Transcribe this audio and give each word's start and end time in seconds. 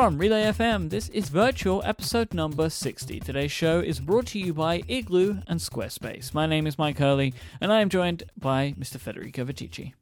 From 0.00 0.16
Relay 0.16 0.44
FM, 0.44 0.88
this 0.88 1.10
is 1.10 1.28
virtual 1.28 1.82
episode 1.84 2.32
number 2.32 2.70
60. 2.70 3.20
Today's 3.20 3.52
show 3.52 3.80
is 3.80 4.00
brought 4.00 4.28
to 4.28 4.38
you 4.38 4.54
by 4.54 4.82
Igloo 4.88 5.42
and 5.46 5.60
Squarespace. 5.60 6.32
My 6.32 6.46
name 6.46 6.66
is 6.66 6.78
Mike 6.78 6.96
Hurley, 6.96 7.34
and 7.60 7.70
I 7.70 7.82
am 7.82 7.90
joined 7.90 8.22
by 8.34 8.74
Mr. 8.78 8.96
Federico 8.96 9.44
Viticci. 9.44 9.92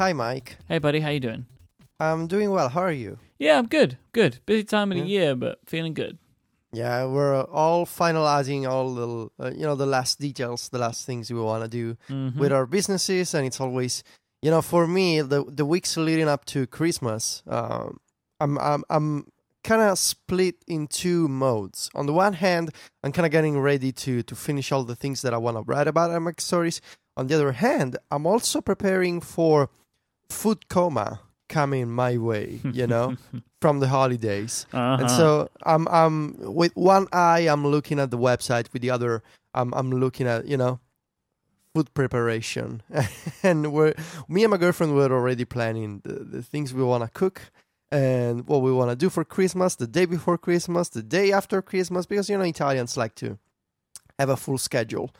Hi, 0.00 0.12
Mike. 0.12 0.56
Hey, 0.66 0.78
buddy, 0.78 0.98
how 0.98 1.10
you 1.10 1.20
doing? 1.20 1.46
I'm 2.00 2.26
doing 2.26 2.50
well. 2.50 2.68
How 2.68 2.80
are 2.80 2.90
you? 2.90 3.20
Yeah, 3.38 3.58
I'm 3.58 3.68
good. 3.68 3.96
Good. 4.10 4.40
Busy 4.44 4.64
time 4.64 4.90
of 4.90 4.98
the 4.98 5.04
year, 5.04 5.36
but 5.36 5.60
feeling 5.66 5.94
good. 5.94 6.18
Yeah, 6.72 7.04
we're 7.06 7.40
all 7.44 7.86
finalizing 7.86 8.68
all 8.68 8.92
the 8.92 9.28
uh, 9.44 9.50
you 9.52 9.62
know 9.62 9.76
the 9.76 9.86
last 9.86 10.18
details, 10.18 10.68
the 10.68 10.78
last 10.78 11.06
things 11.06 11.30
we 11.32 11.38
want 11.38 11.62
to 11.62 11.68
do 11.68 11.96
Mhm. 12.08 12.34
with 12.34 12.50
our 12.52 12.66
businesses, 12.66 13.34
and 13.34 13.46
it's 13.46 13.60
always 13.60 14.02
you 14.42 14.50
know 14.50 14.62
for 14.62 14.88
me 14.88 15.22
the 15.22 15.44
the 15.44 15.64
weeks 15.64 15.96
leading 15.96 16.26
up 16.28 16.44
to 16.46 16.66
Christmas, 16.66 17.44
um, 17.46 18.00
I'm 18.40 18.58
I'm 18.58 18.84
I'm 18.90 19.26
kind 19.64 19.82
of 19.82 19.98
split 19.98 20.56
in 20.66 20.86
two 20.86 21.28
modes. 21.28 21.90
On 21.94 22.06
the 22.06 22.12
one 22.12 22.34
hand, 22.34 22.70
I'm 23.02 23.12
kind 23.12 23.26
of 23.26 23.32
getting 23.32 23.58
ready 23.60 23.92
to 23.92 24.22
to 24.22 24.34
finish 24.34 24.72
all 24.72 24.84
the 24.84 24.96
things 24.96 25.22
that 25.22 25.34
I 25.34 25.38
want 25.38 25.56
to 25.56 25.62
write 25.62 25.88
about 25.88 26.20
my 26.22 26.32
stories. 26.38 26.80
On 27.16 27.26
the 27.26 27.34
other 27.34 27.52
hand, 27.52 27.96
I'm 28.10 28.26
also 28.26 28.60
preparing 28.60 29.20
for 29.20 29.70
food 30.30 30.68
coma 30.68 31.20
coming 31.48 31.90
my 31.90 32.16
way. 32.16 32.60
You 32.72 32.86
know, 32.86 33.16
from 33.60 33.80
the 33.80 33.88
holidays. 33.88 34.66
Uh-huh. 34.72 34.98
And 35.00 35.10
so 35.10 35.50
I'm 35.64 35.88
I'm 35.88 36.36
with 36.38 36.76
one 36.76 37.08
eye 37.12 37.48
I'm 37.48 37.66
looking 37.66 37.98
at 37.98 38.10
the 38.10 38.18
website, 38.18 38.72
with 38.72 38.82
the 38.82 38.90
other 38.90 39.22
I'm 39.54 39.74
I'm 39.74 39.90
looking 39.90 40.26
at 40.26 40.46
you 40.46 40.56
know 40.56 40.80
food 41.74 41.92
preparation, 41.94 42.82
and 43.42 43.72
we're 43.72 43.94
me 44.28 44.44
and 44.44 44.50
my 44.52 44.56
girlfriend 44.56 44.94
were 44.94 45.12
already 45.12 45.44
planning 45.44 46.00
the, 46.04 46.24
the 46.24 46.42
things 46.42 46.72
we 46.72 46.82
want 46.82 47.02
to 47.04 47.10
cook 47.10 47.50
and 47.90 48.46
what 48.46 48.62
we 48.62 48.72
want 48.72 48.90
to 48.90 48.96
do 48.96 49.08
for 49.08 49.24
Christmas, 49.24 49.74
the 49.74 49.86
day 49.86 50.04
before 50.04 50.38
Christmas, 50.38 50.88
the 50.88 51.02
day 51.02 51.32
after 51.32 51.62
Christmas, 51.62 52.06
because 52.06 52.28
you 52.28 52.36
know 52.36 52.44
Italians 52.44 52.96
like 52.96 53.14
to 53.16 53.38
have 54.18 54.28
a 54.28 54.36
full 54.36 54.58
schedule. 54.58 55.10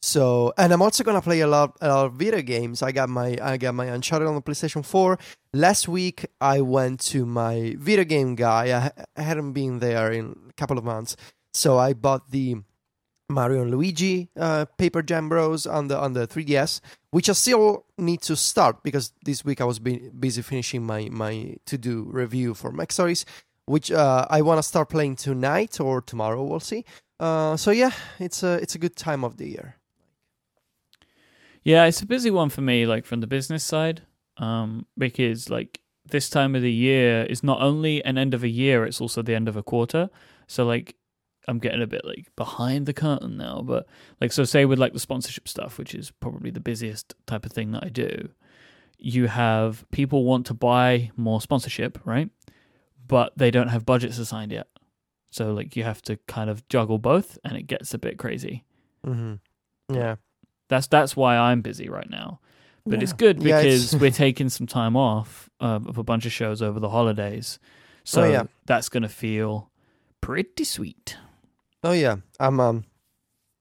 So, 0.00 0.52
and 0.58 0.72
I'm 0.72 0.82
also 0.82 1.02
gonna 1.02 1.22
play 1.22 1.40
a 1.40 1.46
lot, 1.46 1.76
a 1.80 1.88
lot 1.88 2.06
of 2.06 2.12
video 2.14 2.42
games. 2.42 2.82
I 2.82 2.92
got 2.92 3.08
my, 3.08 3.38
I 3.40 3.56
got 3.56 3.74
my 3.74 3.86
Uncharted 3.86 4.28
on 4.28 4.34
the 4.34 4.42
PlayStation 4.42 4.84
4. 4.84 5.18
Last 5.54 5.88
week, 5.88 6.26
I 6.40 6.60
went 6.60 7.00
to 7.06 7.24
my 7.24 7.74
video 7.78 8.04
game 8.04 8.34
guy. 8.34 8.78
I, 8.78 9.04
I 9.16 9.22
hadn't 9.22 9.52
been 9.52 9.78
there 9.78 10.12
in 10.12 10.36
a 10.50 10.52
couple 10.54 10.76
of 10.76 10.84
months, 10.84 11.16
so 11.54 11.78
I 11.78 11.94
bought 11.94 12.30
the 12.30 12.56
Mario 13.28 13.62
and 13.62 13.70
Luigi 13.70 14.28
uh, 14.38 14.66
Paper 14.76 15.02
Jam 15.02 15.28
Bros 15.28 15.66
on 15.66 15.88
the 15.88 15.98
on 15.98 16.12
the 16.12 16.26
3DS, 16.26 16.80
which 17.10 17.28
I 17.28 17.32
still 17.32 17.86
need 17.96 18.20
to 18.22 18.36
start 18.36 18.82
because 18.82 19.12
this 19.24 19.44
week 19.44 19.60
I 19.60 19.64
was 19.64 19.78
be- 19.78 20.10
busy 20.18 20.42
finishing 20.42 20.84
my 20.84 21.08
my 21.10 21.56
to 21.66 21.78
do 21.78 22.04
review 22.10 22.54
for 22.54 22.72
MacStories, 22.72 23.24
which 23.66 23.90
uh, 23.90 24.26
I 24.28 24.42
want 24.42 24.58
to 24.58 24.62
start 24.62 24.90
playing 24.90 25.16
tonight 25.16 25.80
or 25.80 26.00
tomorrow. 26.02 26.42
We'll 26.42 26.60
see. 26.60 26.84
Uh, 27.18 27.56
so 27.56 27.70
yeah, 27.70 27.92
it's 28.18 28.42
a 28.42 28.54
it's 28.54 28.74
a 28.74 28.78
good 28.78 28.96
time 28.96 29.24
of 29.24 29.36
the 29.38 29.48
year. 29.48 29.76
Yeah, 31.62 31.86
it's 31.86 32.02
a 32.02 32.06
busy 32.06 32.30
one 32.30 32.50
for 32.50 32.60
me, 32.60 32.84
like 32.84 33.06
from 33.06 33.20
the 33.20 33.26
business 33.26 33.64
side, 33.64 34.02
um, 34.36 34.84
because 34.98 35.48
like 35.48 35.80
this 36.04 36.28
time 36.28 36.54
of 36.54 36.60
the 36.60 36.72
year 36.72 37.24
is 37.24 37.42
not 37.42 37.62
only 37.62 38.04
an 38.04 38.18
end 38.18 38.34
of 38.34 38.44
a 38.44 38.48
year, 38.48 38.84
it's 38.84 39.00
also 39.00 39.22
the 39.22 39.34
end 39.34 39.48
of 39.48 39.56
a 39.56 39.62
quarter. 39.62 40.10
So 40.46 40.66
like 40.66 40.94
I'm 41.48 41.58
getting 41.58 41.82
a 41.82 41.86
bit 41.86 42.04
like 42.04 42.34
behind 42.36 42.86
the 42.86 42.92
curtain 42.92 43.36
now, 43.36 43.62
but 43.64 43.86
like 44.20 44.32
so 44.32 44.44
say 44.44 44.64
with 44.64 44.78
like 44.78 44.92
the 44.92 44.98
sponsorship 45.00 45.46
stuff, 45.48 45.78
which 45.78 45.94
is 45.94 46.10
probably 46.10 46.50
the 46.50 46.60
busiest 46.60 47.14
type 47.26 47.44
of 47.44 47.52
thing 47.52 47.72
that 47.72 47.84
I 47.84 47.88
do, 47.88 48.30
you 48.98 49.26
have 49.26 49.84
people 49.90 50.24
want 50.24 50.46
to 50.46 50.54
buy 50.54 51.10
more 51.16 51.40
sponsorship, 51.40 51.98
right? 52.04 52.30
But 53.06 53.36
they 53.36 53.50
don't 53.50 53.68
have 53.68 53.84
budgets 53.84 54.18
assigned 54.18 54.52
yet. 54.52 54.68
So 55.30 55.52
like 55.52 55.76
you 55.76 55.82
have 55.84 56.00
to 56.02 56.16
kind 56.28 56.48
of 56.48 56.66
juggle 56.68 56.98
both 56.98 57.38
and 57.44 57.56
it 57.56 57.64
gets 57.66 57.92
a 57.92 57.98
bit 57.98 58.18
crazy. 58.18 58.64
Mm-hmm. 59.06 59.94
Yeah. 59.94 60.16
That's 60.68 60.86
that's 60.86 61.14
why 61.16 61.36
I'm 61.36 61.60
busy 61.60 61.88
right 61.90 62.08
now. 62.08 62.40
But 62.86 63.02
it's 63.02 63.12
Yeah. 63.12 63.16
good 63.16 63.42
Yeah, 63.42 63.60
because 63.62 63.84
it's- 63.94 64.00
we're 64.00 64.10
taking 64.10 64.48
some 64.48 64.66
time 64.66 64.96
off 64.96 65.50
uh, 65.60 65.80
of 65.86 65.98
a 65.98 66.02
bunch 66.02 66.24
of 66.24 66.32
shows 66.32 66.62
over 66.62 66.80
the 66.80 66.88
holidays. 66.90 67.58
So 68.04 68.22
Oh, 68.22 68.30
yeah. 68.30 68.44
that's 68.66 68.88
going 68.88 69.02
to 69.02 69.08
feel 69.08 69.70
pretty 70.20 70.64
sweet. 70.64 71.16
Oh 71.84 71.92
yeah, 71.92 72.16
I'm 72.40 72.60
um, 72.60 72.84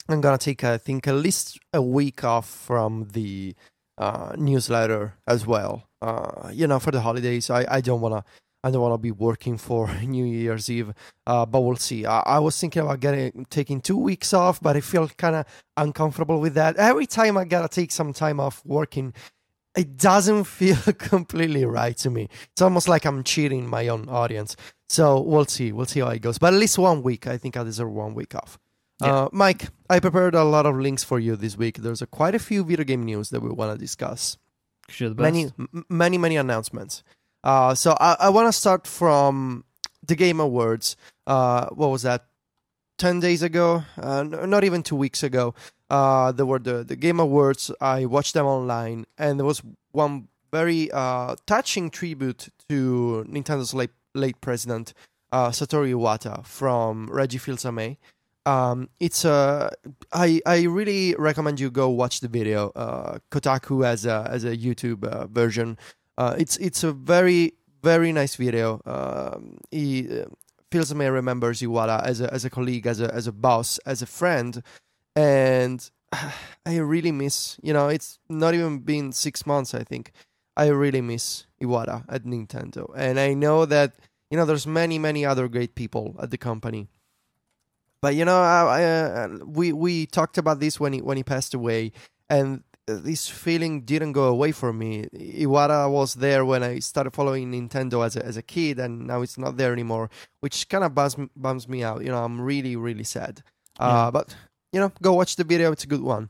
I'm 0.08 0.22
gonna 0.22 0.38
take 0.38 0.64
I 0.64 0.78
think 0.78 1.08
at 1.10 1.16
least 1.16 1.60
a 1.74 1.82
week 1.82 2.24
off 2.24 2.48
from 2.50 3.10
the 3.12 3.54
uh, 3.98 4.32
newsletter 4.38 5.16
as 5.28 5.46
well. 5.46 5.90
Uh, 6.02 6.50
you 6.54 6.66
know, 6.66 6.80
for 6.80 6.92
the 6.92 7.02
holidays, 7.02 7.50
I, 7.50 7.66
I 7.70 7.82
don't 7.82 8.00
wanna 8.00 8.24
I 8.64 8.72
don't 8.72 8.82
wanna 8.82 8.98
be 8.98 9.12
working 9.12 9.58
for 9.58 9.94
New 10.04 10.24
Year's 10.24 10.70
Eve. 10.70 10.94
Uh, 11.28 11.46
but 11.46 11.60
we'll 11.60 11.76
see. 11.76 12.06
I, 12.06 12.22
I 12.22 12.40
was 12.40 12.58
thinking 12.58 12.84
about 12.84 13.02
getting 13.02 13.46
taking 13.50 13.82
two 13.82 13.98
weeks 13.98 14.34
off, 14.34 14.62
but 14.62 14.78
I 14.78 14.80
feel 14.80 15.10
kind 15.10 15.36
of 15.36 15.46
uncomfortable 15.76 16.40
with 16.40 16.54
that. 16.54 16.78
Every 16.78 17.06
time 17.06 17.38
I 17.38 17.44
gotta 17.44 17.68
take 17.68 17.92
some 17.92 18.14
time 18.14 18.40
off 18.40 18.62
working, 18.64 19.14
it 19.76 19.98
doesn't 19.98 20.44
feel 20.60 20.78
completely 20.98 21.66
right 21.66 21.98
to 21.98 22.10
me. 22.10 22.30
It's 22.54 22.62
almost 22.62 22.88
like 22.88 23.04
I'm 23.04 23.22
cheating 23.26 23.70
my 23.70 23.90
own 23.90 24.08
audience. 24.08 24.56
So 24.94 25.20
we'll 25.22 25.46
see. 25.46 25.72
We'll 25.72 25.88
see 25.88 26.02
how 26.02 26.10
it 26.10 26.22
goes. 26.22 26.38
But 26.38 26.54
at 26.54 26.60
least 26.60 26.78
one 26.78 27.02
week. 27.02 27.26
I 27.26 27.36
think 27.40 27.58
I 27.58 27.64
deserve 27.64 27.92
one 27.92 28.14
week 28.14 28.36
off. 28.36 28.60
Yeah. 29.02 29.24
Uh, 29.24 29.30
Mike, 29.32 29.70
I 29.90 30.00
prepared 30.00 30.36
a 30.36 30.44
lot 30.44 30.68
of 30.68 30.76
links 30.78 31.04
for 31.04 31.18
you 31.18 31.36
this 31.36 31.58
week. 31.58 31.78
There's 31.78 32.04
a, 32.04 32.06
quite 32.06 32.36
a 32.36 32.40
few 32.40 32.64
video 32.64 32.86
game 32.86 33.04
news 33.04 33.32
that 33.32 33.40
we 33.42 33.50
want 33.50 33.74
to 33.74 33.78
discuss. 33.80 34.38
Many, 35.24 35.52
m- 35.58 35.86
many, 35.90 36.20
many 36.20 36.38
announcements. 36.38 37.04
Uh, 37.44 37.74
so 37.74 37.98
I, 38.00 38.18
I 38.20 38.30
want 38.30 38.48
to 38.50 38.54
start 38.54 38.86
from 38.86 39.66
the 40.06 40.16
Game 40.16 40.40
Awards. 40.40 40.96
Uh, 41.26 41.70
what 41.70 41.88
was 41.90 42.04
that? 42.04 42.28
Ten 43.00 43.20
days 43.20 43.42
ago? 43.42 43.84
Uh, 43.98 44.22
not 44.22 44.64
even 44.64 44.84
two 44.84 44.96
weeks 44.96 45.24
ago. 45.24 45.56
Uh, 45.90 46.32
there 46.32 46.46
were 46.46 46.60
the, 46.60 46.84
the 46.84 46.96
Game 46.96 47.20
Awards. 47.20 47.72
I 47.82 48.06
watched 48.06 48.36
them 48.36 48.46
online, 48.46 49.06
and 49.18 49.40
there 49.40 49.46
was 49.48 49.64
one 49.92 50.28
very 50.52 50.92
uh, 50.92 51.36
touching 51.48 51.90
tribute 51.90 52.50
to 52.70 53.26
Nintendo's 53.28 53.74
late, 53.74 53.90
late 54.14 54.40
president, 54.42 54.94
uh, 55.32 55.50
Satoru 55.50 55.92
Iwata 55.94 56.46
from 56.46 57.08
Reggie 57.12 57.38
Fils-Aimé. 57.38 57.98
Um, 58.46 58.90
it's 59.00 59.24
a 59.24 59.72
I 60.12 60.42
I 60.46 60.64
really 60.64 61.16
recommend 61.18 61.60
you 61.60 61.72
go 61.72 61.90
watch 61.90 62.20
the 62.20 62.28
video. 62.28 62.72
Uh, 62.76 63.20
Kotaku 63.32 63.86
has 63.86 64.06
a 64.06 64.28
as 64.30 64.44
a 64.44 64.58
YouTube 64.58 65.06
uh, 65.06 65.28
version. 65.28 65.78
Uh, 66.18 66.36
it's 66.38 66.58
it's 66.58 66.84
a 66.84 66.92
very 66.92 67.54
very 67.82 68.12
nice 68.12 68.36
video. 68.36 68.82
Um, 68.86 69.58
he 69.72 70.08
uh, 70.10 70.26
Fils-Aimé 70.72 71.12
remembers 71.14 71.62
Iwata 71.62 72.04
as 72.04 72.20
a 72.20 72.34
as 72.34 72.44
a 72.44 72.50
colleague, 72.50 72.86
as 72.86 73.00
a 73.00 73.14
as 73.14 73.28
a 73.28 73.32
boss, 73.32 73.78
as 73.86 74.02
a 74.02 74.06
friend, 74.06 74.62
and 75.16 75.90
I 76.66 76.78
really 76.78 77.12
miss. 77.14 77.58
You 77.64 77.72
know, 77.72 77.88
it's 77.88 78.20
not 78.28 78.54
even 78.54 78.80
been 78.80 79.14
six 79.14 79.46
months. 79.46 79.74
I 79.74 79.84
think 79.84 80.12
I 80.56 80.68
really 80.68 81.02
miss 81.02 81.46
Iwata 81.62 82.06
at 82.08 82.24
Nintendo, 82.24 82.92
and 82.96 83.20
I 83.20 83.34
know 83.34 83.66
that 83.66 83.94
you 84.30 84.38
know 84.38 84.46
there's 84.46 84.68
many 84.68 85.00
many 85.00 85.26
other 85.26 85.48
great 85.48 85.76
people 85.76 86.16
at 86.22 86.32
the 86.32 86.38
company. 86.38 86.90
But 88.02 88.16
you 88.16 88.26
know, 88.26 88.38
I, 88.38 88.82
I, 88.82 88.84
uh, 88.84 89.28
we 89.46 89.72
we 89.72 90.06
talked 90.06 90.38
about 90.38 90.60
this 90.60 90.80
when 90.80 90.94
he 90.94 91.02
when 91.02 91.18
he 91.18 91.24
passed 91.24 91.54
away, 91.54 91.94
and 92.30 92.64
this 92.86 93.30
feeling 93.30 93.82
didn't 93.82 94.12
go 94.12 94.26
away 94.26 94.52
from 94.52 94.78
me. 94.78 95.06
Iwata 95.14 95.90
was 95.90 96.16
there 96.16 96.44
when 96.44 96.64
I 96.64 96.80
started 96.80 97.14
following 97.14 97.52
Nintendo 97.52 98.06
as 98.06 98.16
a, 98.16 98.26
as 98.26 98.36
a 98.38 98.42
kid, 98.42 98.78
and 98.78 99.08
now 99.08 99.22
it's 99.22 99.38
not 99.38 99.58
there 99.58 99.72
anymore, 99.72 100.10
which 100.42 100.68
kind 100.68 100.84
of 100.84 100.94
bums 100.94 101.16
bums 101.36 101.68
me 101.68 101.84
out. 101.84 102.04
You 102.04 102.10
know, 102.10 102.24
I'm 102.24 102.42
really 102.42 102.76
really 102.76 103.06
sad. 103.06 103.42
Yeah. 103.80 103.88
Uh, 103.88 104.12
but 104.12 104.36
you 104.72 104.80
know, 104.80 104.92
go 105.02 105.14
watch 105.14 105.36
the 105.38 105.44
video; 105.46 105.72
it's 105.72 105.86
a 105.86 105.88
good 105.88 106.02
one. 106.02 106.30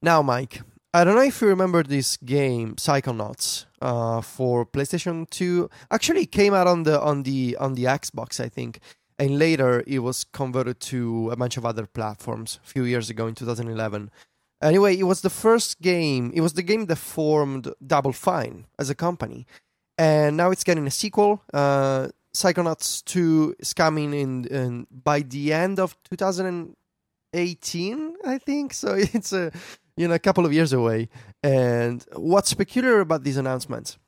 Now, 0.00 0.22
Mike, 0.22 0.62
I 0.94 1.04
don't 1.04 1.16
know 1.16 1.22
if 1.22 1.42
you 1.42 1.48
remember 1.48 1.82
this 1.82 2.16
game, 2.16 2.74
Psychonauts, 2.76 3.66
uh, 3.82 4.22
for 4.22 4.64
PlayStation 4.64 5.28
Two. 5.28 5.68
Actually, 5.90 6.22
it 6.22 6.32
came 6.32 6.54
out 6.54 6.66
on 6.66 6.84
the 6.84 6.98
on 7.00 7.24
the 7.24 7.58
on 7.60 7.74
the 7.74 7.84
Xbox, 7.84 8.40
I 8.40 8.48
think, 8.48 8.80
and 9.18 9.38
later 9.38 9.84
it 9.86 9.98
was 9.98 10.24
converted 10.24 10.80
to 10.80 11.28
a 11.30 11.36
bunch 11.36 11.58
of 11.58 11.66
other 11.66 11.84
platforms 11.84 12.58
a 12.64 12.66
few 12.66 12.84
years 12.84 13.10
ago 13.10 13.26
in 13.26 13.34
2011. 13.34 14.10
Anyway, 14.62 14.96
it 14.96 15.02
was 15.02 15.20
the 15.20 15.30
first 15.30 15.82
game. 15.82 16.32
It 16.34 16.40
was 16.40 16.54
the 16.54 16.62
game 16.62 16.86
that 16.86 16.96
formed 16.96 17.70
Double 17.86 18.12
Fine 18.12 18.64
as 18.78 18.88
a 18.88 18.94
company, 18.94 19.46
and 19.98 20.38
now 20.38 20.50
it's 20.50 20.64
getting 20.64 20.86
a 20.86 20.90
sequel. 20.90 21.42
Uh, 21.52 22.08
Psychonauts 22.34 23.04
2 23.04 23.56
is 23.58 23.74
coming 23.74 24.14
in, 24.14 24.46
in 24.46 24.86
by 24.90 25.20
the 25.20 25.52
end 25.52 25.78
of 25.78 25.98
2018, 26.10 28.16
I 28.24 28.38
think. 28.38 28.72
So 28.72 28.94
it's 28.96 29.32
a 29.32 29.52
you 29.98 30.06
know 30.06 30.14
a 30.14 30.18
couple 30.18 30.46
of 30.46 30.52
years 30.52 30.72
away. 30.72 31.08
And 31.42 32.04
what's 32.14 32.54
peculiar 32.54 33.00
about 33.00 33.24
these 33.24 33.36
announcements 33.36 33.98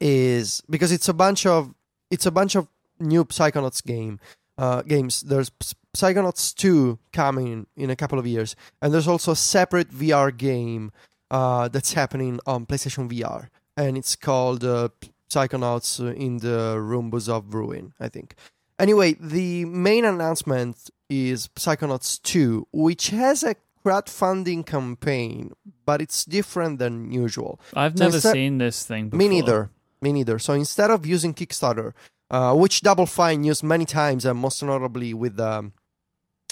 is 0.00 0.62
because 0.70 0.92
it's 0.92 1.08
a 1.08 1.14
bunch 1.14 1.44
of 1.44 1.74
it's 2.10 2.26
a 2.26 2.30
bunch 2.30 2.54
of 2.54 2.68
new 3.00 3.24
Psychonauts 3.24 3.84
game 3.84 4.20
uh, 4.56 4.82
games. 4.82 5.22
There's 5.22 5.50
Psychonauts 5.96 6.54
2 6.54 6.98
coming 7.12 7.66
in 7.76 7.90
a 7.90 7.96
couple 7.96 8.18
of 8.18 8.26
years, 8.26 8.54
and 8.80 8.94
there's 8.94 9.08
also 9.08 9.32
a 9.32 9.36
separate 9.36 9.90
VR 9.90 10.36
game 10.36 10.92
uh, 11.30 11.68
that's 11.68 11.92
happening 11.92 12.38
on 12.46 12.66
PlayStation 12.66 13.10
VR, 13.10 13.48
and 13.76 13.98
it's 13.98 14.14
called 14.16 14.64
uh, 14.64 14.88
Psychonauts 15.28 16.00
in 16.16 16.38
the 16.38 16.78
Rhombus 16.80 17.28
of 17.28 17.52
Ruin, 17.52 17.92
I 18.00 18.08
think. 18.08 18.34
Anyway, 18.78 19.16
the 19.18 19.64
main 19.64 20.04
announcement 20.04 20.90
is 21.10 21.48
Psychonauts 21.56 22.22
2, 22.22 22.68
which 22.72 23.08
has 23.08 23.42
a 23.42 23.56
crowdfunding 23.84 24.66
campaign, 24.66 25.52
but 25.84 26.00
it's 26.02 26.24
different 26.24 26.78
than 26.78 27.10
usual. 27.12 27.60
I've 27.74 27.96
So 27.98 28.04
never 28.04 28.20
seen 28.20 28.58
this 28.58 28.84
thing 28.84 29.08
before. 29.10 29.18
Me 29.18 29.28
neither. 29.28 29.70
Me 30.00 30.12
neither. 30.12 30.38
So 30.38 30.52
instead 30.52 30.90
of 30.90 31.06
using 31.06 31.34
Kickstarter, 31.34 31.92
uh, 32.30 32.54
which 32.54 32.82
Double 32.82 33.06
Fine 33.06 33.44
used 33.44 33.62
many 33.62 33.84
times, 33.84 34.24
and 34.24 34.38
most 34.38 34.62
notably 34.62 35.14
with 35.14 35.40
um, 35.40 35.72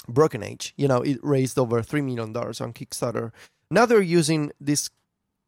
Broken 0.07 0.43
Age, 0.43 0.73
you 0.77 0.87
know, 0.87 1.01
it 1.01 1.19
raised 1.21 1.57
over 1.57 1.81
$3 1.81 2.03
million 2.03 2.35
on 2.35 2.73
Kickstarter. 2.73 3.31
Now 3.69 3.85
they're 3.85 4.01
using 4.01 4.51
this 4.59 4.89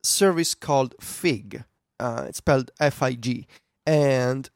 service 0.04 0.54
called 0.56 0.96
Fig. 1.02 1.64
Uh, 2.00 2.26
it's 2.30 2.38
spelled 2.38 2.72
F 2.80 3.02
I 3.04 3.14
G. 3.14 3.48
And 3.86 4.50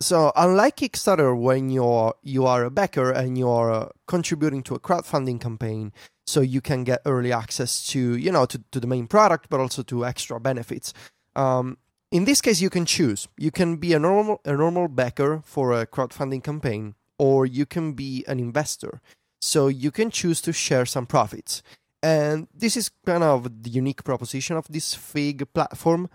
so, 0.00 0.32
unlike 0.36 0.76
Kickstarter, 0.76 1.38
when 1.38 1.70
you're 1.70 2.14
you 2.22 2.46
are 2.46 2.64
a 2.64 2.70
backer 2.70 3.10
and 3.10 3.36
you're 3.36 3.70
uh, 3.72 3.88
contributing 4.06 4.62
to 4.64 4.74
a 4.74 4.80
crowdfunding 4.80 5.40
campaign, 5.40 5.92
so 6.30 6.40
you 6.40 6.60
can 6.60 6.84
get 6.84 7.02
early 7.04 7.32
access 7.32 7.86
to 7.88 8.16
you 8.16 8.32
know 8.32 8.46
to, 8.46 8.62
to 8.70 8.80
the 8.80 8.86
main 8.86 9.06
product, 9.06 9.48
but 9.50 9.60
also 9.60 9.82
to 9.82 10.06
extra 10.06 10.40
benefits. 10.40 10.92
Um, 11.36 11.78
in 12.10 12.24
this 12.24 12.40
case, 12.40 12.60
you 12.60 12.70
can 12.70 12.86
choose. 12.86 13.28
You 13.36 13.50
can 13.50 13.76
be 13.76 13.92
a 13.92 13.98
normal 13.98 14.40
a 14.44 14.52
normal 14.52 14.88
backer 14.88 15.42
for 15.44 15.72
a 15.72 15.86
crowdfunding 15.86 16.42
campaign, 16.42 16.94
or 17.18 17.46
you 17.46 17.66
can 17.66 17.92
be 17.92 18.24
an 18.26 18.38
investor. 18.38 19.00
So 19.42 19.68
you 19.68 19.90
can 19.90 20.10
choose 20.10 20.40
to 20.42 20.52
share 20.52 20.86
some 20.86 21.06
profits. 21.06 21.62
And 22.02 22.48
this 22.54 22.76
is 22.76 22.90
kind 23.06 23.22
of 23.22 23.62
the 23.62 23.70
unique 23.70 24.04
proposition 24.04 24.56
of 24.56 24.66
this 24.68 24.94
Fig 24.94 25.50
platform. 25.52 26.08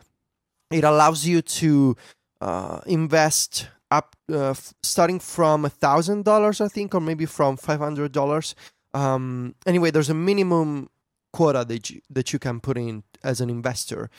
It 0.71 0.83
allows 0.83 1.25
you 1.25 1.41
to 1.41 1.95
uh, 2.41 2.81
invest 2.85 3.69
up 3.91 4.15
uh, 4.31 4.49
f- 4.51 4.73
starting 4.81 5.19
from 5.19 5.65
a 5.65 5.69
thousand 5.69 6.25
dollars, 6.25 6.59
I 6.59 6.67
think, 6.67 6.93
or 6.95 7.01
maybe 7.01 7.25
from 7.25 7.57
five 7.57 7.79
hundred 7.79 8.11
dollars. 8.11 8.55
Um, 8.95 9.55
anyway, 9.65 9.91
there's 9.91 10.09
a 10.09 10.13
minimum 10.13 10.89
quota 11.33 11.65
that 11.65 11.89
you, 11.89 12.01
that 12.09 12.31
you 12.31 12.39
can 12.39 12.59
put 12.59 12.77
in 12.77 13.03
as 13.23 13.41
an 13.41 13.49
investor, 13.49 14.09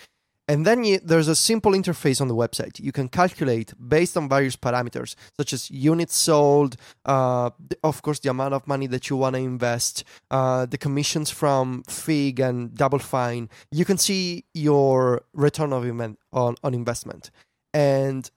and 0.49 0.65
then 0.65 0.85
you, 0.85 1.01
there's 1.01 1.27
a 1.27 1.35
simple 1.35 1.73
interface 1.73 2.21
on 2.21 2.29
the 2.29 2.35
website. 2.35 2.79
You 2.79 2.93
can 2.93 3.09
calculate 3.09 3.73
based 3.89 4.17
on 4.17 4.29
various 4.29 4.55
parameters 4.55 5.17
such 5.37 5.53
as 5.53 5.71
units 5.71 6.15
sold, 6.15 6.77
uh, 7.05 7.51
of 7.83 8.03
course, 8.03 8.21
the 8.21 8.31
amount 8.31 8.55
of 8.55 8.67
money 8.67 8.87
that 8.87 9.11
you 9.11 9.17
want 9.17 9.35
to 9.35 9.41
invest, 9.41 10.05
uh, 10.31 10.67
the 10.67 10.79
commissions 10.79 11.31
from 11.31 11.83
Fig 11.89 12.39
and 12.39 12.75
Double 12.75 13.01
Fine. 13.01 13.49
You 13.73 13.85
can 13.85 13.99
see 13.99 14.45
your 14.55 15.23
return 15.33 15.73
of 15.73 15.85
invent- 15.85 16.21
on, 16.33 16.55
on 16.63 16.75
investment. 16.75 17.33
And 17.75 18.31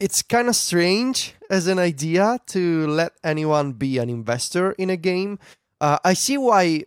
it's 0.00 0.22
kind 0.22 0.48
of 0.48 0.56
strange 0.56 1.34
as 1.48 1.68
an 1.68 1.78
idea 1.78 2.38
to 2.48 2.86
let 2.88 3.12
anyone 3.22 3.72
be 3.72 3.98
an 3.98 4.10
investor 4.10 4.72
in 4.72 4.90
a 4.90 4.96
game. 4.96 5.38
Uh, 5.80 5.98
I 6.04 6.14
see 6.14 6.38
why 6.38 6.84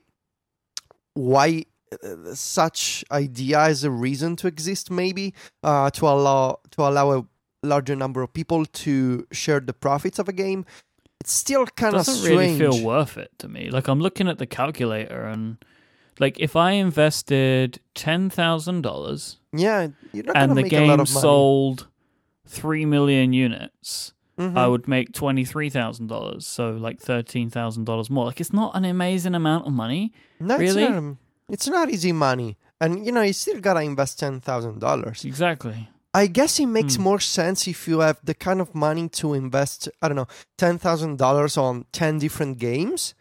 why 1.14 1.66
uh, 1.92 2.34
such 2.34 3.04
idea 3.12 3.66
is 3.66 3.84
a 3.84 3.92
reason 3.92 4.36
to 4.38 4.48
exist 4.48 4.90
maybe 4.92 5.34
uh, 5.64 5.90
to 5.92 6.08
allow 6.08 6.60
to 6.72 6.82
allow 6.82 7.12
a 7.12 7.26
larger 7.64 7.96
number 7.96 8.22
of 8.22 8.34
people 8.34 8.66
to 8.66 9.28
share 9.32 9.60
the 9.60 9.74
profits 9.74 10.20
of 10.20 10.28
a 10.30 10.34
game. 10.34 10.66
It's 11.20 11.34
still 11.34 11.66
kind 11.66 11.96
of 11.96 12.06
doesn't 12.06 12.30
really 12.30 12.58
feel 12.58 12.84
worth 12.84 13.18
it 13.18 13.32
to 13.40 13.48
me. 13.50 13.70
Like 13.70 13.88
I'm 13.88 14.00
looking 14.00 14.28
at 14.30 14.38
the 14.38 14.46
calculator 14.46 15.24
and 15.24 15.58
like 16.20 16.40
if 16.40 16.56
I 16.56 16.72
invested 16.72 17.80
ten 17.94 18.30
thousand 18.30 18.82
dollars 18.82 19.38
yeah 19.52 19.88
you're 20.14 20.26
not 20.26 20.38
and 20.38 20.52
the 20.52 20.64
make 20.64 20.74
a 20.74 20.76
lot 20.76 20.82
game 20.82 20.92
of 20.92 20.98
money. 21.12 21.22
sold 21.22 21.88
three 22.46 22.86
million 22.86 23.34
units, 23.34 24.14
Mhm. 24.40 24.58
I 24.58 24.68
would 24.68 24.88
make 24.88 25.12
twenty 25.14 25.44
three 25.46 25.70
thousand 25.70 26.08
dollars. 26.08 26.48
So 26.48 26.72
like 26.72 27.00
thirteen 27.00 27.50
thousand 27.50 27.84
dollars 27.86 28.10
more. 28.10 28.26
Like 28.26 28.40
it's 28.40 28.54
not 28.54 28.76
an 28.76 28.86
amazing 28.86 29.36
amount 29.36 29.68
of 29.68 29.74
money. 29.74 30.14
no, 30.40 30.56
it's 30.56 30.76
really? 30.76 30.90
not, 30.90 31.18
it's 31.50 31.68
not 31.68 31.90
easy 31.90 32.12
money 32.14 32.58
and 32.80 33.06
you 33.06 33.12
know 33.12 33.22
you 33.22 33.34
still 33.34 33.60
gotta 33.60 33.82
invest 33.82 34.20
$10000 34.22 35.26
Exactly. 35.26 35.90
I 36.14 36.28
guess 36.28 36.60
it 36.60 36.66
makes 36.68 36.96
Hmm. 36.96 37.04
more 37.04 37.20
sense 37.20 37.68
if 37.68 37.88
you 37.88 38.00
have 38.00 38.20
the 38.24 38.34
kind 38.34 38.62
of 38.62 38.74
money 38.74 39.10
to 39.10 39.34
invest, 39.36 39.90
I 40.02 40.08
don't 40.08 40.16
know, 40.18 40.28
$10,000 40.58 41.58
on 41.58 41.86
10 41.92 42.18
different 42.20 42.58
games, 42.58 43.14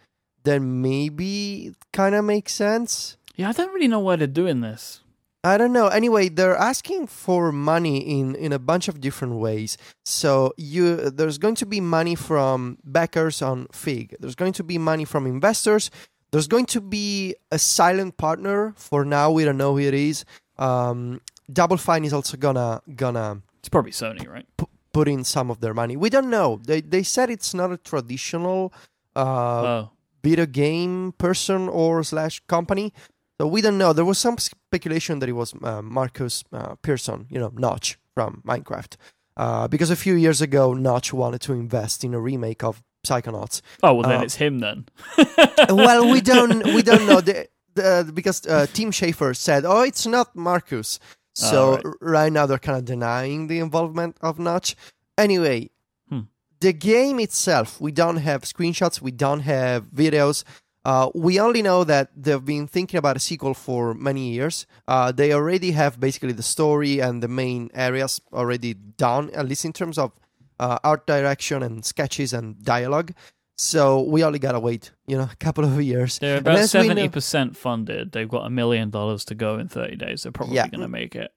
then 0.45 0.81
maybe 0.81 1.67
it 1.69 1.77
kind 1.93 2.15
of 2.15 2.25
makes 2.25 2.55
sense. 2.55 3.17
Yeah, 3.37 3.51
I 3.51 3.53
don't 3.53 3.73
really 3.75 3.89
know 3.89 4.01
why 4.01 4.17
they're 4.17 4.27
doing 4.27 4.61
this. 4.61 5.01
I 5.49 5.57
don't 5.59 5.73
know. 5.73 5.89
Anyway, 5.89 6.29
they're 6.29 6.57
asking 6.57 7.07
for 7.07 7.53
money 7.53 7.99
in, 7.99 8.35
in 8.35 8.53
a 8.53 8.59
bunch 8.59 8.89
of 8.89 9.01
different 9.01 9.35
ways. 9.37 9.77
So 10.05 10.53
you 10.57 11.11
there's 11.11 11.39
going 11.39 11.57
to 11.57 11.67
be 11.67 11.81
money 11.81 12.15
from 12.15 12.79
backers 12.85 13.43
on 13.43 13.67
Fig. 13.73 14.17
There's 14.21 14.35
going 14.35 14.53
to 14.55 14.65
be 14.65 14.79
money 14.79 15.05
from 15.05 15.27
investors. 15.27 15.91
There's 16.31 16.49
going 16.49 16.67
to 16.67 16.81
be 16.81 17.35
a 17.51 17.59
silent 17.59 18.17
partner. 18.17 18.75
For 18.77 19.05
now, 19.05 19.31
we 19.31 19.45
don't 19.45 19.57
know 19.57 19.73
who 19.73 19.81
it 19.81 19.95
is. 19.95 20.25
Um, 20.59 21.21
Double 21.51 21.79
Fine 21.79 22.05
is 22.05 22.13
also 22.13 22.37
gonna 22.37 22.83
gonna 22.95 23.41
It's 23.61 23.69
probably 23.69 23.93
Sony, 23.93 24.29
right? 24.29 24.47
put 24.93 25.09
in 25.09 25.25
some 25.25 25.51
of 25.51 25.61
their 25.61 25.75
money. 25.75 25.97
We 25.97 26.11
don't 26.11 26.31
know. 26.31 26.61
They 26.65 26.81
they 26.81 27.03
said 27.03 27.31
it's 27.31 27.55
not 27.55 27.73
a 27.73 27.77
traditional 27.77 28.73
uh, 29.17 29.63
oh, 29.63 29.91
video 30.23 30.47
game 30.47 31.13
person 31.13 31.69
or 31.69 32.03
slash 32.03 32.41
company. 32.49 32.93
So 33.41 33.47
we 33.47 33.61
don't 33.61 33.79
know. 33.79 33.93
There 33.93 34.05
was 34.05 34.19
some 34.19 34.37
speculation 34.39 35.21
that 35.21 35.29
it 35.29 35.33
was 35.33 35.55
uh, 35.63 35.81
Markus 35.83 36.43
uh, 36.53 36.75
Persson, 36.83 37.27
you 37.31 37.39
know, 37.39 37.53
Notch 37.55 37.99
from 38.15 38.43
Minecraft, 38.47 38.97
uh, 39.37 39.69
because 39.69 39.91
a 39.91 39.97
few 39.97 40.15
years 40.15 40.41
ago 40.41 40.75
Notch 40.75 41.13
wanted 41.13 41.41
to 41.43 41.53
invest 41.53 42.03
in 42.05 42.15
a 42.15 42.21
remake 42.21 42.65
of 42.65 42.83
Psychonauts. 43.07 43.63
oh 43.85 43.95
well, 43.95 44.09
then 44.09 44.21
Uh, 44.21 44.25
it's 44.25 44.35
him 44.35 44.59
then. 44.59 44.87
well, 45.69 46.11
we 46.11 46.21
don't 46.21 46.65
we 46.75 46.83
don't 46.83 47.07
know 47.07 47.21
the, 47.21 47.47
the, 47.75 48.11
because 48.13 48.45
uh, 48.47 48.67
Tim 48.73 48.91
Schafer 48.91 49.37
said, 49.37 49.65
"Oh, 49.65 49.83
it's 49.83 50.05
not 50.07 50.35
Markus." 50.35 50.99
So 51.35 51.57
Oh, 51.57 51.71
right. 51.85 51.95
right 52.01 52.33
now 52.33 52.47
they're 52.47 52.59
kind 52.59 52.77
of 52.79 52.85
denying 52.85 53.47
the 53.47 53.61
involvement 53.61 54.17
of 54.21 54.39
Notch. 54.41 54.75
Anyway, 55.17 55.71
Hmm. 56.11 56.23
the 56.61 56.73
game 56.73 57.21
itself, 57.21 57.81
we 57.81 57.93
don't 57.93 58.17
have 58.17 58.43
screenshots, 58.43 59.01
we 59.01 59.13
don't 59.13 59.41
have 59.41 59.85
videos. 59.95 60.43
Uh, 60.85 61.11
we 61.15 61.39
only 61.41 61.61
know 61.61 61.85
that 61.85 62.11
they've 62.17 62.45
been 62.45 62.67
thinking 62.67 62.97
about 62.99 63.17
a 63.17 63.21
sequel 63.21 63.53
for 63.55 63.93
many 63.95 64.31
years. 64.31 64.67
Uh, 64.87 65.13
they 65.13 65.33
already 65.33 65.73
have 65.73 65.99
basically 66.01 66.33
the 66.33 66.43
story 66.43 67.01
and 67.01 67.23
the 67.23 67.29
main 67.29 67.71
areas 67.75 68.21
already 68.33 68.75
done, 68.75 69.29
at 69.31 69.47
least 69.47 69.65
in 69.65 69.73
terms 69.73 69.99
of 69.99 70.13
uh, 70.61 70.79
art 70.85 71.07
direction 71.07 71.63
and 71.63 71.85
sketches 71.85 72.33
and 72.33 72.63
dialogue. 72.65 73.13
So 73.57 74.01
we 74.03 74.23
only 74.23 74.39
gotta 74.39 74.61
wait, 74.61 74.93
you 75.07 75.17
know, 75.19 75.25
a 75.33 75.37
couple 75.37 75.65
of 75.65 75.83
years. 75.83 76.19
They're 76.21 76.39
about 76.39 76.59
as 76.59 76.73
we 76.73 76.81
know- 76.81 76.85
seventy 76.85 77.09
percent 77.09 77.57
funded. 77.57 78.13
They've 78.13 78.29
got 78.29 78.47
a 78.47 78.51
million 78.51 78.91
dollars 78.91 79.25
to 79.27 79.35
go 79.35 79.59
in 79.59 79.69
thirty 79.69 79.97
days. 79.97 80.23
They're 80.23 80.33
probably 80.33 80.57
Yeah. 80.57 80.69
going 80.69 80.81
to 80.83 80.89
make 80.89 81.15
it. 81.17 81.33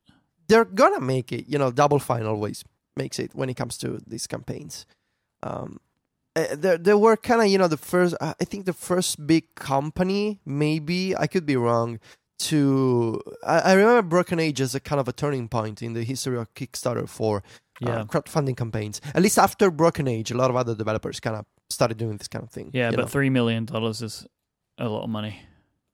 they're 0.48 0.66
gonna 0.66 1.00
make 1.02 1.32
it. 1.32 1.48
You 1.48 1.58
know, 1.58 1.72
Double 1.72 1.98
Fine 2.00 2.26
always 2.26 2.64
makes 2.96 3.20
it 3.20 3.34
when 3.34 3.50
it 3.50 3.56
comes 3.56 3.78
to 3.80 4.02
these 4.06 4.28
campaigns. 4.28 4.86
Um, 5.44 5.80
uh, 6.36 6.56
there, 6.56 6.78
there 6.78 6.98
were 6.98 7.18
kind 7.18 7.42
of 7.42 7.48
you 7.48 7.58
know 7.58 7.68
the 7.68 7.78
first. 7.78 8.16
uh, 8.22 8.34
I 8.40 8.46
think 8.46 8.66
the 8.66 8.74
first 8.74 9.26
big 9.28 9.54
company, 9.56 10.40
maybe 10.46 11.16
I 11.16 11.28
could 11.28 11.46
be 11.46 11.56
wrong. 11.56 12.00
To 12.46 13.22
I, 13.46 13.60
I 13.60 13.74
remember 13.74 14.02
Broken 14.02 14.40
Age 14.40 14.62
as 14.62 14.74
a 14.74 14.80
kind 14.80 15.00
of 15.00 15.08
a 15.08 15.14
turning 15.14 15.48
point 15.48 15.84
in 15.84 15.94
the 15.94 16.04
history 16.04 16.38
of 16.38 16.52
Kickstarter 16.56 17.08
for 17.08 17.44
Yeah, 17.80 18.00
uh, 18.00 18.04
crowdfunding 18.06 18.58
campaigns. 18.58 19.00
At 19.14 19.22
least 19.22 19.38
after 19.38 19.70
Broken 19.70 20.08
Age, 20.08 20.32
a 20.32 20.38
lot 20.38 20.50
of 20.50 20.56
other 20.56 20.74
developers 20.74 21.20
kind 21.20 21.36
of 21.36 21.46
started 21.70 21.98
doing 21.98 22.18
this 22.18 22.28
kind 22.28 22.44
of 22.44 22.50
thing. 22.50 22.72
yeah, 22.74 22.90
but 22.90 23.00
know. 23.02 23.06
three 23.06 23.30
million 23.30 23.66
dollars 23.66 24.02
is 24.02 24.26
a 24.80 24.90
lot 24.90 25.04
of 25.04 25.10
money. 25.10 25.40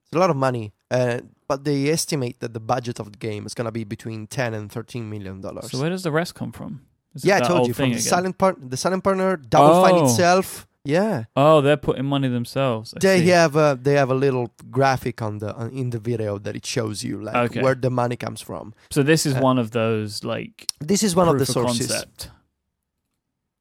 it's 0.06 0.14
a 0.16 0.20
lot 0.20 0.30
of 0.30 0.38
money. 0.38 0.74
Uh, 0.90 1.20
but 1.50 1.66
they 1.66 1.90
estimate 1.90 2.40
that 2.40 2.54
the 2.54 2.62
budget 2.62 3.00
of 3.00 3.12
the 3.12 3.18
game 3.18 3.46
is 3.46 3.54
gonna 3.54 3.72
be 3.72 3.84
between 3.84 4.26
ten 4.28 4.54
and 4.54 4.72
thirteen 4.72 5.10
million 5.10 5.42
dollars. 5.42 5.72
So 5.72 5.82
where 5.82 5.90
does 5.90 6.04
the 6.04 6.14
rest 6.14 6.34
come 6.34 6.54
from? 6.54 6.87
Yeah, 7.16 7.38
I 7.38 7.40
told 7.42 7.68
you 7.68 7.74
from 7.74 7.86
the 7.90 7.98
again? 7.98 8.02
silent 8.02 8.38
part, 8.38 8.58
the 8.70 8.78
silent 8.78 9.04
partner, 9.04 9.38
Double 9.38 9.82
Fine 9.84 9.96
Oh. 9.96 10.06
itself. 10.06 10.68
Yeah, 10.86 11.26
Oh, 11.36 11.60
they're 11.60 11.76
putting 11.76 12.06
money 12.06 12.30
themselves. 12.30 12.94
I 12.96 13.00
they 13.02 13.20
see. 13.20 13.28
have 13.32 13.58
a 13.58 13.78
they 13.82 13.96
have 13.96 14.10
a 14.10 14.16
little 14.16 14.54
graphic 14.72 15.22
on 15.22 15.40
the 15.40 15.54
on, 15.54 15.72
in 15.72 15.90
the 15.90 16.00
video 16.00 16.38
that 16.40 16.56
it 16.56 16.66
shows 16.66 17.04
you 17.04 17.20
like 17.22 17.36
Okay. 17.52 17.62
where 17.62 17.76
the 17.76 17.90
money 17.90 18.16
comes 18.16 18.40
from. 18.42 18.74
So 18.90 19.04
this 19.04 19.26
is 19.26 19.34
Uh, 19.36 19.42
one 19.42 19.58
of 19.60 19.72
those 19.72 20.24
like 20.24 20.66
This 20.80 21.04
is 21.04 21.14
one 21.16 21.28
of 21.28 21.40
the 21.40 21.46
proof 21.46 21.54
sources. 21.54 21.88
concept 21.88 22.30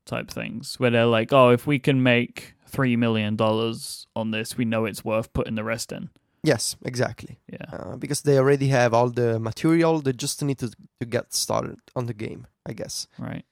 type 0.04 0.30
things 0.30 0.78
where 0.78 0.90
they're 0.90 1.06
like, 1.20 1.32
oh, 1.32 1.50
if 1.50 1.66
we 1.66 1.78
can 1.80 2.00
make 2.02 2.54
three 2.68 2.96
million 2.96 3.34
dollars 3.36 4.06
on 4.14 4.30
this, 4.30 4.56
we 4.56 4.64
know 4.64 4.84
it's 4.84 5.04
worth 5.04 5.32
putting 5.32 5.56
the 5.56 5.64
rest 5.64 5.90
in. 5.92 6.10
Yes, 6.44 6.76
exactly. 6.84 7.40
Yeah. 7.52 7.66
Uh, 7.72 7.96
because 7.96 8.22
they 8.22 8.38
already 8.38 8.68
have 8.68 8.94
all 8.94 9.10
the 9.10 9.40
material. 9.40 10.00
They 10.00 10.12
just 10.12 10.40
need 10.44 10.58
to 10.58 10.68
to 11.00 11.06
get 11.06 11.34
started 11.34 11.78
on 11.96 12.06
the 12.06 12.14
game, 12.14 12.46
I 12.66 12.72
guess. 12.72 13.06
Right. 13.18 13.44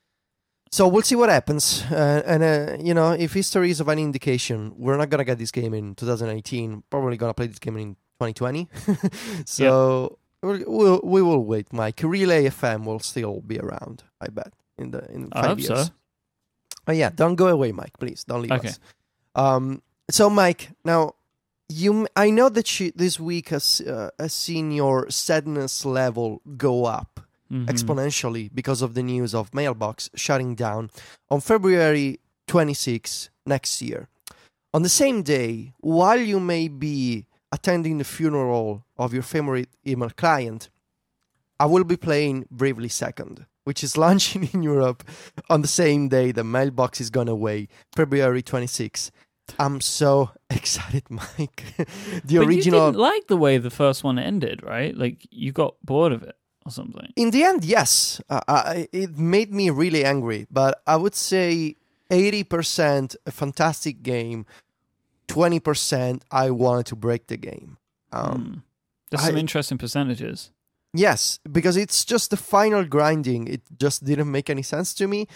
So 0.72 0.88
we'll 0.88 1.02
see 1.02 1.14
what 1.14 1.28
happens. 1.28 1.84
Uh, 1.90 2.22
and 2.26 2.42
uh, 2.42 2.76
you 2.82 2.94
know, 2.94 3.12
if 3.12 3.32
history 3.32 3.70
is 3.70 3.78
of 3.80 3.88
any 3.88 4.02
indication, 4.02 4.74
we're 4.76 4.96
not 4.96 5.08
gonna 5.08 5.24
get 5.24 5.38
this 5.38 5.52
game 5.52 5.72
in 5.72 5.94
2018. 5.94 6.82
Probably 6.90 7.16
gonna 7.16 7.32
play 7.34 7.46
this 7.46 7.60
game 7.60 7.76
in 7.76 7.94
2020. 8.20 8.68
so 9.46 10.18
we'll, 10.42 10.60
we'll 10.66 11.00
we 11.04 11.22
will 11.22 11.44
wait, 11.44 11.72
Mike. 11.72 12.00
Relay 12.02 12.46
FM 12.48 12.84
will 12.84 12.98
still 12.98 13.40
be 13.40 13.58
around. 13.60 14.02
I 14.20 14.28
bet 14.28 14.52
in 14.76 14.90
the 14.90 15.08
in 15.12 15.28
I 15.32 15.42
five 15.42 15.50
hope 15.50 15.58
years. 15.60 15.86
so. 15.86 15.92
Oh 16.88 16.92
yeah, 16.92 17.10
don't 17.14 17.36
go 17.36 17.46
away, 17.48 17.72
Mike. 17.72 17.96
Please 17.98 18.24
don't 18.24 18.42
leave 18.42 18.52
Okay. 18.52 18.68
us. 18.68 18.80
Um, 19.36 19.80
so 20.10 20.28
Mike, 20.28 20.70
now 20.84 21.14
you, 21.68 22.06
I 22.14 22.30
know 22.30 22.48
that 22.50 22.78
you, 22.80 22.92
this 22.94 23.18
week 23.18 23.48
has 23.50 23.80
uh, 23.80 24.10
has 24.18 24.34
seen 24.34 24.70
your 24.72 25.08
sadness 25.08 25.84
level 25.84 26.42
go 26.58 26.84
up 26.84 27.13
Mhm. 27.52 27.66
exponentially 27.66 28.50
because 28.54 28.82
of 28.82 28.94
the 28.94 29.02
news 29.02 29.34
of 29.34 29.52
Mailbox 29.54 30.10
shutting 30.14 30.54
down 30.54 30.90
on 31.30 31.40
February 31.40 32.18
26 32.46 33.30
next 33.46 33.80
year. 33.82 34.08
On 34.72 34.82
the 34.82 34.88
same 34.88 35.22
day, 35.22 35.72
while 35.80 36.18
you 36.20 36.40
may 36.40 36.68
be 36.68 37.26
attending 37.52 37.98
the 37.98 38.04
funeral 38.04 38.84
of 38.96 39.12
your 39.12 39.22
favorite 39.22 39.68
email 39.86 40.10
client, 40.10 40.68
I 41.60 41.66
will 41.66 41.84
be 41.84 41.96
playing 41.96 42.46
Bravely 42.50 42.88
Second, 42.88 43.46
which 43.64 43.84
is 43.84 43.96
launching 44.04 44.48
in 44.52 44.62
Europe 44.62 45.04
on 45.48 45.62
the 45.62 45.68
same 45.68 46.08
day 46.08 46.32
the 46.32 46.42
Mailbox 46.44 47.00
is 47.00 47.10
gone 47.10 47.28
away, 47.28 47.68
February 47.94 48.42
26. 48.42 49.10
I'm 49.58 49.80
so 49.80 50.30
excited, 50.50 51.04
Mike. 51.10 51.64
the 52.24 52.38
But 52.38 52.46
original 52.48 52.86
you 52.86 52.92
didn't 52.92 52.96
like 52.96 53.26
the 53.28 53.36
way 53.36 53.58
the 53.58 53.70
first 53.70 54.02
one 54.02 54.18
ended, 54.18 54.62
right? 54.62 54.96
Like 54.96 55.26
you 55.30 55.52
got 55.52 55.76
bored 55.84 56.12
of 56.12 56.22
it 56.22 56.34
or 56.64 56.70
something. 56.72 57.12
In 57.16 57.30
the 57.30 57.44
end, 57.44 57.64
yes. 57.64 58.20
Uh, 58.28 58.40
I, 58.48 58.88
it 58.92 59.18
made 59.18 59.52
me 59.52 59.70
really 59.70 60.04
angry, 60.04 60.46
but 60.50 60.82
I 60.86 60.96
would 60.96 61.14
say 61.14 61.76
80% 62.10 63.16
a 63.26 63.30
fantastic 63.30 64.02
game, 64.02 64.46
20% 65.28 66.22
I 66.30 66.50
wanted 66.50 66.86
to 66.86 66.96
break 66.96 67.26
the 67.26 67.36
game. 67.36 67.78
Um, 68.12 68.42
Hmm. 68.42 68.54
There's 69.10 69.24
some 69.26 69.36
I- 69.36 69.38
interesting 69.40 69.78
percentages. 69.78 70.50
Yes, 70.96 71.40
because 71.50 71.76
it's 71.76 72.04
just 72.04 72.30
the 72.30 72.36
final 72.36 72.84
grinding. 72.84 73.48
It 73.48 73.62
just 73.78 74.04
didn't 74.04 74.30
make 74.30 74.48
any 74.48 74.62
sense 74.62 74.94
to 74.94 75.08
me. 75.08 75.26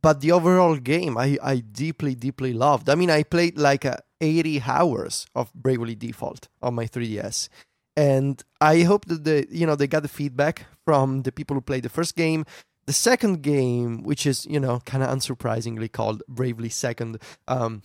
But 0.00 0.20
the 0.22 0.32
overall 0.32 0.76
game, 0.76 1.18
I, 1.18 1.36
I 1.42 1.56
deeply, 1.58 2.14
deeply 2.14 2.52
loved. 2.54 2.88
I 2.88 2.94
mean, 2.94 3.10
I 3.10 3.22
played 3.22 3.58
like 3.58 3.84
uh, 3.84 3.96
80 4.20 4.62
hours 4.66 5.26
of 5.34 5.52
Bravely 5.52 5.94
Default 5.94 6.48
on 6.62 6.74
my 6.74 6.86
3DS. 6.86 7.48
And 7.98 8.40
I 8.60 8.82
hope 8.82 9.06
that 9.06 9.24
the 9.24 9.48
you 9.50 9.66
know 9.66 9.74
they 9.74 9.88
got 9.88 10.04
the 10.04 10.08
feedback 10.08 10.66
from 10.84 11.22
the 11.22 11.32
people 11.32 11.54
who 11.54 11.60
played 11.60 11.82
the 11.82 11.88
first 11.88 12.14
game. 12.14 12.46
The 12.86 12.92
second 12.92 13.42
game, 13.42 14.04
which 14.04 14.24
is 14.24 14.46
you 14.46 14.60
know 14.60 14.78
kind 14.86 15.02
of 15.02 15.10
unsurprisingly 15.10 15.90
called 15.90 16.22
Bravely 16.28 16.68
Second, 16.68 17.18
um, 17.48 17.82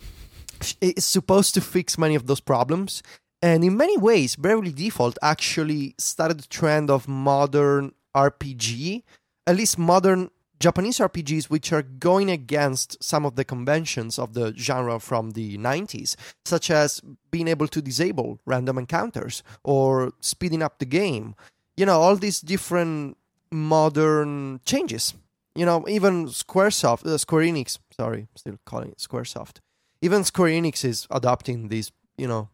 is 0.80 1.04
supposed 1.04 1.52
to 1.54 1.60
fix 1.60 1.98
many 1.98 2.14
of 2.14 2.28
those 2.28 2.38
problems. 2.38 3.02
And 3.42 3.64
in 3.64 3.76
many 3.76 3.98
ways, 3.98 4.36
Bravely 4.36 4.72
Default 4.72 5.18
actually 5.20 5.96
started 5.98 6.38
the 6.38 6.46
trend 6.46 6.90
of 6.90 7.08
modern 7.08 7.92
RPG, 8.16 9.02
at 9.48 9.56
least 9.56 9.78
modern 9.78 10.30
Japanese 10.60 10.98
RPGs, 10.98 11.46
which 11.46 11.72
are 11.72 11.82
going 11.82 12.30
against 12.30 13.02
some 13.02 13.26
of 13.26 13.36
the 13.36 13.44
conventions 13.44 14.18
of 14.18 14.34
the 14.34 14.54
genre 14.56 14.98
from 14.98 15.32
the 15.32 15.58
90s, 15.58 16.16
such 16.44 16.70
as 16.70 17.00
being 17.30 17.48
able 17.48 17.68
to 17.68 17.82
disable 17.82 18.40
random 18.46 18.78
encounters 18.78 19.42
or 19.62 20.12
speeding 20.20 20.62
up 20.62 20.78
the 20.78 20.86
game. 20.86 21.34
You 21.76 21.86
know, 21.86 22.00
all 22.00 22.16
these 22.16 22.40
different 22.40 23.16
modern 23.50 24.60
changes. 24.64 25.14
You 25.54 25.66
know, 25.66 25.84
even 25.88 26.26
Squaresoft, 26.26 27.06
uh, 27.06 27.18
Square 27.18 27.44
Enix, 27.44 27.78
sorry, 27.96 28.28
still 28.34 28.58
calling 28.64 28.90
it 28.90 28.98
Squaresoft. 28.98 29.58
Even 30.02 30.24
Square 30.24 30.50
Enix 30.50 30.84
is 30.84 31.06
adopting 31.10 31.68
these, 31.68 31.92
you 32.16 32.26
know, 32.26 32.48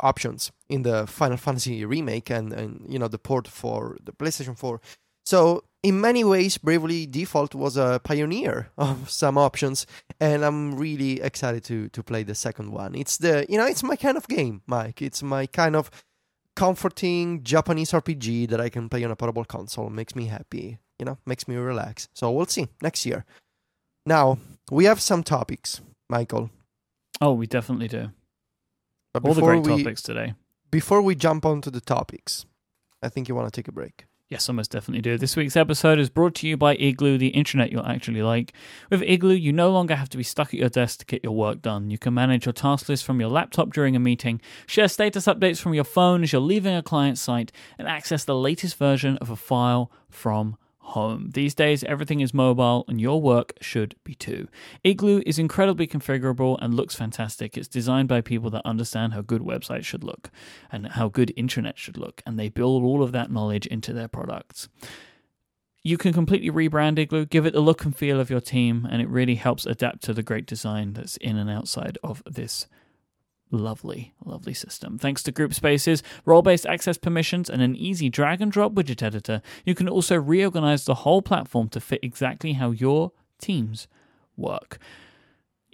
options 0.00 0.52
in 0.68 0.82
the 0.82 1.06
Final 1.06 1.36
Fantasy 1.36 1.84
remake 1.84 2.30
and, 2.30 2.52
and 2.52 2.84
you 2.88 2.98
know 2.98 3.08
the 3.08 3.18
port 3.18 3.48
for 3.48 3.96
the 4.02 4.12
PlayStation 4.12 4.56
4. 4.56 4.80
So 5.24 5.64
in 5.82 6.00
many 6.00 6.24
ways, 6.24 6.58
Bravely 6.58 7.06
Default 7.06 7.54
was 7.54 7.76
a 7.76 8.00
pioneer 8.02 8.70
of 8.78 9.10
some 9.10 9.36
options, 9.38 9.86
and 10.20 10.44
I'm 10.44 10.76
really 10.76 11.20
excited 11.20 11.64
to 11.64 11.88
to 11.90 12.02
play 12.02 12.22
the 12.24 12.34
second 12.34 12.72
one. 12.72 12.94
It's 12.94 13.18
the 13.18 13.46
you 13.48 13.58
know 13.58 13.66
it's 13.66 13.82
my 13.82 13.96
kind 13.96 14.16
of 14.16 14.26
game, 14.28 14.62
Mike. 14.66 15.02
It's 15.02 15.22
my 15.22 15.46
kind 15.46 15.76
of 15.76 15.90
comforting 16.56 17.42
Japanese 17.42 17.90
RPG 17.92 18.48
that 18.48 18.60
I 18.60 18.68
can 18.68 18.88
play 18.88 19.04
on 19.04 19.10
a 19.10 19.16
portable 19.16 19.44
console. 19.44 19.90
Makes 19.90 20.14
me 20.14 20.26
happy, 20.26 20.78
you 20.98 21.04
know, 21.04 21.18
makes 21.26 21.48
me 21.48 21.56
relax. 21.56 22.08
So 22.14 22.30
we'll 22.30 22.46
see 22.46 22.68
next 22.80 23.04
year. 23.04 23.24
Now 24.06 24.38
we 24.70 24.84
have 24.84 25.00
some 25.00 25.22
topics, 25.22 25.80
Michael. 26.08 26.50
Oh, 27.20 27.34
we 27.34 27.46
definitely 27.46 27.88
do. 27.88 28.10
But 29.12 29.24
All 29.24 29.34
the 29.34 29.42
great 29.42 29.62
we 29.62 29.82
topics 29.82 30.02
today. 30.02 30.34
before 30.70 31.00
we 31.00 31.14
jump 31.14 31.46
onto 31.46 31.70
the 31.70 31.80
topics, 31.80 32.46
I 33.02 33.08
think 33.08 33.28
you 33.28 33.34
want 33.34 33.52
to 33.52 33.56
take 33.56 33.68
a 33.68 33.72
break. 33.72 34.06
Yes, 34.30 34.48
I 34.48 34.54
most 34.54 34.70
definitely 34.70 35.02
do. 35.02 35.18
This 35.18 35.36
week's 35.36 35.56
episode 35.56 35.98
is 35.98 36.08
brought 36.08 36.34
to 36.36 36.48
you 36.48 36.56
by 36.56 36.76
Igloo, 36.76 37.18
the 37.18 37.28
internet 37.28 37.70
you'll 37.70 37.84
actually 37.84 38.22
like. 38.22 38.54
With 38.88 39.02
Igloo, 39.02 39.34
you 39.34 39.52
no 39.52 39.70
longer 39.70 39.94
have 39.94 40.08
to 40.08 40.16
be 40.16 40.22
stuck 40.22 40.48
at 40.48 40.54
your 40.54 40.70
desk 40.70 41.00
to 41.00 41.04
get 41.04 41.22
your 41.22 41.34
work 41.34 41.60
done. 41.60 41.90
You 41.90 41.98
can 41.98 42.14
manage 42.14 42.46
your 42.46 42.54
task 42.54 42.88
list 42.88 43.04
from 43.04 43.20
your 43.20 43.28
laptop 43.28 43.70
during 43.70 43.94
a 43.94 44.00
meeting, 44.00 44.40
share 44.66 44.88
status 44.88 45.26
updates 45.26 45.60
from 45.60 45.74
your 45.74 45.84
phone 45.84 46.22
as 46.22 46.32
you're 46.32 46.40
leaving 46.40 46.74
a 46.74 46.82
client 46.82 47.18
site, 47.18 47.52
and 47.78 47.86
access 47.86 48.24
the 48.24 48.34
latest 48.34 48.76
version 48.76 49.18
of 49.18 49.28
a 49.28 49.36
file 49.36 49.92
from 50.08 50.56
home. 50.84 51.30
These 51.32 51.54
days, 51.54 51.82
everything 51.84 52.20
is 52.20 52.34
mobile, 52.34 52.84
and 52.88 53.00
your 53.00 53.20
work 53.20 53.54
should 53.60 53.96
be 54.04 54.14
too. 54.14 54.48
Igloo 54.84 55.22
is 55.26 55.38
incredibly 55.38 55.86
configurable 55.86 56.58
and 56.60 56.74
looks 56.74 56.94
fantastic. 56.94 57.56
It's 57.56 57.68
designed 57.68 58.08
by 58.08 58.20
people 58.20 58.50
that 58.50 58.66
understand 58.66 59.14
how 59.14 59.22
good 59.22 59.42
websites 59.42 59.84
should 59.84 60.04
look 60.04 60.30
and 60.70 60.88
how 60.88 61.08
good 61.08 61.32
internet 61.36 61.78
should 61.78 61.96
look, 61.96 62.22
and 62.26 62.38
they 62.38 62.48
build 62.48 62.84
all 62.84 63.02
of 63.02 63.12
that 63.12 63.30
knowledge 63.30 63.66
into 63.66 63.92
their 63.92 64.08
products. 64.08 64.68
You 65.82 65.98
can 65.98 66.12
completely 66.12 66.50
rebrand 66.50 66.98
Igloo, 66.98 67.26
give 67.26 67.44
it 67.44 67.52
the 67.52 67.60
look 67.60 67.84
and 67.84 67.96
feel 67.96 68.20
of 68.20 68.30
your 68.30 68.40
team, 68.40 68.86
and 68.90 69.02
it 69.02 69.08
really 69.08 69.34
helps 69.34 69.66
adapt 69.66 70.02
to 70.04 70.14
the 70.14 70.22
great 70.22 70.46
design 70.46 70.94
that's 70.94 71.16
in 71.18 71.36
and 71.36 71.50
outside 71.50 71.98
of 72.02 72.22
this 72.26 72.66
lovely, 73.50 74.14
lovely 74.24 74.54
system. 74.54 74.98
Thanks 74.98 75.22
to 75.24 75.32
group 75.32 75.54
spaces, 75.54 76.02
role 76.24 76.42
based 76.42 76.66
access 76.66 76.98
permissions, 76.98 77.48
and 77.48 77.62
an 77.62 77.76
easy 77.76 78.08
drag 78.08 78.40
and 78.40 78.50
drop 78.50 78.72
widget 78.72 79.02
editor, 79.02 79.42
you 79.64 79.74
can 79.74 79.88
also 79.88 80.16
reorganize 80.16 80.84
the 80.84 80.96
whole 80.96 81.22
platform 81.22 81.68
to 81.70 81.80
fit 81.80 82.00
exactly 82.02 82.54
how 82.54 82.70
your 82.70 83.12
teams 83.40 83.88
work. 84.36 84.78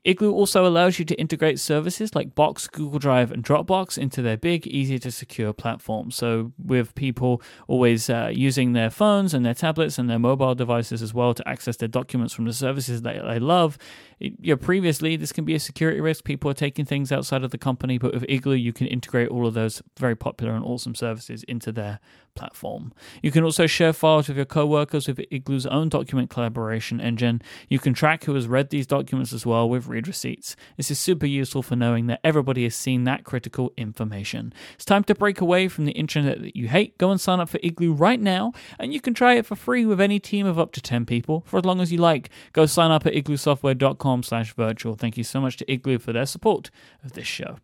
Igloo 0.04 0.32
also 0.32 0.66
allows 0.66 0.98
you 0.98 1.04
to 1.04 1.14
integrate 1.16 1.60
services 1.60 2.14
like 2.14 2.34
Box, 2.34 2.66
Google 2.66 2.98
Drive, 2.98 3.30
and 3.30 3.44
Dropbox 3.44 3.98
into 3.98 4.22
their 4.22 4.36
big, 4.36 4.66
easy 4.66 4.98
to 4.98 5.10
secure 5.10 5.52
platform. 5.52 6.10
So, 6.10 6.52
with 6.58 6.94
people 6.94 7.42
always 7.68 8.08
uh, 8.08 8.30
using 8.32 8.72
their 8.72 8.90
phones 8.90 9.34
and 9.34 9.44
their 9.44 9.54
tablets 9.54 9.98
and 9.98 10.08
their 10.08 10.18
mobile 10.18 10.54
devices 10.54 11.02
as 11.02 11.12
well 11.12 11.34
to 11.34 11.48
access 11.48 11.76
their 11.76 11.88
documents 11.88 12.32
from 12.32 12.46
the 12.46 12.52
services 12.52 13.02
that 13.02 13.22
they 13.22 13.38
love, 13.38 13.78
it, 14.18 14.34
you 14.40 14.52
know, 14.52 14.56
previously 14.56 15.16
this 15.16 15.32
can 15.32 15.44
be 15.44 15.54
a 15.54 15.60
security 15.60 16.00
risk. 16.00 16.24
People 16.24 16.50
are 16.50 16.54
taking 16.54 16.84
things 16.84 17.12
outside 17.12 17.44
of 17.44 17.50
the 17.50 17.58
company, 17.58 17.98
but 17.98 18.14
with 18.14 18.24
Igloo, 18.28 18.54
you 18.54 18.72
can 18.72 18.86
integrate 18.86 19.28
all 19.28 19.46
of 19.46 19.54
those 19.54 19.82
very 19.98 20.16
popular 20.16 20.54
and 20.54 20.64
awesome 20.64 20.94
services 20.94 21.42
into 21.44 21.72
their 21.72 22.00
platform. 22.34 22.92
You 23.22 23.30
can 23.30 23.44
also 23.44 23.66
share 23.66 23.92
files 23.92 24.28
with 24.28 24.36
your 24.36 24.46
coworkers 24.46 25.06
with 25.06 25.20
Igloo's 25.30 25.66
own 25.66 25.88
document 25.88 26.30
collaboration 26.30 27.00
engine. 27.00 27.42
You 27.68 27.78
can 27.78 27.94
track 27.94 28.24
who 28.24 28.34
has 28.34 28.48
read 28.48 28.70
these 28.70 28.86
documents 28.86 29.32
as 29.32 29.46
well 29.46 29.68
with 29.68 29.86
read 29.86 30.08
receipts. 30.08 30.56
This 30.76 30.90
is 30.90 30.98
super 30.98 31.26
useful 31.26 31.62
for 31.62 31.76
knowing 31.76 32.06
that 32.06 32.20
everybody 32.24 32.64
has 32.64 32.74
seen 32.74 33.04
that 33.04 33.24
critical 33.24 33.72
information. 33.76 34.52
It's 34.74 34.84
time 34.84 35.04
to 35.04 35.14
break 35.14 35.40
away 35.40 35.68
from 35.68 35.84
the 35.84 35.92
internet 35.92 36.40
that 36.42 36.56
you 36.56 36.68
hate. 36.68 36.98
Go 36.98 37.10
and 37.10 37.20
sign 37.20 37.40
up 37.40 37.48
for 37.48 37.60
Igloo 37.62 37.92
right 37.92 38.20
now, 38.20 38.52
and 38.78 38.92
you 38.92 39.00
can 39.00 39.14
try 39.14 39.34
it 39.34 39.46
for 39.46 39.56
free 39.56 39.84
with 39.84 40.00
any 40.00 40.18
team 40.18 40.46
of 40.46 40.58
up 40.58 40.72
to 40.72 40.80
10 40.80 41.06
people 41.06 41.44
for 41.46 41.58
as 41.58 41.64
long 41.64 41.80
as 41.80 41.92
you 41.92 41.98
like. 41.98 42.30
Go 42.52 42.66
sign 42.66 42.90
up 42.90 43.06
at 43.06 43.14
igloosoftware.com 43.14 44.22
slash 44.22 44.54
virtual. 44.54 44.94
Thank 44.94 45.16
you 45.16 45.24
so 45.24 45.40
much 45.40 45.56
to 45.58 45.72
Igloo 45.72 45.98
for 45.98 46.12
their 46.12 46.26
support 46.26 46.70
of 47.04 47.12
this 47.12 47.26
show. 47.26 47.58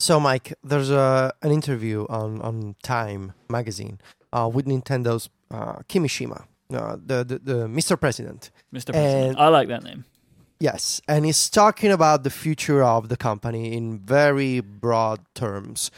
So, 0.00 0.18
Mike, 0.18 0.54
there's 0.64 0.90
a 0.90 1.32
an 1.42 1.52
interview 1.52 2.06
on 2.08 2.40
on 2.40 2.74
Time 2.82 3.34
magazine 3.50 4.00
uh, 4.32 4.48
with 4.52 4.64
Nintendo's 4.66 5.28
uh, 5.50 5.80
Kimishima, 5.90 6.44
uh, 6.72 6.96
the, 7.04 7.22
the 7.24 7.38
the 7.38 7.58
Mr. 7.68 8.00
President. 8.00 8.50
Mr. 8.74 8.92
President. 8.92 9.30
And- 9.30 9.38
I 9.38 9.48
like 9.48 9.68
that 9.68 9.82
name. 9.84 10.04
Yes, 10.58 11.00
and 11.08 11.24
he's 11.24 11.48
talking 11.48 11.90
about 11.90 12.22
the 12.22 12.30
future 12.30 12.82
of 12.82 13.08
the 13.08 13.16
company 13.16 13.74
in 13.76 13.98
very 13.98 14.60
broad 14.60 15.20
terms. 15.34 15.90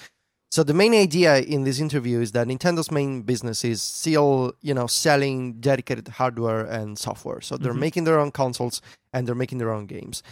So 0.53 0.63
the 0.63 0.75
main 0.75 0.95
idea 0.95 1.39
in 1.41 1.65
this 1.65 1.81
interview 1.81 2.21
is 2.21 2.31
that 2.33 2.47
Nintendo's 2.47 2.91
main 2.91 3.23
business 3.23 3.65
is 3.65 3.81
still, 3.83 4.53
you 4.61 4.75
know, 4.75 4.87
selling 4.87 5.55
dedicated 5.61 6.07
hardware 6.09 6.61
and 6.65 6.99
software. 6.99 7.41
So 7.41 7.57
they're 7.57 7.73
Mhm. 7.75 7.79
making 7.87 8.05
their 8.05 8.21
own 8.21 8.31
consoles 8.31 8.81
and 9.13 9.27
they're 9.27 9.35
making 9.45 9.59
their 9.59 9.73
own 9.73 9.87
games. 9.87 10.23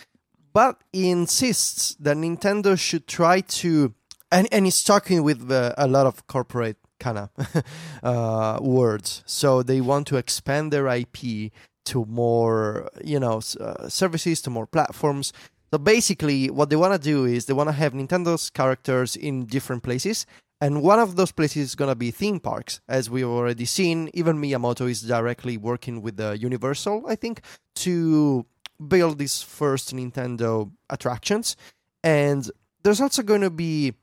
But 0.53 0.83
he 0.93 1.11
insists 1.11 1.95
that 2.01 2.17
Nintendo 2.17 2.79
should 2.79 3.07
try 3.07 3.41
to, 3.41 3.95
and, 4.33 4.49
and 4.53 4.65
he's 4.65 4.83
talking 4.83 5.23
with 5.23 5.51
uh, 5.51 5.75
a 5.79 5.87
lot 5.87 6.07
of 6.07 6.27
corporate 6.27 6.77
kind 6.99 7.19
of 7.19 7.65
uh, 8.03 8.59
words. 8.61 9.23
So 9.27 9.63
they 9.63 9.81
want 9.81 10.07
to 10.09 10.17
expand 10.17 10.73
their 10.73 10.87
IP 10.89 11.53
to 11.87 12.05
more, 12.07 12.91
you 13.03 13.19
know, 13.21 13.41
uh, 13.61 13.89
services, 13.89 14.41
to 14.43 14.51
more 14.51 14.67
platforms. 14.67 15.33
So 15.73 15.79
basically, 15.79 16.51
what 16.51 16.69
they 16.69 16.77
want 16.77 16.95
to 16.95 16.99
do 16.99 17.25
is 17.25 17.47
they 17.47 17.53
want 17.53 17.69
to 17.69 17.73
have 17.73 17.93
Nintendo's 17.93 18.51
characters 18.51 19.17
in 19.17 19.47
different 19.47 19.83
places 19.83 20.27
And 20.61 20.83
one 20.83 20.99
of 20.99 21.17
those 21.17 21.33
places 21.33 21.69
is 21.71 21.75
going 21.75 21.89
to 21.89 21.95
be 21.95 22.11
theme 22.11 22.39
parks, 22.39 22.81
as 22.87 23.09
we've 23.09 23.25
already 23.25 23.65
seen. 23.65 24.11
Even 24.13 24.41
Miyamoto 24.41 24.91
is 24.91 25.01
directly 25.01 25.57
working 25.57 26.03
with 26.03 26.17
the 26.19 26.37
Universal, 26.37 27.05
I 27.09 27.17
think, 27.17 27.41
to 27.77 28.45
build 28.89 29.19
these 29.19 29.43
first 29.43 29.95
Nintendo 29.95 30.71
attractions. 30.89 31.57
And 32.03 32.51
there's 32.83 33.01
also 33.01 33.23
going 33.23 33.43
to 33.43 33.51
be, 33.51 33.95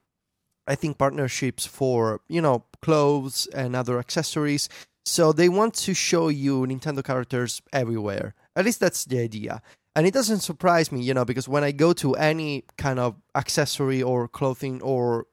I 0.68 0.76
think, 0.76 0.98
partnerships 0.98 1.66
for, 1.66 2.22
you 2.28 2.42
know, 2.42 2.66
clothes 2.82 3.48
and 3.54 3.76
other 3.76 4.00
accessories. 4.00 4.70
So 5.06 5.32
they 5.32 5.50
want 5.50 5.74
to 5.76 5.94
show 5.94 6.28
you 6.28 6.66
Nintendo 6.66 7.04
characters 7.04 7.62
everywhere. 7.72 8.36
At 8.56 8.66
least 8.66 8.80
that's 8.80 9.06
the 9.06 9.20
idea. 9.20 9.62
And 9.96 10.06
it 10.06 10.14
doesn't 10.14 10.42
surprise 10.42 10.92
me, 10.92 11.02
you 11.02 11.14
know, 11.14 11.26
because 11.26 11.48
when 11.48 11.64
I 11.64 11.72
go 11.72 11.92
to 11.94 12.14
any 12.16 12.66
kind 12.78 13.00
of 13.00 13.16
accessory 13.34 14.04
or 14.04 14.28
clothing 14.28 14.82
or, 14.82 15.26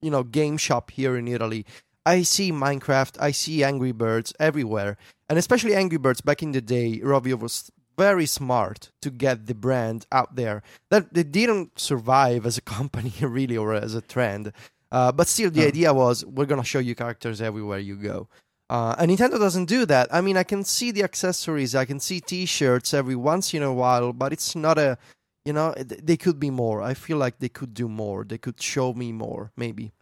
you 0.00 0.10
know, 0.10 0.22
game 0.22 0.56
shop 0.56 0.92
here 0.92 1.16
in 1.16 1.26
Italy, 1.26 1.66
I 2.06 2.22
see 2.22 2.52
Minecraft, 2.52 3.16
I 3.20 3.32
see 3.32 3.64
Angry 3.64 3.92
Birds 3.92 4.32
everywhere. 4.38 4.98
And 5.28 5.38
especially 5.38 5.74
Angry 5.74 5.98
Birds 5.98 6.20
back 6.20 6.42
in 6.42 6.52
the 6.52 6.60
day, 6.60 7.00
Rovio 7.00 7.38
was 7.38 7.72
very 7.98 8.26
smart 8.26 8.90
to 9.02 9.10
get 9.10 9.46
the 9.46 9.54
brand 9.54 10.06
out 10.12 10.36
there. 10.36 10.62
That 10.90 11.12
they 11.12 11.24
didn't 11.24 11.78
survive 11.78 12.46
as 12.46 12.56
a 12.56 12.62
company 12.78 13.12
really 13.20 13.56
or 13.56 13.74
as 13.74 13.94
a 13.94 14.00
trend. 14.00 14.52
Uh, 14.90 15.12
but 15.12 15.28
still, 15.28 15.50
the 15.50 15.64
Oh. 15.64 15.68
idea 15.68 15.92
was 15.92 16.24
we're 16.24 16.46
gonna 16.46 16.64
show 16.64 16.78
you 16.78 16.94
characters 16.94 17.40
everywhere 17.42 17.78
you 17.80 17.96
go. 17.96 18.28
Uh, 18.70 18.94
and 18.98 19.10
Nintendo 19.10 19.38
doesn't 19.38 19.64
do 19.64 19.84
that. 19.86 20.08
I 20.12 20.20
mean, 20.20 20.36
I 20.36 20.44
can 20.44 20.62
see 20.64 20.90
the 20.92 21.02
accessories, 21.02 21.74
I 21.74 21.84
can 21.86 22.00
see 22.00 22.20
T-shirts 22.20 22.92
every 22.94 23.16
once 23.16 23.52
in 23.54 23.62
a 23.62 23.72
while, 23.72 24.12
but 24.12 24.32
it's 24.32 24.54
not 24.54 24.76
a, 24.78 24.98
you 25.46 25.52
know, 25.54 25.72
they 25.78 26.16
could 26.18 26.38
be 26.38 26.50
more. 26.50 26.82
I 26.82 26.92
feel 26.94 27.16
like 27.16 27.38
they 27.38 27.48
could 27.48 27.72
do 27.72 27.88
more. 27.88 28.24
They 28.24 28.36
could 28.38 28.60
show 28.60 28.92
me 28.92 29.12
more, 29.12 29.52
maybe. 29.56 29.92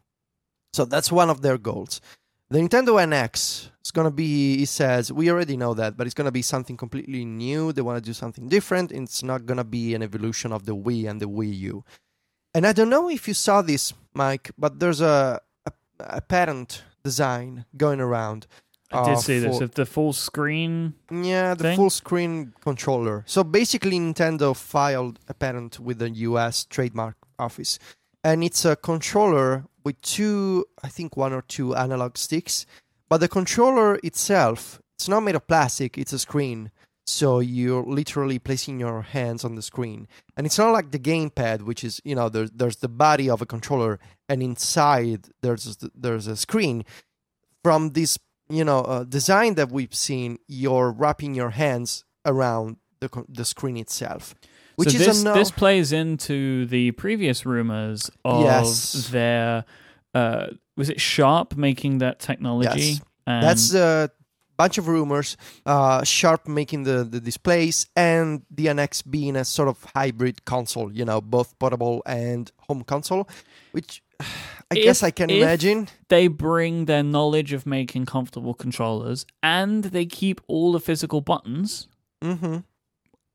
So 0.72 0.84
that's 0.84 1.12
one 1.12 1.30
of 1.30 1.42
their 1.42 1.58
goals. 1.58 2.00
The 2.48 2.58
Nintendo 2.60 2.94
NX 3.02 3.70
is 3.84 3.90
gonna 3.90 4.10
be, 4.10 4.58
he 4.58 4.64
says, 4.66 5.12
we 5.12 5.30
already 5.30 5.56
know 5.56 5.74
that, 5.74 5.96
but 5.96 6.06
it's 6.06 6.14
gonna 6.14 6.30
be 6.30 6.42
something 6.42 6.76
completely 6.76 7.24
new. 7.24 7.72
They 7.72 7.82
want 7.82 7.96
to 7.96 8.08
do 8.08 8.12
something 8.12 8.48
different. 8.48 8.92
It's 8.92 9.22
not 9.22 9.46
gonna 9.46 9.64
be 9.64 9.94
an 9.94 10.02
evolution 10.02 10.52
of 10.52 10.64
the 10.64 10.76
Wii 10.76 11.08
and 11.10 11.20
the 11.20 11.26
Wii 11.28 11.58
U. 11.58 11.84
And 12.54 12.66
I 12.66 12.72
don't 12.72 12.88
know 12.88 13.08
if 13.10 13.26
you 13.26 13.34
saw 13.34 13.62
this, 13.62 13.92
Mike, 14.14 14.50
but 14.56 14.78
there's 14.78 15.00
a 15.00 15.40
a, 15.66 15.72
a 15.98 16.20
patent 16.20 16.84
design 17.02 17.64
going 17.76 18.00
around. 18.00 18.46
I 18.92 19.04
did 19.04 19.14
uh, 19.14 19.16
see 19.16 19.38
this 19.40 19.58
for- 19.58 19.64
of 19.64 19.74
the 19.74 19.84
full 19.84 20.12
screen. 20.12 20.94
Yeah, 21.10 21.54
the 21.54 21.64
thing? 21.64 21.76
full 21.76 21.90
screen 21.90 22.52
controller. 22.62 23.24
So 23.26 23.42
basically, 23.42 23.98
Nintendo 23.98 24.54
filed 24.56 25.18
a 25.28 25.34
patent 25.34 25.80
with 25.80 25.98
the 25.98 26.10
US 26.10 26.64
Trademark 26.64 27.16
Office. 27.38 27.80
And 28.22 28.42
it's 28.42 28.64
a 28.64 28.74
controller 28.76 29.66
with 29.86 30.02
two, 30.02 30.66
I 30.82 30.88
think 30.88 31.16
one 31.16 31.32
or 31.32 31.42
two 31.42 31.76
analog 31.76 32.18
sticks. 32.18 32.66
But 33.08 33.18
the 33.18 33.28
controller 33.28 34.00
itself, 34.02 34.82
it's 34.96 35.08
not 35.08 35.20
made 35.20 35.36
of 35.36 35.46
plastic, 35.46 35.96
it's 35.96 36.12
a 36.12 36.18
screen. 36.18 36.72
So 37.06 37.38
you're 37.38 37.84
literally 37.84 38.40
placing 38.40 38.80
your 38.80 39.02
hands 39.02 39.44
on 39.44 39.54
the 39.54 39.62
screen. 39.62 40.08
And 40.36 40.44
it's 40.44 40.58
not 40.58 40.72
like 40.72 40.90
the 40.90 40.98
gamepad, 40.98 41.62
which 41.62 41.84
is, 41.84 42.00
you 42.04 42.16
know, 42.16 42.28
there's, 42.28 42.50
there's 42.50 42.78
the 42.78 42.88
body 42.88 43.30
of 43.30 43.40
a 43.40 43.46
controller, 43.46 44.00
and 44.28 44.42
inside 44.42 45.28
there's, 45.40 45.78
there's 45.94 46.26
a 46.26 46.36
screen. 46.36 46.84
From 47.62 47.90
this 47.90 48.18
you 48.48 48.64
know 48.64 48.80
uh, 48.80 49.04
design 49.04 49.54
that 49.54 49.72
we've 49.72 49.94
seen 49.94 50.38
you're 50.46 50.92
wrapping 50.92 51.34
your 51.34 51.50
hands 51.50 52.04
around 52.24 52.76
the 53.00 53.08
the 53.28 53.44
screen 53.44 53.76
itself 53.76 54.36
which 54.76 54.90
so 54.90 54.97
is 54.99 55.06
this 55.06 55.21
a 55.23 55.25
no 55.25 55.35
this 55.35 55.50
plays 55.50 55.92
into 55.92 56.66
the 56.66 56.92
previous 56.92 57.45
rumors 57.45 58.10
of 58.25 58.43
Yes. 58.45 59.08
their 59.10 59.65
uh 60.15 60.47
was 60.76 60.89
it 60.91 61.00
Sharp 61.00 61.56
making 61.56 61.99
that 61.99 62.19
technology? 62.21 62.80
Yes. 62.80 63.00
That's 63.26 63.75
a 63.75 64.10
bunch 64.56 64.78
of 64.78 64.89
rumors 64.89 65.36
uh 65.67 66.02
sharp 66.04 66.49
making 66.49 66.84
the 66.84 67.04
the 67.04 67.21
displays 67.21 67.86
and 67.95 68.41
the 68.50 68.67
nx 68.67 69.02
being 69.10 69.36
a 69.36 69.45
sort 69.45 69.69
of 69.69 69.84
hybrid 69.95 70.47
console 70.47 70.91
you 70.91 71.04
know 71.04 71.21
both 71.21 71.58
portable 71.58 72.02
and 72.06 72.50
home 72.67 72.82
console 72.82 73.28
which 73.73 74.02
i 74.71 74.75
guess 74.75 75.02
i 75.02 75.10
can 75.10 75.28
if- 75.28 75.43
imagine 75.43 75.89
they 76.08 76.26
bring 76.26 76.86
their 76.86 77.02
knowledge 77.02 77.52
of 77.52 77.67
making 77.67 78.06
comfortable 78.06 78.54
controllers 78.54 79.26
and 79.43 79.84
they 79.84 80.06
keep 80.06 80.41
all 80.49 80.73
the 80.73 80.80
physical 80.80 81.21
buttons. 81.21 81.86
hmm 82.23 82.58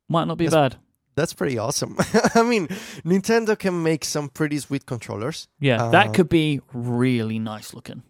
Might 0.09 0.25
not 0.25 0.39
be 0.39 0.45
Yes. 0.45 0.53
bad. 0.53 0.77
That's 1.15 1.33
pretty 1.33 1.57
awesome 1.57 1.95
i 2.35 2.43
mean 2.43 2.67
nintendo 3.05 3.57
can 3.57 3.83
make 3.83 4.05
some 4.05 4.29
pretty 4.29 4.59
sweet 4.59 4.85
controllers 4.85 5.47
Yeah, 5.59 5.83
Uh, 5.83 5.91
that 5.91 6.13
could 6.13 6.29
be 6.29 6.61
really 6.73 7.39
nice 7.39 7.73
looking. 7.73 8.03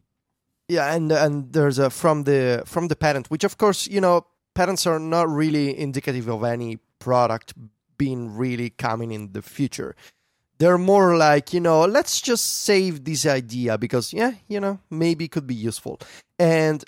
Yeah, 0.68 0.96
and 0.96 1.12
and 1.12 1.52
there's 1.54 1.80
a 1.80 1.90
from 1.90 2.24
the 2.24 2.64
from 2.66 2.88
the 2.88 2.96
patent, 2.96 3.28
which 3.30 3.44
of 3.44 3.58
course 3.58 3.88
you 3.92 4.00
know 4.00 4.26
patents 4.54 4.88
are 4.88 5.00
not 5.00 5.28
really 5.30 5.78
indicative 5.78 6.30
of 6.30 6.44
any 6.44 6.78
product 7.00 7.54
being 7.98 8.38
really 8.38 8.70
coming 8.70 9.12
in 9.12 9.34
the 9.34 9.42
future. 9.42 9.96
They're 10.60 10.78
more 10.78 11.18
like 11.18 11.54
you 11.54 11.60
know 11.60 11.86
let's 11.86 12.22
just 12.22 12.46
save 12.64 13.04
this 13.04 13.26
idea 13.26 13.78
because 13.78 14.14
yeah 14.14 14.34
you 14.48 14.60
know 14.62 14.80
maybe 14.90 15.26
it 15.26 15.32
could 15.32 15.48
be 15.48 15.56
useful 15.56 16.00
and 16.40 16.84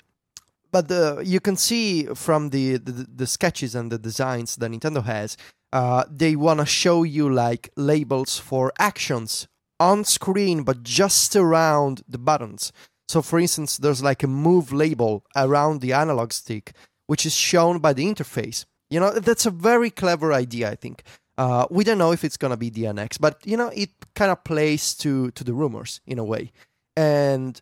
but 0.72 0.88
the 0.88 1.22
you 1.24 1.40
can 1.40 1.56
see 1.56 2.06
from 2.14 2.50
the 2.50 2.78
the, 2.78 3.06
the 3.16 3.26
sketches 3.26 3.74
and 3.74 3.92
the 3.92 3.98
designs 3.98 4.56
that 4.56 4.70
Nintendo 4.70 5.02
has, 5.04 5.36
uh, 5.74 6.04
they 6.08 6.36
want 6.36 6.60
to 6.60 6.66
show 6.66 7.02
you 7.02 7.28
like 7.28 7.68
labels 7.76 8.38
for 8.38 8.72
actions 8.78 9.48
on 9.80 10.04
screen, 10.04 10.62
but 10.62 10.84
just 10.84 11.34
around 11.34 12.02
the 12.08 12.16
buttons. 12.16 12.72
So, 13.08 13.20
for 13.20 13.40
instance, 13.40 13.76
there's 13.76 14.02
like 14.02 14.22
a 14.22 14.28
move 14.28 14.72
label 14.72 15.24
around 15.36 15.80
the 15.80 15.92
analog 15.92 16.32
stick, 16.32 16.72
which 17.08 17.26
is 17.26 17.34
shown 17.34 17.80
by 17.80 17.92
the 17.92 18.06
interface. 18.06 18.64
You 18.88 19.00
know, 19.00 19.10
that's 19.10 19.46
a 19.46 19.50
very 19.50 19.90
clever 19.90 20.32
idea, 20.32 20.70
I 20.70 20.76
think. 20.76 21.02
Uh, 21.36 21.66
we 21.68 21.82
don't 21.82 21.98
know 21.98 22.12
if 22.12 22.22
it's 22.22 22.36
gonna 22.36 22.56
be 22.56 22.70
the 22.70 22.84
NX, 22.84 23.20
but 23.20 23.44
you 23.44 23.56
know, 23.56 23.72
it 23.74 23.90
kind 24.14 24.30
of 24.30 24.44
plays 24.44 24.94
to 24.98 25.32
to 25.32 25.42
the 25.42 25.52
rumors 25.52 26.00
in 26.06 26.20
a 26.20 26.24
way. 26.24 26.52
And 26.96 27.60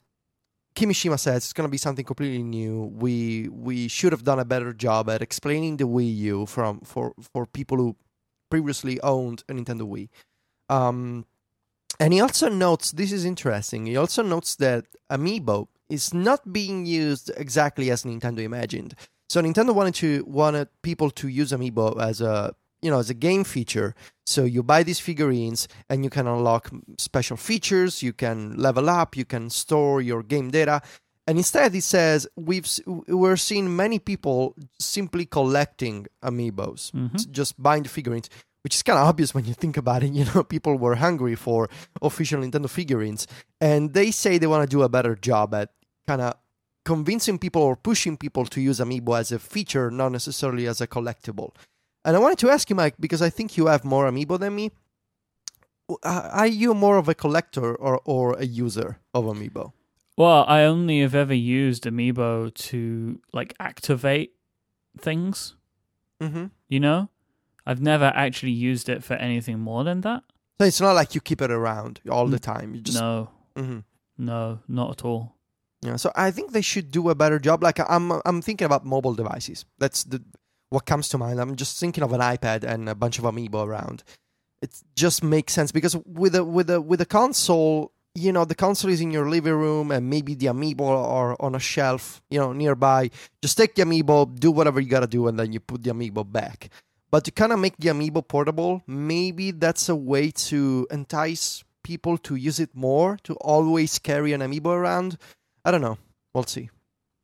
Kimishima 0.75 1.19
says 1.19 1.37
it's 1.45 1.53
gonna 1.53 1.69
be 1.69 1.77
something 1.77 2.05
completely 2.05 2.43
new. 2.43 2.91
We 2.95 3.49
we 3.51 3.89
should 3.89 4.13
have 4.13 4.25
done 4.25 4.39
a 4.39 4.45
better 4.45 4.73
job 4.73 5.11
at 5.11 5.23
explaining 5.23 5.77
the 5.77 5.85
Wii 5.85 6.17
U 6.17 6.47
from 6.47 6.81
for 6.81 7.13
for 7.33 7.47
people 7.47 7.77
who 7.77 7.97
previously 8.51 9.01
owned 9.01 9.45
a 9.49 9.53
Nintendo 9.53 9.83
Wii. 9.83 10.09
Um, 10.69 11.27
and 12.01 12.13
he 12.13 12.21
also 12.21 12.49
notes 12.49 12.93
this 12.93 13.13
is 13.13 13.25
interesting. 13.25 13.87
He 13.87 13.97
also 13.97 14.23
notes 14.23 14.57
that 14.57 14.87
Amiibo 15.11 15.69
is 15.89 16.15
not 16.15 16.53
being 16.53 16.87
used 16.87 17.31
exactly 17.37 17.91
as 17.91 18.05
Nintendo 18.05 18.41
imagined. 18.41 18.95
So 19.29 19.41
Nintendo 19.43 19.75
wanted 19.75 19.95
to 19.97 20.25
wanted 20.27 20.69
people 20.83 21.11
to 21.11 21.29
use 21.29 21.53
Amiibo 21.53 22.01
as 22.01 22.21
a 22.21 22.55
you 22.83 22.91
know 22.91 22.99
as 22.99 23.11
a 23.11 23.15
game 23.15 23.45
feature. 23.45 23.95
So 24.27 24.45
you 24.45 24.63
buy 24.63 24.83
these 24.83 25.01
figurines 25.01 25.69
and 25.89 26.05
you 26.05 26.11
can 26.11 26.27
unlock 26.27 26.71
special 26.99 27.37
features. 27.37 28.03
You 28.03 28.13
can 28.13 28.57
level 28.57 28.89
up. 28.91 29.17
You 29.17 29.25
can 29.25 29.51
store 29.51 30.01
your 30.01 30.23
game 30.23 30.51
data. 30.51 30.83
And 31.27 31.39
instead, 31.39 31.73
he 31.73 31.81
says 31.81 32.27
we've 32.37 32.67
we're 33.09 33.37
seeing 33.37 33.75
many 33.77 33.99
people 34.01 34.55
simply 34.81 35.25
collecting 35.27 36.07
Amiibos, 36.23 36.91
Mhm. 36.93 37.31
just 37.31 37.61
buying 37.63 37.85
the 37.85 37.89
figurines, 37.89 38.29
which 38.65 38.75
is 38.75 38.83
kind 38.83 38.99
of 38.99 39.07
obvious 39.07 39.33
when 39.35 39.45
you 39.45 39.55
think 39.55 39.77
about 39.77 40.03
it. 40.03 40.13
You 40.19 40.25
know, 40.35 40.43
people 40.43 40.77
were 40.79 40.97
hungry 40.97 41.37
for 41.37 41.69
official 42.03 42.41
Nintendo 42.43 42.69
figurines, 42.69 43.27
and 43.61 43.95
they 43.95 44.11
say 44.11 44.39
they 44.39 44.49
want 44.49 44.69
to 44.69 44.77
do 44.77 44.83
a 44.83 44.89
better 44.89 45.15
job 45.15 45.55
at 45.55 45.71
kind 46.09 46.21
of 46.21 46.35
convincing 46.85 47.39
people 47.39 47.63
or 47.63 47.77
pushing 47.77 48.17
people 48.17 48.45
to 48.47 48.61
use 48.61 48.81
Amiibo 48.81 49.17
as 49.19 49.31
a 49.31 49.39
feature, 49.39 49.91
not 49.91 50.11
necessarily 50.11 50.67
as 50.67 50.81
a 50.81 50.87
collectible. 50.89 51.51
And 52.05 52.17
I 52.17 52.19
wanted 52.19 52.39
to 52.39 52.51
ask 52.51 52.69
you, 52.69 52.77
Mike, 52.77 52.95
because 52.99 53.23
I 53.23 53.31
think 53.31 53.57
you 53.57 53.67
have 53.67 53.85
more 53.85 54.11
Amiibo 54.11 54.39
than 54.39 54.55
me. 54.57 54.71
uh, 56.03 56.29
Are 56.33 56.47
you 56.47 56.75
more 56.75 56.97
of 56.99 57.09
a 57.09 57.15
collector 57.15 57.75
or, 57.75 58.01
or 58.05 58.35
a 58.39 58.45
user 58.47 58.99
of 59.15 59.25
Amiibo? 59.25 59.73
Well, 60.17 60.45
I 60.47 60.65
only 60.65 61.01
have 61.01 61.15
ever 61.15 61.35
used 61.35 61.85
Amiibo 61.85 62.53
to 62.55 63.21
like 63.33 63.55
activate 63.61 64.33
things. 64.99 65.55
Mm-hmm. 66.21 66.47
You 66.69 66.81
know, 66.81 67.09
I've 67.67 67.81
never 67.81 68.07
actually 68.15 68.53
used 68.53 68.89
it 68.89 69.03
for 69.05 69.15
anything 69.15 69.59
more 69.61 69.85
than 69.85 70.01
that. 70.03 70.23
So 70.61 70.67
it's 70.67 70.81
not 70.81 70.93
like 70.95 71.15
you 71.15 71.21
keep 71.21 71.41
it 71.41 71.51
around 71.51 72.01
all 72.11 72.27
the 72.29 72.39
time. 72.39 72.75
You 72.75 72.81
just 72.83 72.99
no, 73.01 73.31
Mhm. 73.57 73.85
no, 74.19 74.61
not 74.69 74.91
at 74.91 75.05
all. 75.05 75.35
Yeah, 75.83 75.97
so 75.97 76.13
I 76.15 76.31
think 76.31 76.53
they 76.53 76.61
should 76.63 76.93
do 76.93 77.09
a 77.11 77.15
better 77.15 77.39
job. 77.41 77.63
Like 77.63 77.81
I'm, 77.89 78.13
I'm 78.25 78.41
thinking 78.43 78.67
about 78.67 78.85
mobile 78.87 79.15
devices. 79.15 79.65
That's 79.79 80.05
the 80.05 80.23
what 80.73 80.87
comes 80.87 81.09
to 81.11 81.19
mind. 81.19 81.41
I'm 81.41 81.57
just 81.57 81.79
thinking 81.79 82.03
of 82.03 82.13
an 82.13 82.21
iPad 82.21 82.65
and 82.65 82.89
a 82.89 82.95
bunch 82.95 83.19
of 83.19 83.25
Amiibo 83.25 83.67
around. 83.67 84.03
It 84.61 84.71
just 84.97 85.23
makes 85.23 85.53
sense 85.53 85.73
because 85.73 85.97
with 86.07 86.35
a 86.35 86.45
with 86.45 86.71
a 86.71 86.81
with 86.81 87.01
a 87.01 87.07
console, 87.07 87.93
you 88.15 88.33
know, 88.33 88.45
the 88.45 88.55
console 88.55 88.91
is 88.91 89.01
in 89.01 89.11
your 89.11 89.29
living 89.29 89.55
room 89.55 89.91
and 89.91 90.09
maybe 90.09 90.35
the 90.35 90.47
Amiibo 90.47 90.81
are 90.81 91.37
on 91.41 91.55
a 91.55 91.61
shelf, 91.61 92.23
you 92.31 92.39
know, 92.39 92.53
nearby. 92.53 93.11
Just 93.43 93.59
take 93.59 93.75
the 93.75 93.83
Amiibo, 93.83 94.39
do 94.39 94.51
whatever 94.51 94.81
you 94.81 94.89
gotta 94.89 95.07
do, 95.07 95.27
and 95.29 95.39
then 95.39 95.53
you 95.53 95.61
put 95.61 95.83
the 95.83 95.91
Amiibo 95.91 96.31
back. 96.31 96.71
But 97.11 97.25
to 97.25 97.31
kind 97.31 97.53
of 97.53 97.59
make 97.59 97.77
the 97.77 97.89
Amiibo 97.89 98.27
portable, 98.27 98.83
maybe 98.87 99.51
that's 99.51 99.89
a 99.89 99.97
way 99.97 100.31
to 100.31 100.87
entice 100.91 101.65
people 101.83 102.17
to 102.19 102.37
use 102.37 102.61
it 102.61 102.71
more 102.75 103.19
to 103.25 103.35
always 103.35 103.99
carry 103.99 104.33
an 104.33 104.41
amiibo 104.41 104.67
around. 104.67 105.19
I 105.65 105.71
don't 105.71 105.81
know. 105.81 105.99
We'll 106.33 106.45
see. 106.45 106.71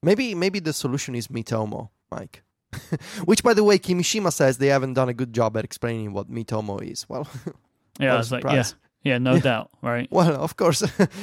Maybe 0.03 0.35
maybe 0.35 0.61
the 0.61 0.73
solution 0.73 1.15
is 1.15 1.29
Miitomo, 1.29 1.91
Mike. 2.11 2.43
Which, 3.25 3.43
by 3.43 3.55
the 3.55 3.65
way, 3.65 3.79
Kimishima 3.79 4.33
says 4.33 4.59
they 4.59 4.69
haven't 4.69 4.95
done 4.95 5.09
a 5.09 5.15
good 5.15 5.33
job 5.33 5.57
at 5.57 5.65
explaining 5.65 6.13
what 6.13 6.31
Miitomo 6.31 6.83
is. 6.83 7.09
Well, 7.09 7.27
Yeah, 8.01 8.13
I 8.13 8.15
a 8.15 8.19
was 8.19 8.31
like, 8.31 8.45
yeah, 8.45 8.65
yeah, 9.03 9.19
no 9.19 9.41
doubt, 9.41 9.71
right? 9.83 10.07
well, 10.13 10.37
of 10.37 10.57
course. 10.57 10.83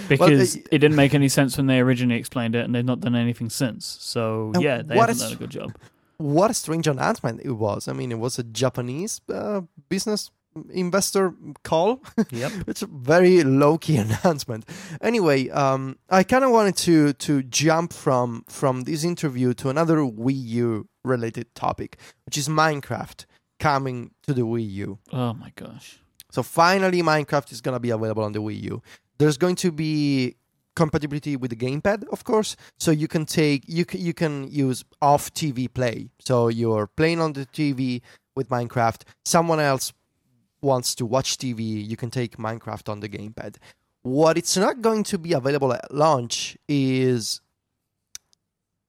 Because 0.09 0.57
uh, 0.57 0.59
it 0.71 0.79
didn't 0.79 0.95
make 0.95 1.13
any 1.13 1.29
sense 1.29 1.55
when 1.57 1.67
they 1.67 1.79
originally 1.79 2.19
explained 2.19 2.55
it, 2.55 2.65
and 2.65 2.75
they've 2.75 2.83
not 2.85 2.99
done 2.99 3.15
anything 3.15 3.49
since. 3.49 3.85
So 3.85 4.51
yeah, 4.59 4.81
they 4.81 4.95
haven't 4.97 5.15
is- 5.15 5.21
done 5.21 5.33
a 5.33 5.35
good 5.37 5.51
job. 5.51 5.75
what 6.17 6.51
a 6.51 6.53
strange 6.53 6.87
announcement 6.87 7.41
it 7.43 7.51
was. 7.53 7.87
I 7.87 7.93
mean, 7.93 8.11
it 8.11 8.19
was 8.19 8.37
a 8.39 8.43
Japanese 8.43 9.21
uh, 9.33 9.61
business 9.87 10.31
investor 10.69 11.33
call. 11.63 12.01
Yep. 12.31 12.51
it's 12.67 12.81
a 12.81 12.87
very 12.87 13.43
low 13.43 13.77
key 13.77 13.97
announcement. 13.97 14.65
Anyway, 15.01 15.49
um, 15.49 15.97
I 16.09 16.23
kind 16.23 16.43
of 16.43 16.51
wanted 16.51 16.75
to 16.77 17.13
to 17.13 17.43
jump 17.43 17.93
from 17.93 18.43
from 18.49 18.81
this 18.81 19.03
interview 19.03 19.53
to 19.55 19.69
another 19.69 19.97
Wii 19.97 20.43
U 20.47 20.87
related 21.05 21.53
topic, 21.55 21.97
which 22.25 22.37
is 22.37 22.47
Minecraft 22.47 23.25
coming 23.59 24.11
to 24.23 24.33
the 24.33 24.41
Wii 24.41 24.69
U. 24.71 24.99
Oh 25.11 25.33
my 25.33 25.51
gosh. 25.55 25.99
So 26.31 26.43
finally, 26.43 27.01
Minecraft 27.01 27.51
is 27.51 27.61
gonna 27.61 27.79
be 27.79 27.91
available 27.91 28.23
on 28.23 28.33
the 28.33 28.41
Wii 28.41 28.61
U. 28.63 28.81
There's 29.17 29.37
going 29.37 29.55
to 29.57 29.71
be 29.71 30.35
compatibility 30.75 31.37
with 31.37 31.51
the 31.51 31.55
gamepad, 31.55 32.03
of 32.11 32.23
course. 32.23 32.55
So 32.77 32.91
you 32.91 33.07
can 33.07 33.25
take 33.25 33.63
you 33.67 33.85
can, 33.85 34.01
you 34.01 34.13
can 34.13 34.49
use 34.51 34.83
off 35.01 35.33
TV 35.33 35.73
play. 35.73 36.09
So 36.19 36.49
you're 36.49 36.87
playing 36.87 37.21
on 37.21 37.33
the 37.33 37.45
TV 37.45 38.01
with 38.35 38.49
Minecraft. 38.49 39.03
Someone 39.23 39.59
else 39.59 39.93
wants 40.61 40.95
to 40.95 41.05
watch 41.05 41.37
TV. 41.37 41.87
You 41.87 41.95
can 41.95 42.11
take 42.11 42.37
Minecraft 42.37 42.89
on 42.89 42.99
the 42.99 43.09
gamepad. 43.09 43.55
What 44.01 44.37
it's 44.37 44.57
not 44.57 44.81
going 44.81 45.03
to 45.05 45.17
be 45.17 45.33
available 45.33 45.73
at 45.73 45.93
launch 45.93 46.57
is 46.67 47.41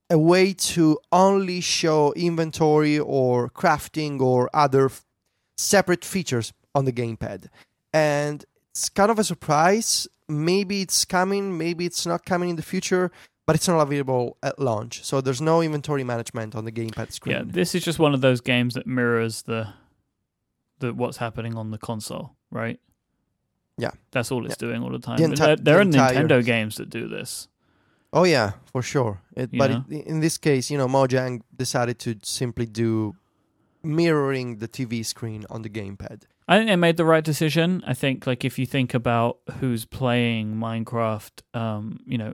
a 0.09 0.17
way 0.17 0.53
to 0.53 0.97
only 1.11 1.59
show 1.61 2.13
inventory 2.13 2.97
or 2.97 3.49
crafting 3.49 4.21
or 4.21 4.49
other 4.53 4.85
f- 4.85 5.05
separate 5.57 6.05
features 6.05 6.53
on 6.73 6.85
the 6.85 6.93
gamepad. 6.93 7.47
And 7.93 8.45
it's 8.71 8.89
kind 8.89 9.11
of 9.11 9.19
a 9.19 9.23
surprise. 9.23 10.07
Maybe 10.29 10.81
it's 10.81 11.03
coming, 11.05 11.57
maybe 11.57 11.85
it's 11.85 12.05
not 12.05 12.25
coming 12.25 12.49
in 12.51 12.55
the 12.55 12.61
future, 12.61 13.11
but 13.45 13.55
it's 13.55 13.67
not 13.67 13.79
available 13.79 14.37
at 14.43 14.59
launch. 14.59 15.03
So 15.03 15.19
there's 15.21 15.41
no 15.41 15.61
inventory 15.61 16.03
management 16.03 16.55
on 16.55 16.65
the 16.65 16.71
gamepad 16.71 17.11
screen. 17.11 17.35
Yeah, 17.35 17.43
this 17.45 17.75
is 17.75 17.83
just 17.83 17.99
one 17.99 18.13
of 18.13 18.21
those 18.21 18.41
games 18.41 18.75
that 18.75 18.87
mirrors 18.87 19.43
the 19.43 19.73
the 20.79 20.93
what's 20.93 21.17
happening 21.17 21.55
on 21.55 21.71
the 21.71 21.77
console, 21.77 22.35
right? 22.51 22.79
Yeah. 23.77 23.91
That's 24.11 24.31
all 24.31 24.45
it's 24.45 24.57
doing 24.57 24.83
all 24.83 24.91
the 24.91 24.99
time. 24.99 25.17
The 25.17 25.23
enti- 25.25 25.37
there, 25.37 25.55
there 25.55 25.73
the 25.75 25.79
are 25.79 25.81
entire- 25.81 26.27
Nintendo 26.27 26.45
games 26.45 26.75
that 26.77 26.89
do 26.89 27.07
this. 27.07 27.47
Oh 28.17 28.23
yeah, 28.23 28.53
for 28.71 28.81
sure. 28.81 29.21
It, 29.35 29.51
but 29.55 29.69
it, 29.69 30.07
in 30.07 30.21
this 30.21 30.39
case, 30.39 30.71
you 30.71 30.77
know, 30.77 30.87
Mojang 30.87 31.41
decided 31.55 31.99
to 31.99 32.15
simply 32.23 32.65
do 32.65 33.15
mirroring 33.83 34.57
the 34.57 34.67
TV 34.67 35.05
screen 35.05 35.45
on 35.51 35.61
the 35.61 35.69
gamepad. 35.69 36.23
I 36.47 36.57
think 36.57 36.67
they 36.67 36.75
made 36.77 36.97
the 36.97 37.05
right 37.05 37.23
decision. 37.23 37.83
I 37.85 37.93
think, 37.93 38.25
like, 38.25 38.43
if 38.43 38.57
you 38.57 38.65
think 38.65 38.95
about 38.95 39.37
who's 39.59 39.85
playing 39.85 40.55
Minecraft, 40.55 41.43
um, 41.53 41.99
you 42.07 42.17
know, 42.17 42.33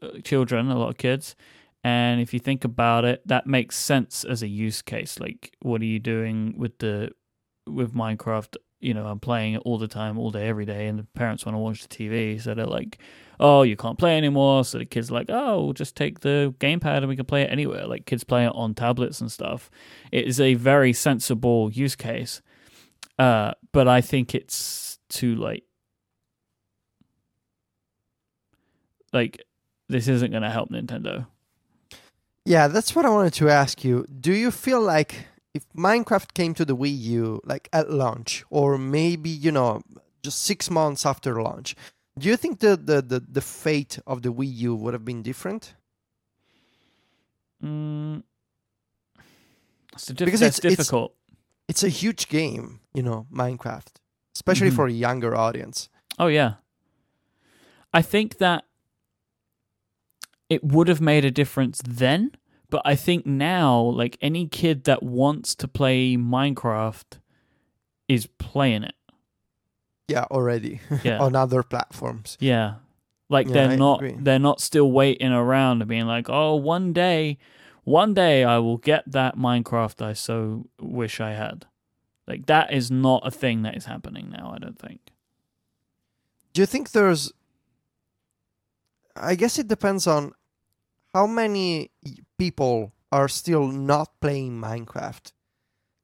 uh, 0.00 0.20
children, 0.22 0.70
a 0.70 0.78
lot 0.78 0.90
of 0.90 0.98
kids, 0.98 1.34
and 1.82 2.20
if 2.20 2.32
you 2.32 2.38
think 2.38 2.64
about 2.64 3.04
it, 3.04 3.26
that 3.26 3.44
makes 3.44 3.76
sense 3.76 4.22
as 4.22 4.40
a 4.40 4.48
use 4.48 4.82
case. 4.82 5.18
Like, 5.18 5.56
what 5.62 5.80
are 5.80 5.86
you 5.86 5.98
doing 5.98 6.54
with 6.56 6.78
the 6.78 7.10
with 7.66 7.92
Minecraft? 7.92 8.56
You 8.84 8.94
know, 8.94 9.06
I'm 9.06 9.20
playing 9.20 9.54
it 9.54 9.62
all 9.64 9.78
the 9.78 9.88
time, 9.88 10.18
all 10.18 10.30
day, 10.30 10.48
every 10.48 10.64
day, 10.66 10.86
and 10.86 10.98
the 10.98 11.04
parents 11.14 11.46
want 11.46 11.54
to 11.54 11.58
watch 11.58 11.86
the 11.86 11.88
TV, 11.88 12.40
so 12.40 12.54
they're 12.54 12.66
like, 12.66 12.98
"Oh, 13.40 13.62
you 13.62 13.76
can't 13.76 13.98
play 13.98 14.16
anymore." 14.16 14.64
So 14.64 14.78
the 14.78 14.84
kids 14.84 15.10
are 15.10 15.14
like, 15.14 15.30
"Oh, 15.30 15.64
we'll 15.64 15.72
just 15.72 15.96
take 15.96 16.20
the 16.20 16.54
gamepad 16.58 16.98
and 16.98 17.08
we 17.08 17.16
can 17.16 17.24
play 17.24 17.42
it 17.42 17.50
anywhere." 17.50 17.86
Like 17.86 18.06
kids 18.06 18.24
play 18.24 18.44
it 18.44 18.52
on 18.54 18.74
tablets 18.74 19.20
and 19.20 19.32
stuff. 19.32 19.70
It 20.12 20.26
is 20.26 20.40
a 20.40 20.54
very 20.54 20.92
sensible 20.92 21.70
use 21.72 21.96
case. 21.96 22.42
Uh, 23.18 23.52
but 23.72 23.88
I 23.88 24.00
think 24.00 24.34
it's 24.34 24.98
too 25.08 25.36
late. 25.36 25.64
Like, 29.12 29.42
this 29.88 30.08
isn't 30.08 30.32
going 30.32 30.42
to 30.42 30.50
help 30.50 30.70
Nintendo. 30.70 31.26
Yeah, 32.44 32.68
that's 32.68 32.94
what 32.94 33.06
I 33.06 33.10
wanted 33.10 33.32
to 33.34 33.48
ask 33.48 33.84
you. 33.84 34.06
Do 34.20 34.32
you 34.32 34.50
feel 34.50 34.80
like 34.80 35.26
if 35.54 35.64
Minecraft 35.72 36.34
came 36.34 36.52
to 36.54 36.64
the 36.64 36.76
Wii 36.76 36.98
U 37.18 37.40
like 37.44 37.68
at 37.72 37.90
launch, 37.90 38.44
or 38.50 38.76
maybe 38.76 39.30
you 39.30 39.52
know 39.52 39.80
just 40.22 40.42
six 40.42 40.68
months 40.70 41.06
after 41.06 41.40
launch, 41.42 41.76
do 42.18 42.28
you 42.28 42.36
think 42.36 42.58
the 42.60 42.76
the 42.76 43.00
the, 43.02 43.20
the 43.20 43.40
fate 43.40 43.98
of 44.06 44.22
the 44.22 44.32
Wii 44.32 44.52
U 44.68 44.74
would 44.74 44.92
have 44.94 45.04
been 45.04 45.22
different? 45.22 45.74
Mm, 47.62 48.22
it's, 49.92 50.06
diff- 50.06 50.24
Because 50.26 50.42
it's- 50.42 50.58
it's- 50.58 50.76
difficult. 50.76 51.14
It's 51.66 51.82
a 51.82 51.88
huge 51.88 52.28
game, 52.28 52.80
you 52.92 53.02
know, 53.02 53.26
Minecraft, 53.32 53.94
especially 54.34 54.70
Mhm. 54.70 54.76
for 54.76 54.86
a 54.86 54.92
younger 54.92 55.34
audience. 55.34 55.88
Oh 56.18 56.26
yeah. 56.26 56.54
I 57.94 58.02
think 58.02 58.36
that 58.38 58.64
it 60.50 60.62
would 60.62 60.88
have 60.88 61.00
made 61.00 61.24
a 61.24 61.30
difference 61.30 61.80
then, 61.82 62.32
but 62.74 62.82
I 62.84 62.96
think 62.96 63.24
now 63.24 63.78
like 63.78 64.18
any 64.20 64.48
kid 64.48 64.82
that 64.84 65.00
wants 65.00 65.54
to 65.54 65.68
play 65.68 66.16
Minecraft 66.16 67.20
is 68.08 68.26
playing 68.26 68.82
it. 68.82 68.96
Yeah, 70.08 70.24
already 70.28 70.80
Yeah. 71.04 71.20
on 71.20 71.36
other 71.36 71.62
platforms. 71.62 72.36
yeah. 72.40 72.74
Like 73.28 73.46
Yeah, 73.46 73.52
they're 73.54 73.70
I 73.70 73.76
not 73.76 74.02
agree. 74.02 74.16
they're 74.18 74.40
not 74.50 74.60
still 74.60 74.90
waiting 74.90 75.30
around 75.32 75.82
and 75.82 75.88
being 75.88 76.06
like, 76.06 76.26
"Oh, 76.28 76.56
one 76.56 76.92
day 76.92 77.38
one 77.84 78.12
day 78.12 78.42
I 78.42 78.58
will 78.58 78.76
get 78.78 79.04
that 79.12 79.36
Minecraft 79.36 80.02
I 80.02 80.12
so 80.14 80.66
wish 80.80 81.20
I 81.20 81.30
had." 81.32 81.66
Like 82.26 82.46
that 82.46 82.72
is 82.72 82.90
not 82.90 83.22
a 83.24 83.30
thing 83.30 83.62
that 83.62 83.76
is 83.76 83.86
happening 83.86 84.30
now, 84.30 84.52
I 84.54 84.58
don't 84.58 84.78
think. 84.78 85.00
Do 86.52 86.60
you 86.62 86.66
think 86.66 86.90
there's? 86.90 87.32
I 89.16 89.36
guess 89.36 89.58
it 89.60 89.68
depends 89.68 90.06
on 90.08 90.32
how 91.14 91.26
many 91.26 91.90
people 92.36 92.92
are 93.14 93.28
still 93.28 93.68
not 93.68 94.20
playing 94.20 94.60
Minecraft. 94.60 95.32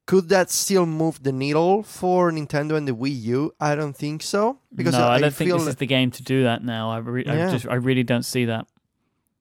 Could 0.06 0.28
that 0.28 0.50
still 0.50 0.86
move 0.86 1.22
the 1.22 1.32
needle 1.32 1.82
for 1.82 2.30
Nintendo 2.32 2.76
and 2.76 2.86
the 2.86 2.92
Wii 2.92 3.20
U? 3.22 3.52
I 3.60 3.74
don't 3.74 3.96
think 3.96 4.22
so 4.22 4.58
because 4.74 4.94
no, 4.94 5.02
I, 5.02 5.16
I, 5.16 5.20
don't 5.20 5.34
think 5.34 5.50
this 5.52 5.66
is 5.66 5.76
the 5.76 5.86
game 5.86 6.10
to 6.12 6.22
do 6.22 6.44
that 6.44 6.64
now. 6.64 6.90
I, 6.90 6.98
re- 6.98 7.26
I 7.26 7.50
just 7.50 7.66
I 7.66 7.74
really 7.74 8.02
don't 8.04 8.24
see 8.24 8.44
that. 8.46 8.66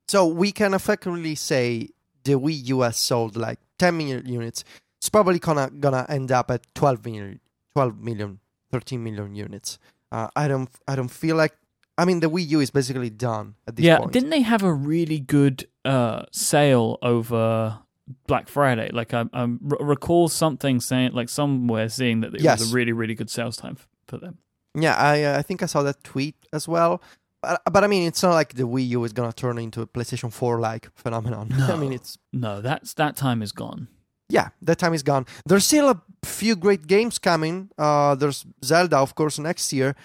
so. 0.08 0.28
We 0.28 0.52
can 0.52 0.74
effectively 0.74 1.36
say 1.36 1.90
the 2.24 2.34
Wii 2.34 2.68
U 2.68 2.82
has 2.82 2.98
sold 2.98 3.36
like 3.36 3.60
10 3.80 3.98
million 3.98 4.26
units. 4.28 4.64
It's 4.98 5.10
probably 5.10 5.40
gonna 5.40 5.72
gonna 5.72 6.06
end 6.10 6.32
up 6.32 6.52
at 6.52 6.62
12 6.76 7.06
million, 7.06 7.40
12 7.74 8.00
million, 8.00 8.40
13 8.72 9.04
million 9.04 9.36
units. 9.36 9.80
Uh, 10.12 10.28
I 10.36 10.48
don't 10.48 10.70
I 10.88 10.96
don't 10.96 11.12
feel 11.12 11.36
like. 11.36 11.56
I 12.02 12.06
mean, 12.06 12.20
the 12.22 12.30
Wii 12.30 12.48
U 12.50 12.60
is 12.62 12.72
basically 12.72 13.10
done 13.10 13.56
at 13.68 13.76
this 13.76 13.84
point. 13.84 13.86
yeah, 13.86 13.98
point. 14.00 14.12
didn't 14.14 14.30
they 14.30 14.42
have 14.42 14.64
a 14.64 14.74
really 14.74 15.20
good 15.20 15.68
uh, 15.86 16.24
sale 16.32 16.98
over 17.02 17.80
Black 18.28 18.48
Friday? 18.48 18.90
Like 18.92 19.14
I 19.14 19.26
recall 19.62 20.30
something 20.30 20.80
saying, 20.80 21.12
like 21.14 21.30
somewhere 21.30 21.90
seeing 21.90 22.22
that 22.22 22.34
it 22.36 22.42
Yes. 22.42 22.60
was 22.60 22.72
a 22.72 22.76
really 22.76 22.94
really 22.94 23.16
good 23.16 23.30
sales 23.30 23.58
time 23.58 23.78
for 24.08 24.18
them. 24.18 24.38
Yeah, 24.76 24.96
I 24.96 25.24
uh, 25.24 25.40
I 25.40 25.42
think 25.42 25.62
I 25.64 25.68
saw 25.68 25.84
that 25.84 26.04
tweet 26.04 26.36
as 26.54 26.68
well. 26.68 27.02
But 27.42 27.62
but 27.72 27.84
I 27.84 27.88
mean, 27.88 28.08
it's 28.08 28.22
not 28.24 28.34
like 28.34 28.54
the 28.56 28.64
Wii 28.68 28.88
U 28.90 29.04
is 29.04 29.14
gonna 29.14 29.34
turn 29.34 29.58
into 29.58 29.82
a 29.82 29.88
PlayStation 29.88 30.32
Four 30.32 30.60
like 30.60 30.90
phenomenon. 30.96 31.50
I 31.54 31.68
No. 31.70 31.78
mean, 31.78 31.94
it's 31.94 32.18
No, 32.34 32.62
that's 32.62 32.94
that 32.96 33.16
time 33.16 33.42
is 33.42 33.52
gone. 33.52 33.88
yeah, 34.30 34.50
that 34.62 34.78
time 34.78 34.94
is 34.94 35.04
gone. 35.04 35.26
There's 35.48 35.66
still 35.66 35.90
a 35.90 36.02
few 36.24 36.56
great 36.56 36.86
games 36.88 37.18
coming. 37.20 37.70
Uh, 37.78 38.14
there's 38.16 38.46
Zelda, 38.64 38.98
of 38.98 39.14
course, 39.16 39.40
next 39.42 39.74
year. 39.74 39.96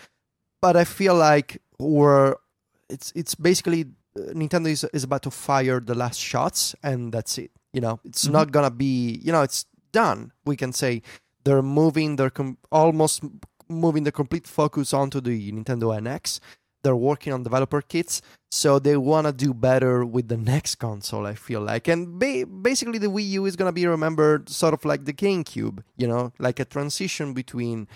But 0.62 0.76
I 0.76 0.84
feel 0.84 1.14
like 1.14 1.60
we're 1.78 2.34
it's 2.88 3.12
it's 3.14 3.34
basically 3.34 3.86
uh, 4.16 4.32
Nintendo 4.32 4.68
is 4.68 4.84
is 4.92 5.04
about 5.04 5.22
to 5.22 5.30
fire 5.30 5.80
the 5.80 5.94
last 5.94 6.20
shots, 6.20 6.74
and 6.82 7.12
that's 7.12 7.38
it. 7.38 7.50
You 7.72 7.80
know, 7.80 8.00
it's 8.04 8.26
Mhm. 8.26 8.32
not 8.32 8.52
gonna 8.52 8.70
be. 8.70 9.20
You 9.22 9.32
know, 9.32 9.42
it's 9.42 9.66
done. 9.92 10.32
We 10.44 10.56
can 10.56 10.72
say 10.72 11.02
they're 11.44 11.62
moving. 11.62 12.16
They're 12.16 12.30
com- 12.30 12.58
almost 12.70 13.22
moving 13.68 14.04
the 14.04 14.12
complete 14.12 14.46
focus 14.46 14.92
onto 14.92 15.20
the 15.20 15.50
Nintendo 15.52 15.96
NX. 15.96 16.38
They're 16.82 16.94
working 16.94 17.32
on 17.32 17.42
developer 17.42 17.80
kits, 17.80 18.20
so 18.52 18.78
they 18.78 18.96
want 18.98 19.26
to 19.26 19.32
do 19.32 19.54
better 19.54 20.04
with 20.04 20.28
the 20.28 20.36
next 20.36 20.74
console. 20.76 21.26
I 21.26 21.34
feel 21.34 21.62
like, 21.62 21.88
and 21.88 22.18
ba- 22.20 22.44
basically, 22.46 22.98
the 22.98 23.06
Wii 23.08 23.26
U 23.40 23.46
is 23.46 23.56
gonna 23.56 23.72
be 23.72 23.86
remembered 23.86 24.50
sort 24.50 24.74
of 24.74 24.84
like 24.84 25.06
the 25.06 25.14
GameCube. 25.14 25.82
You 25.96 26.06
know, 26.08 26.32
like 26.38 26.60
a 26.60 26.66
transition 26.66 27.32
between 27.32 27.88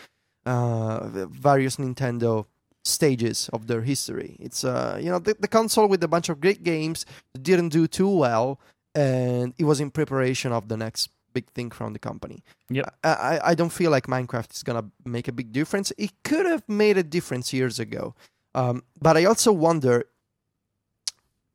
uh, 0.46 1.26
various 1.28 1.76
Nintendo 1.76 2.46
stages 2.88 3.48
of 3.52 3.66
their 3.66 3.82
history. 3.82 4.36
It's 4.40 4.64
uh, 4.64 4.98
you 5.00 5.10
know, 5.10 5.18
the, 5.18 5.36
the 5.38 5.48
console 5.48 5.88
with 5.88 6.02
a 6.02 6.08
bunch 6.08 6.28
of 6.28 6.40
great 6.40 6.62
games 6.64 7.06
didn't 7.40 7.70
do 7.70 7.86
too 7.86 8.08
well, 8.08 8.60
and 8.94 9.54
it 9.58 9.64
was 9.64 9.80
in 9.80 9.90
preparation 9.90 10.52
of 10.52 10.68
the 10.68 10.76
next 10.76 11.10
big 11.32 11.46
thing 11.50 11.70
from 11.70 11.92
the 11.92 11.98
company. 11.98 12.42
Yeah, 12.68 12.88
I, 13.04 13.08
I, 13.08 13.40
I 13.50 13.54
don't 13.54 13.72
feel 13.72 13.90
like 13.90 14.06
Minecraft 14.06 14.52
is 14.52 14.62
gonna 14.62 14.90
make 15.04 15.28
a 15.28 15.32
big 15.32 15.52
difference. 15.52 15.92
It 15.98 16.12
could 16.24 16.46
have 16.46 16.64
made 16.68 16.98
a 16.98 17.02
difference 17.02 17.52
years 17.52 17.78
ago, 17.78 18.14
um, 18.54 18.82
but 19.00 19.16
I 19.16 19.24
also 19.24 19.52
wonder 19.52 20.06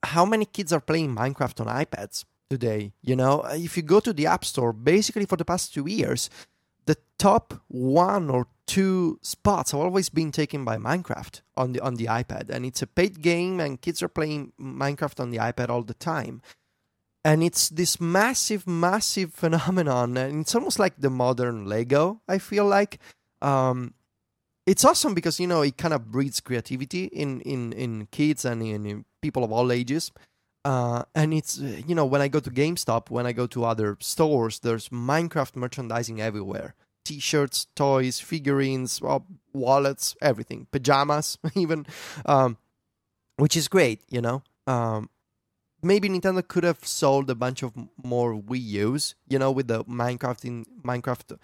how 0.04 0.26
many 0.26 0.46
kids 0.46 0.72
are 0.72 0.82
playing 0.82 1.16
Minecraft 1.16 1.62
on 1.62 1.86
iPads 1.86 2.26
today. 2.50 2.94
You 3.02 3.16
know, 3.16 3.44
if 3.52 3.76
you 3.78 3.84
go 3.84 4.00
to 4.00 4.14
the 4.14 4.28
App 4.28 4.46
Store, 4.46 4.74
basically 4.74 5.26
for 5.26 5.38
the 5.38 5.46
past 5.46 5.74
two 5.74 5.88
years, 5.88 6.30
the 6.86 6.98
top 7.18 7.62
one 7.68 8.30
or 8.30 8.48
two 8.66 9.20
spots 9.22 9.72
have 9.72 9.80
always 9.80 10.10
been 10.10 10.32
taken 10.32 10.66
by 10.66 10.78
Minecraft 10.78 11.42
on 11.56 11.74
the 11.74 11.80
on 11.82 11.96
the 11.96 12.06
iPad, 12.06 12.50
and 12.50 12.66
it's 12.66 12.82
a 12.82 12.88
paid 12.88 13.22
game, 13.22 13.60
and 13.60 13.82
kids 13.82 14.02
are 14.02 14.08
playing 14.08 14.54
Minecraft 14.60 15.20
on 15.20 15.30
the 15.32 15.38
iPad 15.38 15.70
all 15.70 15.84
the 15.84 15.94
time. 15.94 16.42
And 17.26 17.42
it's 17.42 17.70
this 17.70 18.02
massive, 18.02 18.68
massive 18.68 19.34
phenomenon, 19.42 20.18
and 20.18 20.42
it's 20.42 20.56
almost 20.56 20.80
like 20.80 20.96
the 20.98 21.10
modern 21.10 21.66
Lego. 21.66 22.22
I 22.28 22.38
feel 22.38 22.66
like 22.66 23.00
um, 23.42 23.94
it's 24.66 24.86
awesome 24.86 25.14
because 25.14 25.40
you 25.40 25.48
know 25.48 25.62
it 25.62 25.78
kind 25.78 25.94
of 25.94 26.12
breeds 26.12 26.40
creativity 26.40 27.06
in 27.06 27.42
in 27.42 27.74
in 27.74 28.08
kids 28.12 28.46
and 28.46 28.62
in, 28.62 28.86
in 28.86 29.06
people 29.22 29.44
of 29.44 29.52
all 29.52 29.72
ages. 29.72 30.12
Uh, 30.66 31.04
and 31.14 31.34
it's 31.34 31.60
uh, 31.60 31.82
you 31.86 31.94
know 31.94 32.06
when 32.06 32.22
I 32.22 32.28
go 32.28 32.40
to 32.40 32.50
GameStop, 32.50 33.10
when 33.10 33.26
I 33.26 33.34
go 33.34 33.48
to 33.48 33.66
other 33.66 33.98
stores, 34.00 34.60
there's 34.60 34.90
Minecraft 34.90 35.56
merchandising 35.56 36.22
everywhere: 36.22 36.76
T-shirts, 37.04 37.68
toys, 37.76 38.20
figurines, 38.20 39.02
well, 39.02 39.26
wallets, 39.52 40.16
everything, 40.22 40.68
pajamas, 40.72 41.38
even, 41.56 41.86
um, 42.26 42.58
which 43.36 43.58
is 43.58 43.68
great. 43.68 44.02
You 44.10 44.22
know, 44.22 44.44
um, 44.66 45.10
maybe 45.82 46.08
Nintendo 46.08 46.48
could 46.48 46.64
have 46.64 46.86
sold 46.86 47.30
a 47.30 47.36
bunch 47.36 47.62
of 47.62 47.74
more 48.02 48.34
Wii 48.34 48.64
U's. 48.64 49.16
You 49.28 49.40
know, 49.40 49.52
with 49.52 49.68
the 49.68 49.84
Minecraft 49.84 50.46
in 50.46 50.66
Minecraft 50.82 51.38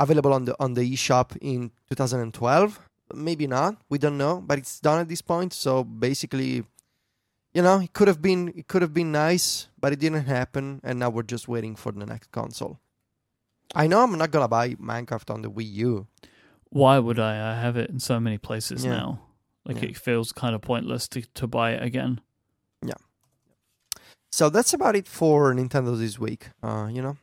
available 0.00 0.32
on 0.32 0.44
the 0.44 0.56
on 0.60 0.74
the 0.74 0.82
eShop 0.92 1.36
in 1.40 1.70
2012. 1.88 2.80
Maybe 3.14 3.46
not. 3.46 3.76
We 3.88 3.98
don't 3.98 4.18
know, 4.18 4.42
but 4.44 4.58
it's 4.58 4.80
done 4.80 4.98
at 5.00 5.08
this 5.08 5.22
point. 5.22 5.52
So 5.52 5.84
basically 5.84 6.64
you 7.56 7.62
know, 7.62 7.80
it 7.80 7.92
could 7.96 8.08
have 8.08 8.20
been 8.20 8.42
it 8.60 8.66
could 8.68 8.82
have 8.82 8.92
been 8.92 9.10
nice, 9.12 9.68
but 9.80 9.92
it 9.94 9.98
didn't 9.98 10.26
happen, 10.26 10.80
and 10.84 10.98
now 11.00 11.08
we're 11.14 11.30
just 11.34 11.48
waiting 11.48 11.74
for 11.76 11.90
the 11.92 12.04
next 12.06 12.30
console. 12.30 12.78
I 13.74 13.86
know 13.88 14.02
I'm 14.02 14.16
not 14.18 14.30
gonna 14.30 14.48
buy 14.58 14.74
Minecraft 14.74 15.32
on 15.34 15.40
the 15.42 15.50
Wii 15.50 15.72
U. 15.88 16.06
Why 16.68 16.98
would 16.98 17.18
I? 17.18 17.32
I 17.52 17.54
have 17.64 17.76
it 17.82 17.88
in 17.90 17.98
so 18.00 18.20
many 18.20 18.38
places 18.38 18.84
Yeah. 18.84 18.90
now. 18.98 19.20
Like 19.64 19.78
Yeah. 19.82 19.88
it 19.90 19.96
feels 19.96 20.32
kind 20.32 20.54
of 20.54 20.60
pointless 20.60 21.08
to, 21.08 21.22
to 21.40 21.46
buy 21.46 21.68
it 21.76 21.82
again. 21.82 22.20
Yeah. 22.82 23.00
So 24.30 24.50
that's 24.50 24.74
about 24.74 24.94
it 24.96 25.08
for 25.08 25.54
Nintendo 25.54 25.98
this 25.98 26.18
week. 26.18 26.50
Uh, 26.62 26.88
you 26.92 27.00
know, 27.02 27.16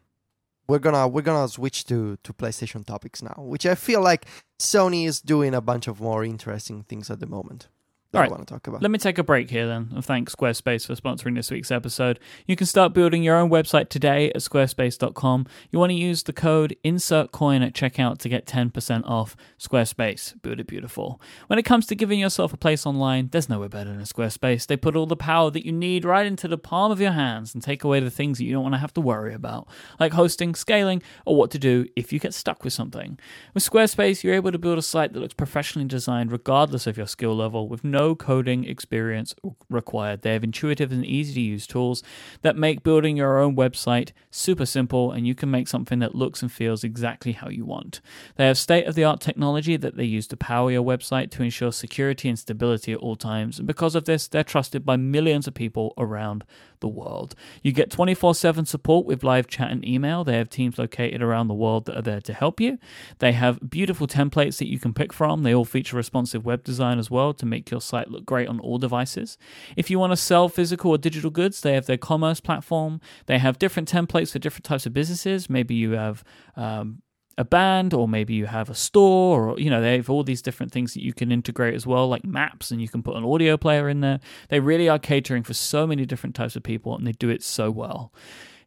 we're 0.67 0.79
gonna 0.79 1.07
we're 1.07 1.21
gonna 1.29 1.47
switch 1.47 1.85
to 1.85 2.17
to 2.23 2.33
PlayStation 2.33 2.83
topics 2.85 3.21
now, 3.21 3.35
which 3.37 3.65
I 3.65 3.75
feel 3.75 4.01
like 4.01 4.25
Sony 4.59 5.05
is 5.05 5.21
doing 5.21 5.53
a 5.53 5.61
bunch 5.61 5.87
of 5.87 6.01
more 6.01 6.23
interesting 6.25 6.83
things 6.89 7.09
at 7.11 7.19
the 7.19 7.27
moment. 7.27 7.67
That 8.13 8.25
I 8.25 8.27
want 8.27 8.47
to 8.47 8.53
talk 8.53 8.67
about. 8.67 8.83
Let 8.83 8.91
me 8.91 8.99
take 8.99 9.17
a 9.17 9.23
break 9.23 9.49
here 9.49 9.65
then, 9.67 9.89
and 9.91 10.05
thank 10.05 10.29
Squarespace 10.29 10.85
for 10.85 10.93
sponsoring 10.93 11.33
this 11.33 11.49
week's 11.49 11.71
episode. 11.71 12.19
You 12.45 12.55
can 12.55 12.67
start 12.67 12.93
building 12.93 13.23
your 13.23 13.37
own 13.37 13.49
website 13.49 13.89
today 13.89 14.29
at 14.29 14.35
squarespace.com. 14.35 15.47
You 15.71 15.79
want 15.79 15.89
to 15.89 15.95
use 15.95 16.21
the 16.21 16.31
code 16.31 16.75
INSERTCOIN 16.83 17.65
at 17.65 17.73
checkout 17.73 18.19
to 18.19 18.29
get 18.29 18.45
10% 18.45 19.09
off 19.09 19.35
Squarespace. 19.59 20.39
Build 20.43 20.59
it 20.59 20.67
beautiful. 20.67 21.19
When 21.47 21.57
it 21.57 21.63
comes 21.63 21.87
to 21.87 21.95
giving 21.95 22.19
yourself 22.19 22.53
a 22.53 22.57
place 22.57 22.85
online, 22.85 23.29
there's 23.31 23.49
nowhere 23.49 23.67
better 23.67 23.89
than 23.89 24.03
Squarespace. 24.03 24.67
They 24.67 24.77
put 24.77 24.95
all 24.95 25.07
the 25.07 25.15
power 25.15 25.49
that 25.49 25.65
you 25.65 25.71
need 25.71 26.05
right 26.05 26.27
into 26.27 26.47
the 26.47 26.59
palm 26.59 26.91
of 26.91 27.01
your 27.01 27.13
hands 27.13 27.55
and 27.55 27.63
take 27.63 27.83
away 27.83 27.99
the 27.99 28.11
things 28.11 28.37
that 28.37 28.43
you 28.43 28.53
don't 28.53 28.61
want 28.61 28.75
to 28.75 28.79
have 28.79 28.93
to 28.93 29.01
worry 29.01 29.33
about, 29.33 29.67
like 29.99 30.13
hosting, 30.13 30.53
scaling, 30.53 31.01
or 31.25 31.35
what 31.35 31.49
to 31.49 31.57
do 31.57 31.87
if 31.95 32.13
you 32.13 32.19
get 32.19 32.35
stuck 32.35 32.63
with 32.63 32.73
something. 32.73 33.17
With 33.55 33.67
Squarespace, 33.67 34.23
you're 34.23 34.35
able 34.35 34.51
to 34.51 34.59
build 34.59 34.77
a 34.77 34.83
site 34.83 35.13
that 35.13 35.19
looks 35.19 35.33
professionally 35.33 35.87
designed 35.87 36.31
regardless 36.31 36.85
of 36.85 36.95
your 36.95 37.07
skill 37.07 37.35
level 37.35 37.67
with 37.67 37.83
no 37.83 38.02
coding 38.13 38.65
experience 38.65 39.33
required. 39.69 40.21
They 40.21 40.33
have 40.33 40.43
intuitive 40.43 40.91
and 40.91 41.05
easy 41.05 41.33
to 41.35 41.41
use 41.41 41.65
tools 41.65 42.03
that 42.41 42.57
make 42.57 42.83
building 42.83 43.15
your 43.15 43.39
own 43.39 43.55
website 43.55 44.11
super 44.29 44.65
simple 44.65 45.11
and 45.11 45.25
you 45.25 45.33
can 45.33 45.49
make 45.49 45.67
something 45.67 45.99
that 45.99 46.15
looks 46.15 46.41
and 46.41 46.51
feels 46.51 46.83
exactly 46.83 47.31
how 47.31 47.47
you 47.49 47.65
want. 47.65 48.01
They 48.35 48.45
have 48.47 48.57
state 48.57 48.85
of 48.85 48.95
the 48.95 49.05
art 49.05 49.21
technology 49.21 49.77
that 49.77 49.95
they 49.95 50.03
use 50.03 50.27
to 50.27 50.37
power 50.37 50.71
your 50.71 50.83
website 50.83 51.31
to 51.31 51.43
ensure 51.43 51.71
security 51.71 52.27
and 52.27 52.37
stability 52.37 52.91
at 52.91 52.99
all 52.99 53.15
times. 53.15 53.59
And 53.59 53.67
because 53.67 53.95
of 53.95 54.05
this, 54.05 54.27
they're 54.27 54.43
trusted 54.43 54.85
by 54.85 54.97
millions 54.97 55.47
of 55.47 55.53
people 55.53 55.93
around 55.97 56.43
the 56.83 56.87
world. 56.87 57.33
You 57.63 57.71
get 57.71 57.89
24 57.89 58.35
7 58.35 58.65
support 58.65 59.07
with 59.07 59.23
live 59.23 59.47
chat 59.47 59.71
and 59.71 59.87
email. 59.87 60.23
They 60.23 60.37
have 60.37 60.49
teams 60.49 60.77
located 60.77 61.23
around 61.23 61.47
the 61.47 61.53
world 61.55 61.85
that 61.85 61.97
are 61.97 62.01
there 62.01 62.21
to 62.21 62.33
help 62.33 62.59
you. 62.59 62.77
They 63.19 63.31
have 63.31 63.69
beautiful 63.69 64.05
templates 64.05 64.57
that 64.57 64.67
you 64.67 64.77
can 64.77 64.93
pick 64.93 65.13
from. 65.13 65.43
They 65.43 65.55
all 65.55 65.65
feature 65.65 65.95
responsive 65.95 66.45
web 66.45 66.63
design 66.63 66.99
as 66.99 67.09
well 67.09 67.33
to 67.33 67.45
make 67.45 67.71
your 67.71 67.81
site 67.81 68.11
look 68.11 68.25
great 68.25 68.49
on 68.49 68.59
all 68.59 68.77
devices. 68.77 69.37
If 69.77 69.89
you 69.89 69.97
want 69.97 70.11
to 70.11 70.17
sell 70.17 70.49
physical 70.49 70.91
or 70.91 70.97
digital 70.97 71.31
goods, 71.31 71.61
they 71.61 71.73
have 71.73 71.85
their 71.85 71.97
commerce 71.97 72.41
platform. 72.41 72.99
They 73.25 73.39
have 73.39 73.57
different 73.57 73.89
templates 73.89 74.31
for 74.31 74.39
different 74.39 74.65
types 74.65 74.85
of 74.85 74.93
businesses. 74.93 75.49
Maybe 75.49 75.73
you 75.73 75.91
have 75.91 76.23
um, 76.57 77.02
a 77.37 77.43
band 77.43 77.93
or 77.93 78.07
maybe 78.07 78.33
you 78.33 78.45
have 78.45 78.69
a 78.69 78.75
store 78.75 79.49
or 79.49 79.59
you 79.59 79.69
know 79.69 79.81
they 79.81 79.97
have 79.97 80.09
all 80.09 80.23
these 80.23 80.41
different 80.41 80.71
things 80.71 80.93
that 80.93 81.03
you 81.03 81.13
can 81.13 81.31
integrate 81.31 81.73
as 81.73 81.87
well 81.87 82.07
like 82.07 82.23
maps 82.23 82.69
and 82.69 82.81
you 82.81 82.87
can 82.87 83.01
put 83.01 83.15
an 83.15 83.23
audio 83.23 83.57
player 83.57 83.89
in 83.89 84.01
there 84.01 84.19
they 84.49 84.59
really 84.59 84.87
are 84.87 84.99
catering 84.99 85.43
for 85.43 85.53
so 85.53 85.87
many 85.87 86.05
different 86.05 86.35
types 86.35 86.55
of 86.55 86.63
people 86.63 86.95
and 86.95 87.07
they 87.07 87.11
do 87.13 87.29
it 87.29 87.41
so 87.41 87.71
well 87.71 88.13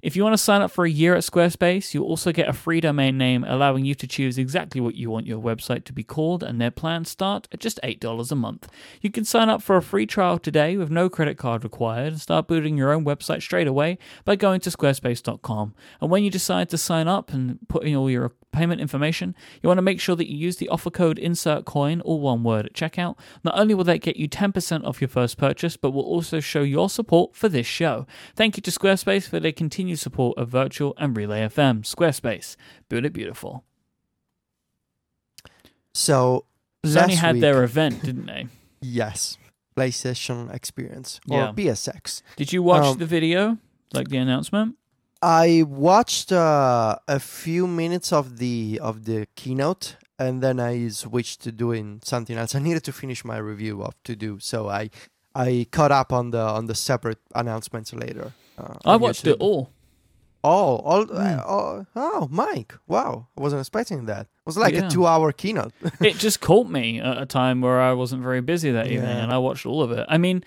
if 0.06 0.14
you 0.14 0.22
want 0.22 0.34
to 0.34 0.38
sign 0.38 0.62
up 0.62 0.70
for 0.70 0.84
a 0.84 0.90
year 0.90 1.16
at 1.16 1.24
Squarespace, 1.24 1.92
you'll 1.92 2.06
also 2.06 2.30
get 2.30 2.48
a 2.48 2.52
free 2.52 2.80
domain 2.80 3.18
name 3.18 3.42
allowing 3.42 3.84
you 3.84 3.94
to 3.96 4.06
choose 4.06 4.38
exactly 4.38 4.80
what 4.80 4.94
you 4.94 5.10
want 5.10 5.26
your 5.26 5.42
website 5.42 5.84
to 5.84 5.92
be 5.92 6.04
called, 6.04 6.44
and 6.44 6.60
their 6.60 6.70
plans 6.70 7.10
start 7.10 7.48
at 7.50 7.58
just 7.58 7.80
$8 7.82 8.30
a 8.30 8.34
month. 8.36 8.68
You 9.00 9.10
can 9.10 9.24
sign 9.24 9.48
up 9.48 9.62
for 9.62 9.76
a 9.76 9.82
free 9.82 10.06
trial 10.06 10.38
today 10.38 10.76
with 10.76 10.90
no 10.90 11.08
credit 11.08 11.38
card 11.38 11.64
required 11.64 12.12
and 12.12 12.20
start 12.20 12.46
building 12.46 12.76
your 12.76 12.92
own 12.92 13.04
website 13.04 13.42
straight 13.42 13.66
away 13.66 13.98
by 14.24 14.36
going 14.36 14.60
to 14.60 14.70
squarespace.com. 14.70 15.74
And 16.00 16.08
when 16.08 16.22
you 16.22 16.30
decide 16.30 16.68
to 16.68 16.78
sign 16.78 17.08
up 17.08 17.32
and 17.32 17.58
put 17.68 17.84
in 17.84 17.96
all 17.96 18.08
your 18.08 18.32
payment 18.56 18.80
information, 18.80 19.34
you 19.62 19.68
want 19.68 19.78
to 19.78 19.82
make 19.82 20.00
sure 20.00 20.16
that 20.16 20.30
you 20.30 20.36
use 20.36 20.56
the 20.56 20.68
offer 20.70 20.90
code 20.90 21.18
INSERTCOIN, 21.18 22.00
all 22.04 22.20
one 22.20 22.42
word, 22.42 22.66
at 22.66 22.72
checkout. 22.72 23.16
Not 23.44 23.58
only 23.58 23.74
will 23.74 23.84
that 23.84 23.98
get 24.00 24.16
you 24.16 24.28
10% 24.28 24.84
off 24.84 25.00
your 25.00 25.08
first 25.08 25.36
purchase, 25.36 25.76
but 25.76 25.90
will 25.92 26.02
also 26.04 26.40
show 26.40 26.62
your 26.62 26.88
support 26.90 27.36
for 27.36 27.48
this 27.48 27.66
show. 27.66 28.06
Thank 28.34 28.56
you 28.56 28.62
to 28.62 28.70
Squarespace 28.70 29.28
for 29.28 29.38
their 29.38 29.52
continued 29.52 29.98
support 29.98 30.36
of 30.38 30.48
Virtual 30.48 30.94
and 30.98 31.16
Relay 31.16 31.40
FM. 31.46 31.82
Squarespace, 31.82 32.56
build 32.88 33.04
it 33.04 33.12
beautiful. 33.12 33.62
So 35.94 36.44
Sony 36.84 37.14
had 37.14 37.34
week- 37.36 37.40
their 37.42 37.62
event, 37.64 38.02
didn't 38.02 38.26
they? 38.26 38.46
yes, 38.80 39.38
PlayStation 39.76 40.52
Experience 40.54 41.20
or 41.28 41.38
Yeah. 41.38 41.52
PSX. 41.52 42.22
Did 42.36 42.52
you 42.52 42.62
watch 42.62 42.84
Um, 42.84 42.98
the 42.98 43.06
video, 43.06 43.58
like 43.92 44.08
the 44.08 44.16
announcement? 44.18 44.76
I 45.22 45.64
watched 45.66 46.30
uh, 46.32 46.96
a 47.08 47.18
few 47.20 47.66
minutes 47.66 48.12
of 48.12 48.38
the 48.38 48.78
of 48.82 49.04
the 49.06 49.26
keynote, 49.34 49.96
and 50.18 50.42
then 50.42 50.60
I 50.60 50.88
switched 50.88 51.40
to 51.42 51.52
doing 51.52 52.00
something 52.04 52.36
else. 52.36 52.54
I 52.54 52.58
needed 52.60 52.84
to 52.84 52.92
finish 52.92 53.24
my 53.24 53.38
review 53.38 53.82
of 53.82 53.94
to 54.04 54.14
do, 54.14 54.38
so 54.40 54.68
I 54.68 54.90
I 55.34 55.66
caught 55.72 55.92
up 55.92 56.12
on 56.12 56.30
the 56.30 56.40
on 56.40 56.66
the 56.66 56.74
separate 56.74 57.18
announcements 57.34 57.92
later. 57.94 58.32
Uh, 58.58 58.74
I 58.84 58.96
watched 58.96 59.26
it 59.26 59.36
all. 59.40 59.70
all, 60.44 60.76
all, 60.84 61.04
Hmm. 61.06 61.16
uh, 61.16 61.42
all- 61.44 61.86
oh, 61.96 62.28
Mike! 62.30 62.74
Wow, 62.86 63.26
I 63.36 63.40
wasn't 63.40 63.60
expecting 63.60 64.06
that. 64.06 64.22
It 64.26 64.46
was 64.46 64.56
like 64.56 64.74
Yeah. 64.74 64.86
a 64.86 64.90
two-hour 64.90 65.32
keynote. 65.32 65.72
it 66.00 66.18
just 66.18 66.40
caught 66.40 66.68
me 66.68 67.00
at 67.00 67.18
a 67.20 67.26
time 67.26 67.60
where 67.62 67.80
I 67.80 67.92
wasn't 67.94 68.22
very 68.22 68.40
busy 68.40 68.70
that 68.70 68.86
evening, 68.94 69.16
Yeah. 69.16 69.22
and 69.24 69.32
I 69.32 69.38
watched 69.38 69.66
all 69.66 69.82
of 69.82 69.90
it. 69.90 70.06
I 70.08 70.18
mean, 70.18 70.44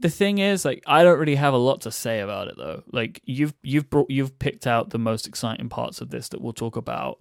the 0.00 0.08
thing 0.10 0.38
is, 0.38 0.64
like, 0.64 0.82
I 0.86 1.02
don't 1.04 1.18
really 1.18 1.34
have 1.36 1.54
a 1.54 1.58
lot 1.58 1.82
to 1.82 1.90
say 1.90 2.20
about 2.20 2.48
it 2.48 2.56
though. 2.56 2.82
Like, 2.92 3.20
you've 3.24 3.54
you've 3.62 3.88
brought 3.90 4.10
you've 4.10 4.38
picked 4.38 4.66
out 4.66 4.90
the 4.90 4.98
most 4.98 5.26
exciting 5.26 5.68
parts 5.68 6.00
of 6.00 6.10
this 6.10 6.28
that 6.30 6.40
we'll 6.40 6.52
talk 6.52 6.76
about, 6.76 7.18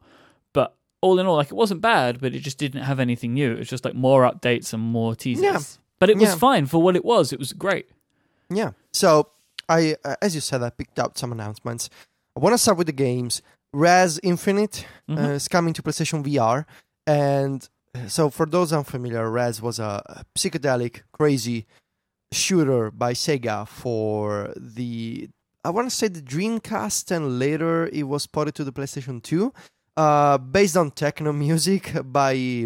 but 0.54 0.76
all 1.02 1.20
in 1.20 1.26
all, 1.26 1.36
like, 1.36 1.48
it 1.52 1.56
wasn't 1.56 1.82
bad, 1.82 2.20
but 2.20 2.34
it 2.36 2.40
just 2.40 2.58
didn't 2.58 2.84
have 2.84 3.00
anything 3.00 3.34
new. 3.34 3.52
It 3.54 3.60
was 3.60 3.70
just 3.70 3.86
like 3.86 3.96
more 3.96 4.24
updates 4.30 4.74
and 4.74 4.82
more 4.84 5.16
teasers. 5.16 5.44
Yeah. 5.44 5.60
But 6.00 6.10
it 6.10 6.18
was 6.18 6.30
Yeah. 6.30 6.36
fine 6.36 6.66
for 6.66 6.82
what 6.82 6.96
it 6.96 7.04
was. 7.06 7.32
It 7.34 7.40
was 7.40 7.54
great. 7.54 7.88
Yeah. 8.50 8.72
So 8.92 9.30
I, 9.68 9.96
uh, 10.04 10.16
as 10.22 10.34
you 10.36 10.42
said, 10.42 10.64
I 10.64 10.70
picked 10.72 10.98
out 11.00 11.18
some 11.18 11.32
announcements. 11.32 11.90
I 12.36 12.40
want 12.40 12.54
to 12.54 12.58
start 12.58 12.78
with 12.78 12.88
the 12.88 12.94
games. 12.94 13.42
Rez 13.74 14.20
Infinite 14.24 14.86
uh, 15.08 15.14
Mhm. 15.16 15.32
is 15.36 15.48
coming 15.48 15.74
to 15.74 15.84
PlayStation 15.84 16.24
VR, 16.24 16.66
and 17.06 17.68
uh, 17.96 18.08
so 18.08 18.30
for 18.30 18.46
those 18.46 18.74
unfamiliar, 18.74 19.30
Rez 19.30 19.62
was 19.62 19.78
a 19.80 20.24
psychedelic, 20.36 21.02
crazy 21.12 21.68
shooter 22.32 22.92
by 22.92 23.14
Sega 23.14 23.68
for 23.68 24.54
the 24.56 25.30
I 25.64 25.72
want 25.72 25.90
to 25.90 25.96
say 25.96 26.08
the 26.08 26.22
Dreamcast, 26.22 27.12
and 27.12 27.38
later 27.38 27.88
it 27.88 28.04
was 28.04 28.26
ported 28.28 28.56
to 28.56 28.64
the 28.64 28.72
PlayStation 28.72 29.22
2, 29.22 29.54
uh, 29.98 30.38
based 30.38 30.78
on 30.78 30.92
techno 30.92 31.34
music 31.34 31.92
by 32.06 32.66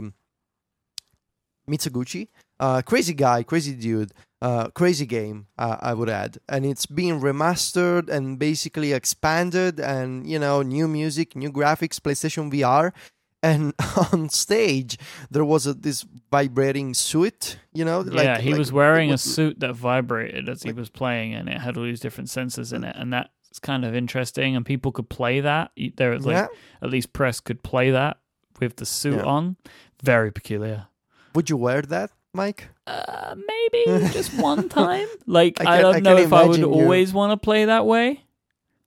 Mizuguchi. 1.68 2.28
Uh, 2.60 2.84
crazy 2.84 3.16
guy, 3.16 3.42
crazy 3.42 3.74
dude, 3.74 4.12
uh, 4.42 4.70
crazy 4.70 5.08
game. 5.08 5.48
I 5.58 5.94
would 5.94 6.10
add, 6.10 6.38
and 6.48 6.66
it's 6.66 6.86
being 6.86 7.20
remastered 7.20 8.10
and 8.10 8.38
basically 8.38 8.94
expanded, 8.94 9.80
and 9.80 10.28
you 10.30 10.38
know, 10.38 10.62
new 10.62 10.88
music, 10.88 11.36
new 11.36 11.52
graphics, 11.52 12.00
PlayStation 12.00 12.54
VR. 12.54 12.94
And 13.44 13.74
on 14.14 14.30
stage, 14.30 14.98
there 15.30 15.44
was 15.46 15.68
a, 15.68 15.74
this 15.74 16.06
vibrating 16.32 16.94
suit. 16.94 17.58
You 17.74 17.84
know, 17.86 18.00
like- 18.00 18.24
yeah, 18.26 18.40
he 18.40 18.52
like- 18.52 18.60
was 18.60 18.72
wearing 18.72 19.10
it 19.10 19.14
a 19.14 19.18
suit 19.18 19.60
that 19.60 19.74
vibrated 19.76 20.48
as 20.50 20.64
he 20.64 20.72
was 20.72 20.90
playing, 20.90 21.34
and 21.36 21.50
it 21.50 21.60
had 21.60 21.78
all 21.78 21.84
these 21.84 22.00
different 22.00 22.30
sensors 22.30 22.72
in 22.74 22.84
it, 22.86 22.96
and 22.98 23.12
that's 23.14 23.60
kind 23.62 23.84
of 23.86 23.94
interesting. 23.94 24.56
And 24.56 24.66
people 24.66 24.92
could 24.94 25.10
play 25.10 25.42
that. 25.42 25.72
There 25.98 26.12
was 26.12 26.26
like 26.26 26.36
yeah. 26.36 26.48
at 26.82 26.90
least 26.90 27.12
press 27.14 27.40
could 27.42 27.62
play 27.64 27.92
that 27.92 28.18
with 28.62 28.78
the 28.78 28.86
suit 28.86 29.16
Yeah. 29.18 29.24
on. 29.24 29.58
Very 30.02 30.32
peculiar. 30.32 30.88
Would 31.36 31.50
you 31.50 31.58
wear 31.58 31.82
that, 31.82 32.12
Mike? 32.34 32.70
Uh, 32.88 33.36
maybe 33.36 34.08
just 34.14 34.34
one 34.40 34.70
time. 34.82 35.08
Like 35.28 35.60
I 35.62 35.78
I, 35.80 35.82
don't 35.82 35.96
I 35.96 36.00
know 36.00 36.18
if 36.18 36.32
I 36.32 36.46
would 36.46 36.60
you- 36.60 36.72
always 36.72 37.12
want 37.14 37.32
to 37.32 37.38
play 37.38 37.66
that 37.66 37.86
way. 37.86 38.24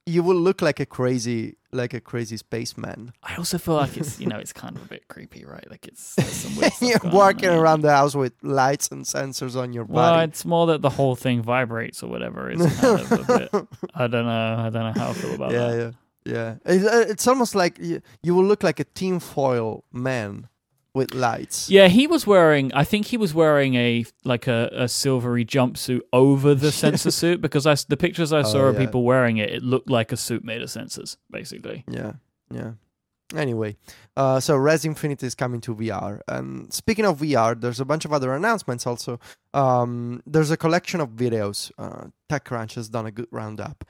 You 0.09 0.23
will 0.23 0.37
look 0.37 0.63
like 0.63 0.79
a 0.79 0.87
crazy, 0.87 1.57
like 1.73 1.95
a 1.95 2.01
crazy 2.01 2.37
spaceman. 2.37 3.13
I 3.23 3.37
also 3.37 3.59
feel 3.59 3.75
like 3.75 3.97
it's 3.97 4.21
you 4.21 4.27
know 4.27 4.37
it's 4.45 4.53
kind 4.53 4.77
of 4.77 4.83
a 4.85 4.89
bit 4.89 5.09
creepy, 5.09 5.45
right? 5.45 5.69
Like 5.71 5.87
it's 5.87 6.03
some 6.03 6.53
You're 6.89 6.99
going 6.99 7.13
on 7.13 7.17
walking 7.17 7.49
around 7.49 7.83
the 7.83 7.91
house 7.91 8.15
with 8.15 8.33
lights 8.43 8.89
and 8.89 9.05
sensors 9.05 9.57
on 9.61 9.73
your 9.73 9.85
Well, 9.85 10.15
body. 10.15 10.29
it's 10.31 10.45
more 10.45 10.67
that 10.69 10.83
the 10.83 10.91
whole 10.91 11.17
thing 11.17 11.43
vibrates 11.43 12.03
or 12.03 12.09
whatever. 12.11 12.51
It's 12.51 12.81
kind 12.81 13.01
of 13.01 13.13
a 13.13 13.39
bit. 13.39 13.69
I 13.95 14.07
don't 14.07 14.27
know. 14.27 14.57
I 14.59 14.71
don't 14.71 14.95
know 14.95 15.01
how 15.01 15.11
I 15.11 15.13
feel 15.15 15.35
about 15.35 15.53
yeah, 15.53 15.69
that. 15.71 15.95
yeah, 16.25 16.55
yeah. 16.65 16.73
It, 16.75 16.85
uh, 16.87 17.11
it's 17.11 17.27
almost 17.27 17.55
like 17.55 17.79
you, 17.81 18.01
you 18.23 18.35
will 18.35 18.45
look 18.45 18.63
like 18.63 18.81
a 18.81 18.85
tinfoil 18.85 19.85
man 19.93 20.49
with 20.97 21.15
lights. 21.15 21.71
Yeah, 21.71 21.89
he 21.89 22.07
was 22.07 22.27
wearing. 22.27 22.73
I 22.73 22.83
think 22.83 23.07
he 23.07 23.17
was 23.19 23.33
wearing 23.35 23.75
a 23.75 24.05
like 24.25 24.47
a, 24.49 24.71
a 24.73 24.89
silvery 24.89 25.45
jumpsuit 25.45 26.01
over 26.13 26.55
the 26.55 26.73
sensor 26.83 27.11
suit 27.13 27.41
because 27.41 27.67
I 27.67 27.77
the 27.89 27.97
pictures 27.97 28.33
I 28.33 28.43
saw 28.43 28.63
Oh, 28.63 28.67
of 28.69 28.79
people 28.79 29.05
wearing 29.05 29.37
it, 29.37 29.51
it 29.51 29.63
looked 29.63 29.91
like 29.91 30.11
a 30.11 30.17
suit 30.17 30.43
made 30.43 30.63
of 30.63 30.71
sensors, 30.71 31.17
basically. 31.31 31.85
Yeah, 31.89 32.15
yeah. 32.51 32.73
Anyway, 33.35 33.77
uh, 34.17 34.39
so 34.39 34.57
Rez 34.57 34.85
Infinite 34.85 35.23
is 35.23 35.35
coming 35.35 35.61
to 35.63 35.75
VR. 35.75 36.21
And 36.29 36.73
speaking 36.73 37.05
of 37.05 37.19
VR, 37.19 37.61
there's 37.61 37.81
a 37.81 37.85
bunch 37.85 38.05
of 38.05 38.13
other 38.13 38.33
announcements 38.33 38.87
also. 38.87 39.19
Um, 39.53 40.23
there's 40.27 40.53
a 40.53 40.57
collection 40.57 41.01
of 41.01 41.11
videos. 41.11 41.73
Uh, 41.77 42.07
TechCrunch 42.31 42.75
has 42.77 42.89
done 42.89 43.05
a 43.05 43.11
good 43.11 43.27
roundup. 43.33 43.85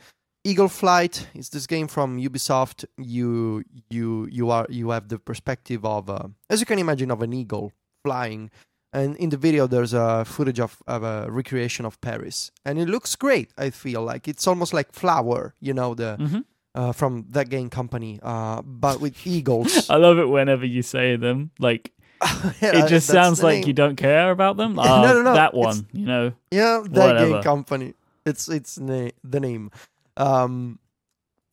Eagle 0.47 0.69
Flight 0.69 1.27
is 1.35 1.49
this 1.49 1.67
game 1.67 1.89
from 1.89 2.19
Ubisoft. 2.19 2.85
You 2.97 3.65
you 3.91 4.29
you 4.31 4.51
are 4.51 4.67
you 4.71 4.91
have 4.91 5.09
the 5.09 5.19
perspective 5.19 5.85
of, 5.85 6.09
uh, 6.09 6.29
as 6.49 6.61
you 6.61 6.67
can 6.67 6.79
imagine, 6.79 7.11
of 7.11 7.21
an 7.23 7.33
eagle 7.33 7.73
flying. 8.05 8.51
And 8.93 9.17
in 9.17 9.31
the 9.31 9.37
video, 9.37 9.67
there's 9.67 9.93
a 9.93 10.25
footage 10.25 10.61
of, 10.61 10.81
of 10.87 11.03
a 11.03 11.27
recreation 11.31 11.85
of 11.85 12.01
Paris, 12.01 12.53
and 12.65 12.79
it 12.79 12.89
looks 12.89 13.17
great. 13.17 13.51
I 13.59 13.71
feel 13.71 14.03
like 14.03 14.29
it's 14.29 14.47
almost 14.47 14.73
like 14.73 14.93
Flower, 14.93 15.55
you 15.61 15.75
know, 15.75 15.95
the 15.95 16.17
hmm 16.17 16.39
uh, 16.77 16.93
from 16.93 17.25
that 17.31 17.49
game 17.49 17.71
company, 17.71 18.21
uh, 18.23 18.61
but 18.63 19.01
with 19.01 19.27
eagles. 19.27 19.89
I 19.95 19.97
love 19.97 20.19
it 20.19 20.29
whenever 20.29 20.67
you 20.67 20.83
say 20.83 21.17
them. 21.17 21.51
Like 21.59 21.93
Yeah, 22.63 22.85
it 22.85 22.89
just 22.89 23.07
sounds 23.09 23.43
like 23.43 23.61
name. 23.61 23.67
you 23.69 23.73
don't 23.73 23.97
care 23.97 24.31
about 24.31 24.57
them. 24.59 24.75
No, 24.77 24.83
Ah, 24.83 25.03
no, 25.03 25.23
no, 25.23 25.33
that 25.35 25.55
it's- 25.55 25.65
one. 25.67 25.87
You 25.93 26.07
know. 26.07 26.33
Yeah, 26.53 26.83
that 26.91 27.19
game 27.19 27.43
company. 27.43 27.95
It's 28.25 28.49
it's 28.49 28.79
na- 28.79 29.11
the 29.25 29.41
name. 29.41 29.71
Um, 30.17 30.79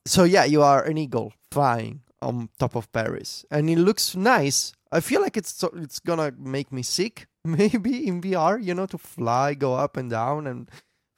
so 0.06 0.24
yeah, 0.24 0.44
you 0.44 0.62
are 0.62 0.82
an 0.82 0.98
eagle 0.98 1.32
flying 1.50 2.00
on 2.22 2.48
top 2.58 2.74
of 2.76 2.90
Paris, 2.92 3.44
and 3.50 3.68
it 3.70 3.78
looks 3.78 4.14
nice. 4.16 4.72
I 4.92 5.00
feel 5.00 5.20
like 5.20 5.36
it's 5.36 5.52
so- 5.52 5.72
it's 5.76 6.00
gonna 6.00 6.32
make 6.38 6.72
me 6.72 6.82
sick, 6.82 7.26
maybe 7.44 8.06
in 8.06 8.20
VR. 8.20 8.62
You 8.62 8.74
know, 8.74 8.86
to 8.86 8.98
fly, 8.98 9.54
go 9.54 9.74
up 9.74 9.96
and 9.96 10.10
down, 10.10 10.46
and 10.46 10.70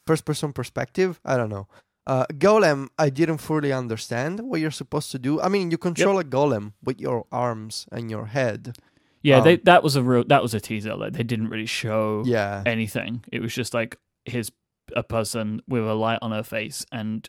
first 0.07 0.25
person 0.25 0.53
perspective. 0.53 1.21
I 1.25 1.37
don't 1.37 1.51
know. 1.51 1.67
Uh, 2.09 2.25
golem, 2.35 2.89
I 2.99 3.11
didn't 3.11 3.39
fully 3.39 3.73
understand 3.73 4.39
what 4.41 4.61
you're 4.61 4.71
supposed 4.71 5.11
to 5.11 5.19
do. 5.19 5.41
I 5.41 5.49
mean, 5.49 5.73
you 5.73 5.79
control 5.79 6.21
a 6.21 6.25
golem 6.25 6.73
with 6.85 7.01
your 7.01 7.27
arms 7.33 7.87
and 7.91 8.09
your 8.11 8.27
head. 8.27 8.77
Yeah, 9.23 9.39
Um, 9.39 9.45
they, 9.45 9.57
that 9.57 9.83
was 9.83 9.97
a 9.97 10.03
real. 10.05 10.23
That 10.25 10.41
was 10.43 10.55
a 10.55 10.61
teaser. 10.61 10.95
Like 10.95 11.15
they 11.15 11.25
didn't 11.25 11.49
really 11.49 11.67
show 11.67 12.23
Yeah, 12.25 12.63
anything. 12.65 13.25
It 13.33 13.43
was 13.43 13.53
just 13.53 13.75
like 13.75 13.97
here's 14.25 14.53
a 14.95 15.03
person 15.03 15.61
with 15.67 15.83
a 15.85 15.95
light 15.95 16.21
on 16.23 16.31
her 16.31 16.45
face 16.45 16.87
and 16.93 17.29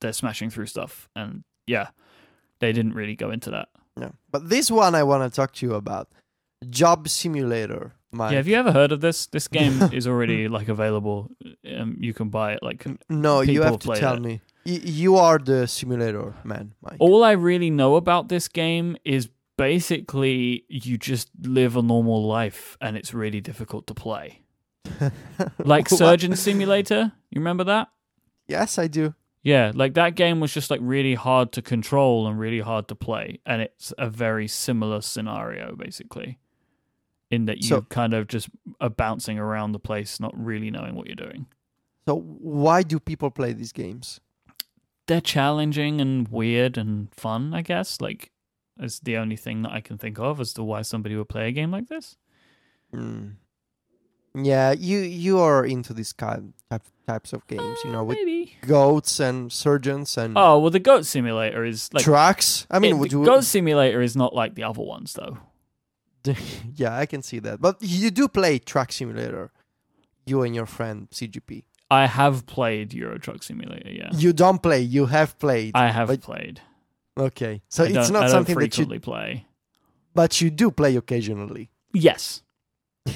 they're 0.00 0.12
smashing 0.12 0.50
through 0.50 0.66
stuff. 0.66 1.08
And 1.14 1.44
yeah, 1.66 1.88
they 2.60 2.72
didn't 2.72 2.94
really 2.94 3.16
go 3.16 3.30
into 3.30 3.50
that. 3.50 3.68
Yeah. 3.98 4.10
But 4.30 4.48
this 4.48 4.70
one 4.70 4.94
I 4.94 5.02
want 5.02 5.30
to 5.30 5.34
talk 5.34 5.52
to 5.54 5.66
you 5.66 5.74
about. 5.74 6.08
Job 6.68 7.08
Simulator. 7.08 7.92
Mike. 8.12 8.32
Yeah, 8.32 8.38
have 8.38 8.48
you 8.48 8.56
ever 8.56 8.72
heard 8.72 8.90
of 8.92 9.00
this? 9.00 9.26
This 9.26 9.46
game 9.48 9.82
is 9.92 10.06
already 10.08 10.48
like 10.48 10.68
available. 10.68 11.30
Um, 11.78 11.96
you 12.00 12.12
can 12.12 12.28
buy 12.28 12.52
it. 12.54 12.62
Like 12.62 12.84
no, 13.08 13.40
you 13.40 13.62
have 13.62 13.78
to 13.80 13.94
tell 13.94 14.14
it. 14.14 14.20
me. 14.20 14.40
Y- 14.66 14.80
you 14.82 15.16
are 15.16 15.38
the 15.38 15.66
simulator 15.68 16.34
man, 16.44 16.74
Mike. 16.82 16.96
all 16.98 17.22
I 17.24 17.32
really 17.32 17.70
know 17.70 17.94
about 17.96 18.28
this 18.28 18.48
game 18.48 18.96
is 19.04 19.28
basically 19.56 20.64
you 20.68 20.98
just 20.98 21.30
live 21.42 21.76
a 21.76 21.82
normal 21.82 22.26
life 22.26 22.76
and 22.80 22.96
it's 22.96 23.14
really 23.14 23.40
difficult 23.40 23.86
to 23.86 23.94
play. 23.94 24.40
Like 25.58 25.88
Surgeon 25.88 26.34
Simulator, 26.36 27.12
you 27.30 27.40
remember 27.40 27.64
that? 27.64 27.88
Yes, 28.48 28.78
I 28.78 28.88
do. 28.88 29.14
Yeah, 29.42 29.72
like 29.74 29.94
that 29.94 30.16
game 30.16 30.38
was 30.40 30.52
just 30.52 30.70
like 30.70 30.80
really 30.82 31.14
hard 31.14 31.50
to 31.52 31.62
control 31.62 32.26
and 32.28 32.38
really 32.38 32.60
hard 32.60 32.88
to 32.88 32.94
play, 32.94 33.40
and 33.46 33.62
it's 33.62 33.92
a 33.96 34.08
very 34.10 34.46
similar 34.46 35.00
scenario 35.00 35.74
basically, 35.76 36.38
in 37.30 37.46
that 37.46 37.58
you 37.58 37.68
So- 37.68 37.82
kind 37.82 38.12
of 38.12 38.26
just 38.28 38.50
are 38.80 38.90
bouncing 38.90 39.38
around 39.38 39.72
the 39.72 39.78
place, 39.78 40.20
not 40.20 40.32
really 40.38 40.70
knowing 40.70 40.94
what 40.94 41.06
you're 41.06 41.16
doing. 41.16 41.46
So 42.06 42.16
why 42.20 42.82
do 42.82 42.98
people 43.00 43.30
play 43.30 43.52
these 43.54 43.72
games? 43.72 44.20
They're 45.06 45.20
challenging 45.20 46.00
and 46.00 46.28
weird 46.28 46.76
and 46.76 47.12
fun, 47.14 47.54
I 47.54 47.62
guess. 47.62 48.00
Like, 48.00 48.32
is 48.78 49.00
the 49.00 49.16
only 49.16 49.36
thing 49.36 49.62
that 49.62 49.72
I 49.72 49.80
can 49.80 49.96
think 49.98 50.18
of 50.18 50.38
as 50.40 50.52
to 50.54 50.62
why 50.62 50.82
somebody 50.82 51.16
would 51.16 51.28
play 51.28 51.48
a 51.48 51.52
game 51.52 51.70
like 51.70 51.88
this. 51.88 52.16
Hmm. 52.92 53.28
Yeah, 54.34 54.72
you 54.72 54.98
you 55.00 55.40
are 55.40 55.64
into 55.66 55.92
these 55.92 56.12
kind 56.12 56.52
type, 56.70 56.82
types 57.06 57.32
of 57.32 57.46
games, 57.48 57.78
you 57.84 57.90
know, 57.90 58.00
Uh, 58.00 58.04
with 58.04 58.18
maybe. 58.18 58.54
goats 58.66 59.18
and 59.20 59.50
surgeons 59.52 60.16
and 60.16 60.34
Oh 60.36 60.58
well, 60.60 60.70
the 60.70 60.78
Goat 60.78 61.04
Simulator 61.04 61.64
is 61.64 61.90
like. 61.92 62.04
trucks. 62.04 62.66
I 62.70 62.78
mean, 62.78 62.94
it- 62.94 62.98
would 62.98 63.10
the 63.10 63.18
you? 63.18 63.24
Goat 63.24 63.44
Simulator 63.44 64.00
is 64.02 64.14
not 64.14 64.32
like 64.34 64.54
the 64.54 64.62
other 64.62 64.82
ones, 64.82 65.14
though. 65.14 65.38
yeah, 66.76 66.96
I 66.96 67.06
can 67.06 67.22
see 67.22 67.40
that. 67.40 67.60
But 67.60 67.76
you 67.80 68.10
do 68.10 68.28
play 68.28 68.58
Truck 68.58 68.92
Simulator. 68.92 69.50
You 70.26 70.42
and 70.42 70.54
your 70.54 70.66
friend 70.66 71.08
CGP. 71.10 71.64
I 71.90 72.06
have 72.06 72.46
played 72.46 72.92
Euro 72.94 73.18
Truck 73.18 73.42
Simulator. 73.42 73.90
Yeah, 73.90 74.10
You 74.12 74.32
don't 74.32 74.62
play. 74.62 74.80
You 74.80 75.06
have 75.06 75.36
played. 75.40 75.72
I 75.74 75.90
have 75.90 76.06
but- 76.08 76.20
played. 76.22 76.60
okay, 77.18 77.62
so 77.68 77.82
I 77.84 77.88
it's 77.88 78.10
not 78.10 78.30
something 78.30 78.56
that 78.58 78.78
you. 78.78 79.00
play. 79.00 79.46
But 80.14 80.40
you 80.40 80.50
do 80.50 80.70
play 80.70 80.94
occasionally. 80.96 81.70
Yes. 81.92 82.42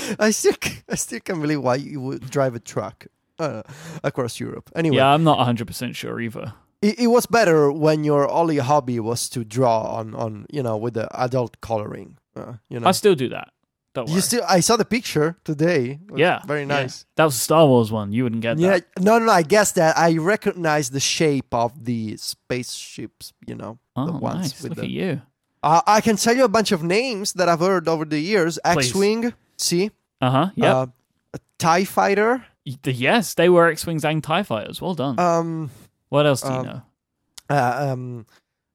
I 0.18 0.30
still, 0.30 0.54
I 0.88 0.94
still 0.96 1.20
can't 1.20 1.40
believe 1.40 1.62
why 1.62 1.76
you 1.76 2.00
would 2.00 2.30
drive 2.30 2.54
a 2.54 2.60
truck 2.60 3.06
uh, 3.38 3.62
across 4.04 4.40
Europe. 4.40 4.70
Anyway, 4.74 4.96
Yeah, 4.96 5.08
I'm 5.12 5.24
not 5.24 5.38
100% 5.46 5.94
sure 5.94 6.20
either. 6.20 6.52
it, 6.82 6.98
it 7.00 7.06
was 7.08 7.26
better 7.26 7.70
when 7.72 8.04
your 8.04 8.28
only 8.30 8.58
hobby 8.58 8.98
was 9.00 9.28
to 9.30 9.44
draw 9.44 9.82
on, 9.98 10.14
on 10.14 10.46
you 10.50 10.62
know, 10.62 10.76
with 10.76 10.94
the 10.94 11.08
adult 11.20 11.60
coloring. 11.60 12.18
Uh, 12.34 12.54
you 12.68 12.80
know, 12.80 12.88
I 12.88 12.92
still 12.92 13.14
do 13.14 13.28
that. 13.30 13.48
Don't 13.94 14.06
worry. 14.08 14.16
you 14.16 14.20
still. 14.20 14.42
I 14.46 14.60
saw 14.60 14.76
the 14.76 14.84
picture 14.84 15.38
today. 15.42 15.98
Yeah. 16.14 16.42
very 16.46 16.60
yeah. 16.60 16.66
nice. 16.82 17.06
That 17.16 17.24
was 17.24 17.34
a 17.34 17.38
Star 17.38 17.66
Wars 17.66 17.90
one. 17.90 18.12
You 18.12 18.24
wouldn't 18.24 18.42
get 18.42 18.58
Yeah, 18.58 18.72
that. 18.80 18.84
no, 19.02 19.18
no, 19.18 19.32
I 19.32 19.40
guess 19.42 19.72
that 19.72 19.96
I 19.96 20.18
recognize 20.18 20.90
the 20.90 21.00
shape 21.00 21.54
of 21.54 21.86
the 21.86 22.18
spaceships. 22.18 23.32
You 23.46 23.54
know, 23.54 23.78
Oh, 23.96 24.04
the 24.06 24.12
ones 24.12 24.36
nice. 24.52 24.62
with 24.62 24.70
Look 24.72 24.78
the. 24.80 24.84
at 24.84 24.90
you. 24.90 25.22
Uh, 25.62 25.80
I 25.86 26.02
can 26.02 26.16
tell 26.16 26.36
you 26.36 26.44
a 26.44 26.48
bunch 26.48 26.72
of 26.72 26.82
names 26.82 27.32
that 27.34 27.48
I've 27.48 27.60
heard 27.60 27.88
over 27.88 28.04
the 28.04 28.20
years. 28.20 28.58
X-wing. 28.64 29.22
Please. 29.22 29.32
See, 29.58 29.90
Uh 30.20 30.30
huh. 30.30 30.50
Yep. 30.56 30.74
uh, 30.74 30.86
a 31.34 31.38
Tie 31.58 31.84
Fighter. 31.84 32.44
Yes, 32.64 33.34
they 33.34 33.48
were 33.48 33.68
X 33.68 33.86
Wings 33.86 34.04
and 34.04 34.22
TIE 34.24 34.42
fighters. 34.42 34.80
Well 34.80 34.94
done. 34.94 35.18
Um, 35.20 35.70
what 36.08 36.26
else 36.26 36.40
do 36.42 36.48
you 36.48 36.54
um, 36.54 36.66
know? 36.66 36.82
uh, 37.48 37.88
um, 37.92 38.26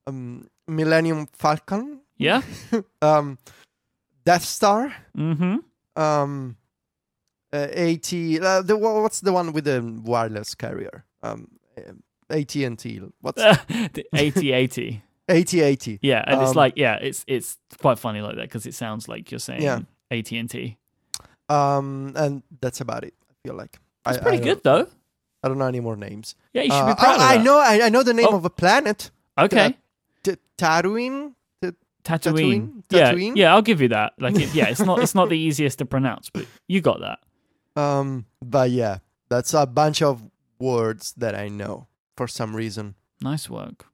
um, 0.08 0.48
Millennium 0.68 1.28
Falcon, 1.34 2.00
Yeah. 2.18 2.42
um, 3.02 3.38
Death 4.26 4.46
Star, 4.46 4.94
Mm 5.18 5.38
hmm. 5.38 6.02
um, 6.02 6.56
uh, 7.52 7.58
AT. 7.58 8.14
Uh, 8.14 8.62
the 8.62 8.78
what's 8.78 9.20
the 9.22 9.34
one 9.34 9.52
with 9.52 9.66
the 9.66 9.82
wireless 10.06 10.56
carrier? 10.56 11.04
Um, 11.22 11.50
AT 12.30 12.56
and 12.56 12.80
T. 12.80 13.02
What's 13.20 13.42
the 13.68 14.06
8080. 14.14 15.04
AT-AT? 15.28 15.88
Yeah, 16.02 16.24
and 16.28 16.42
it's 16.42 16.52
Um, 16.52 16.56
like 16.58 16.74
yeah, 16.78 16.96
it's 17.02 17.24
it's 17.28 17.58
quite 17.80 18.00
funny 18.00 18.22
like 18.22 18.36
that 18.36 18.44
because 18.44 18.66
it 18.66 18.74
sounds 18.74 19.08
like 19.10 19.32
you're 19.32 19.40
saying 19.40 19.62
Yeah. 19.64 19.80
AT 20.12 20.32
and 20.32 20.50
T. 20.50 20.78
Um, 21.50 22.14
and 22.16 22.44
that's 22.62 22.82
about 22.82 23.04
it. 23.04 23.14
I 23.30 23.34
feel 23.48 23.56
like 23.56 23.80
It's 24.08 24.18
pretty 24.20 24.38
I 24.38 24.42
good 24.42 24.64
though. 24.64 24.88
I 25.44 25.48
don't 25.48 25.58
know 25.58 25.66
any 25.66 25.80
more 25.80 25.96
names. 25.96 26.36
Yeah, 26.54 26.62
you 26.64 26.70
should 26.72 26.78
Uh, 26.78 26.94
be 26.96 27.00
proud 27.00 27.16
of 27.16 27.22
I 27.22 27.38
that. 27.38 27.44
know. 27.44 27.58
I, 27.58 27.82
I 27.86 27.90
know 27.90 28.04
the 28.04 28.14
name 28.14 28.28
Oh. 28.30 28.36
of 28.38 28.46
a 28.46 28.50
planet. 28.50 29.10
Okay. 29.38 29.76
T- 30.24 30.36
Tatooine. 30.58 31.34
T- 31.64 31.72
Tatooine. 32.04 32.84
Tatooine? 32.84 32.84
Yeah, 32.92 33.12
Tatooine? 33.14 33.36
yeah, 33.36 33.54
I'll 33.54 33.62
give 33.64 33.82
you 33.82 33.88
that. 33.90 34.14
Like, 34.20 34.36
it, 34.36 34.54
yeah, 34.54 34.68
it's 34.70 34.82
not 34.82 35.00
it's 35.00 35.16
not 35.16 35.30
the 35.30 35.38
easiest 35.48 35.80
to 35.80 35.86
pronounce, 35.86 36.30
but 36.30 36.46
you 36.68 36.80
got 36.82 37.00
that. 37.02 37.20
Um, 37.82 38.26
but 38.44 38.70
yeah, 38.72 39.00
that's 39.30 39.54
a 39.54 39.66
bunch 39.66 40.02
of 40.02 40.22
words 40.60 41.14
that 41.18 41.34
I 41.36 41.48
know 41.48 41.88
for 42.18 42.28
some 42.28 42.56
reason. 42.56 42.96
Nice 43.22 43.50
work. 43.50 43.86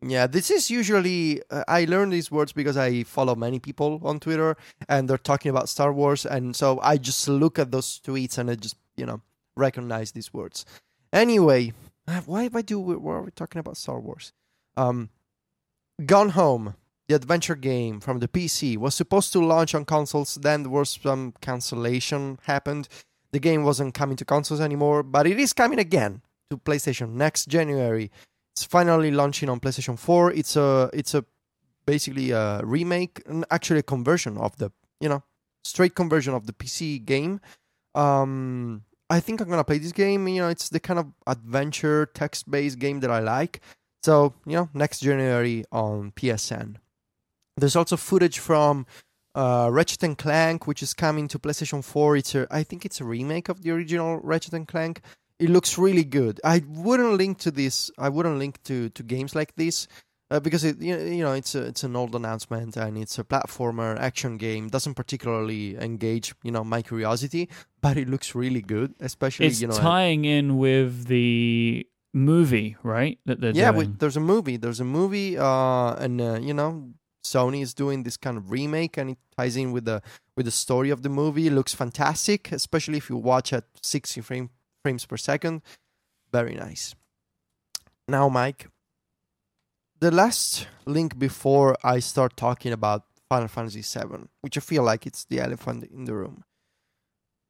Yeah, 0.00 0.28
this 0.28 0.50
is 0.50 0.70
usually 0.70 1.42
uh, 1.50 1.64
I 1.66 1.84
learn 1.84 2.10
these 2.10 2.30
words 2.30 2.52
because 2.52 2.76
I 2.76 3.02
follow 3.02 3.34
many 3.34 3.58
people 3.58 4.00
on 4.04 4.20
Twitter 4.20 4.56
and 4.88 5.08
they're 5.08 5.18
talking 5.18 5.50
about 5.50 5.68
Star 5.68 5.92
Wars 5.92 6.24
and 6.24 6.54
so 6.54 6.78
I 6.80 6.98
just 6.98 7.28
look 7.28 7.58
at 7.58 7.72
those 7.72 8.00
tweets 8.04 8.38
and 8.38 8.48
I 8.48 8.54
just, 8.54 8.76
you 8.96 9.06
know, 9.06 9.22
recognize 9.56 10.12
these 10.12 10.32
words. 10.32 10.64
Anyway, 11.12 11.72
why 12.26 12.48
why 12.48 12.62
do 12.62 12.78
we, 12.78 12.96
why 12.96 13.14
are 13.14 13.22
we 13.22 13.32
talking 13.32 13.58
about 13.58 13.76
Star 13.76 13.98
Wars? 13.98 14.32
Um 14.76 15.10
Gone 16.06 16.30
Home, 16.30 16.74
the 17.08 17.16
adventure 17.16 17.56
game 17.56 17.98
from 17.98 18.20
the 18.20 18.28
PC 18.28 18.76
was 18.76 18.94
supposed 18.94 19.32
to 19.32 19.44
launch 19.44 19.74
on 19.74 19.84
consoles 19.84 20.36
then 20.36 20.62
there 20.62 20.70
was 20.70 20.90
some 21.02 21.34
cancellation 21.40 22.38
happened. 22.44 22.88
The 23.32 23.40
game 23.40 23.64
wasn't 23.64 23.94
coming 23.94 24.16
to 24.18 24.24
consoles 24.24 24.60
anymore, 24.60 25.02
but 25.02 25.26
it 25.26 25.40
is 25.40 25.52
coming 25.52 25.80
again 25.80 26.22
to 26.50 26.56
PlayStation 26.56 27.14
next 27.14 27.46
January. 27.46 28.12
It's 28.58 28.64
finally 28.64 29.12
launching 29.12 29.48
on 29.48 29.60
PlayStation 29.60 29.96
4. 29.96 30.32
It's 30.32 30.56
a 30.56 30.90
it's 30.92 31.14
a 31.14 31.24
basically 31.86 32.32
a 32.32 32.60
remake, 32.64 33.22
and 33.26 33.44
actually 33.52 33.78
a 33.78 33.84
conversion 33.84 34.36
of 34.36 34.56
the 34.56 34.72
you 34.98 35.08
know 35.08 35.22
straight 35.62 35.94
conversion 35.94 36.34
of 36.34 36.46
the 36.46 36.52
PC 36.52 37.04
game. 37.04 37.40
Um, 37.94 38.82
I 39.08 39.20
think 39.20 39.40
I'm 39.40 39.48
gonna 39.48 39.62
play 39.62 39.78
this 39.78 39.92
game. 39.92 40.26
You 40.26 40.42
know, 40.42 40.48
it's 40.48 40.70
the 40.70 40.80
kind 40.80 40.98
of 40.98 41.06
adventure 41.28 42.06
text 42.06 42.50
based 42.50 42.80
game 42.80 42.98
that 42.98 43.12
I 43.12 43.20
like. 43.20 43.60
So 44.02 44.34
you 44.44 44.56
know, 44.56 44.68
next 44.74 45.00
January 45.02 45.64
on 45.70 46.10
PSN. 46.10 46.78
There's 47.56 47.76
also 47.76 47.96
footage 47.96 48.40
from 48.40 48.86
uh, 49.36 49.68
Ratchet 49.70 50.02
and 50.02 50.18
Clank, 50.18 50.66
which 50.66 50.82
is 50.82 50.94
coming 50.94 51.28
to 51.28 51.38
PlayStation 51.38 51.84
4. 51.84 52.16
It's 52.16 52.34
a, 52.34 52.48
I 52.50 52.64
think 52.64 52.84
it's 52.84 53.00
a 53.00 53.04
remake 53.04 53.48
of 53.48 53.62
the 53.62 53.70
original 53.70 54.18
Ratchet 54.18 54.52
and 54.52 54.66
Clank. 54.66 55.00
It 55.38 55.50
looks 55.50 55.78
really 55.78 56.04
good. 56.04 56.40
I 56.42 56.62
wouldn't 56.66 57.14
link 57.14 57.38
to 57.38 57.50
this. 57.50 57.90
I 57.98 58.08
wouldn't 58.08 58.38
link 58.38 58.62
to, 58.64 58.88
to 58.90 59.02
games 59.02 59.34
like 59.34 59.54
this 59.54 59.86
uh, 60.30 60.40
because 60.40 60.64
it 60.64 60.80
you 60.80 61.22
know, 61.22 61.32
it's 61.32 61.54
a, 61.54 61.62
it's 61.62 61.84
an 61.84 61.96
old 61.96 62.14
announcement 62.14 62.76
and 62.76 62.98
it's 62.98 63.18
a 63.18 63.24
platformer 63.24 63.98
action 63.98 64.36
game. 64.36 64.68
Doesn't 64.68 64.94
particularly 64.94 65.76
engage 65.76 66.34
you 66.42 66.50
know 66.50 66.64
my 66.64 66.82
curiosity, 66.82 67.48
but 67.80 67.96
it 67.96 68.08
looks 68.08 68.34
really 68.34 68.60
good. 68.62 68.94
Especially 69.00 69.46
It's 69.46 69.60
you 69.60 69.68
know 69.68 69.76
tying 69.78 70.24
in 70.24 70.58
with 70.58 71.06
the 71.06 71.86
movie, 72.12 72.76
right? 72.82 73.18
That 73.26 73.40
they're 73.40 73.52
yeah, 73.52 73.70
wait, 73.70 73.98
there's 73.98 74.16
a 74.16 74.20
movie. 74.20 74.56
There's 74.56 74.80
a 74.80 74.84
movie, 74.84 75.38
uh, 75.38 75.94
and 75.94 76.20
uh, 76.20 76.38
you 76.40 76.52
know, 76.54 76.90
Sony 77.24 77.62
is 77.62 77.74
doing 77.74 78.02
this 78.02 78.16
kind 78.16 78.36
of 78.36 78.50
remake, 78.50 78.96
and 78.96 79.10
it 79.10 79.18
ties 79.36 79.56
in 79.56 79.72
with 79.72 79.86
the 79.86 80.02
with 80.36 80.46
the 80.46 80.52
story 80.52 80.90
of 80.90 81.02
the 81.02 81.08
movie. 81.08 81.46
It 81.46 81.52
looks 81.52 81.74
fantastic, 81.74 82.52
especially 82.52 82.98
if 82.98 83.08
you 83.08 83.16
watch 83.16 83.52
at 83.52 83.64
60 83.82 84.20
frame, 84.20 84.50
frames 84.88 85.04
per 85.06 85.16
second. 85.18 85.60
Very 86.32 86.54
nice. 86.54 86.94
Now, 88.08 88.28
Mike, 88.30 88.68
the 90.00 90.10
last 90.10 90.66
link 90.86 91.18
before 91.18 91.76
I 91.84 92.00
start 92.00 92.36
talking 92.36 92.72
about 92.72 93.02
Final 93.28 93.48
Fantasy 93.48 93.82
VII, 93.82 94.28
which 94.40 94.56
I 94.56 94.60
feel 94.60 94.82
like 94.82 95.06
it's 95.06 95.24
the 95.26 95.40
elephant 95.40 95.84
in 95.92 96.04
the 96.06 96.14
room. 96.14 96.44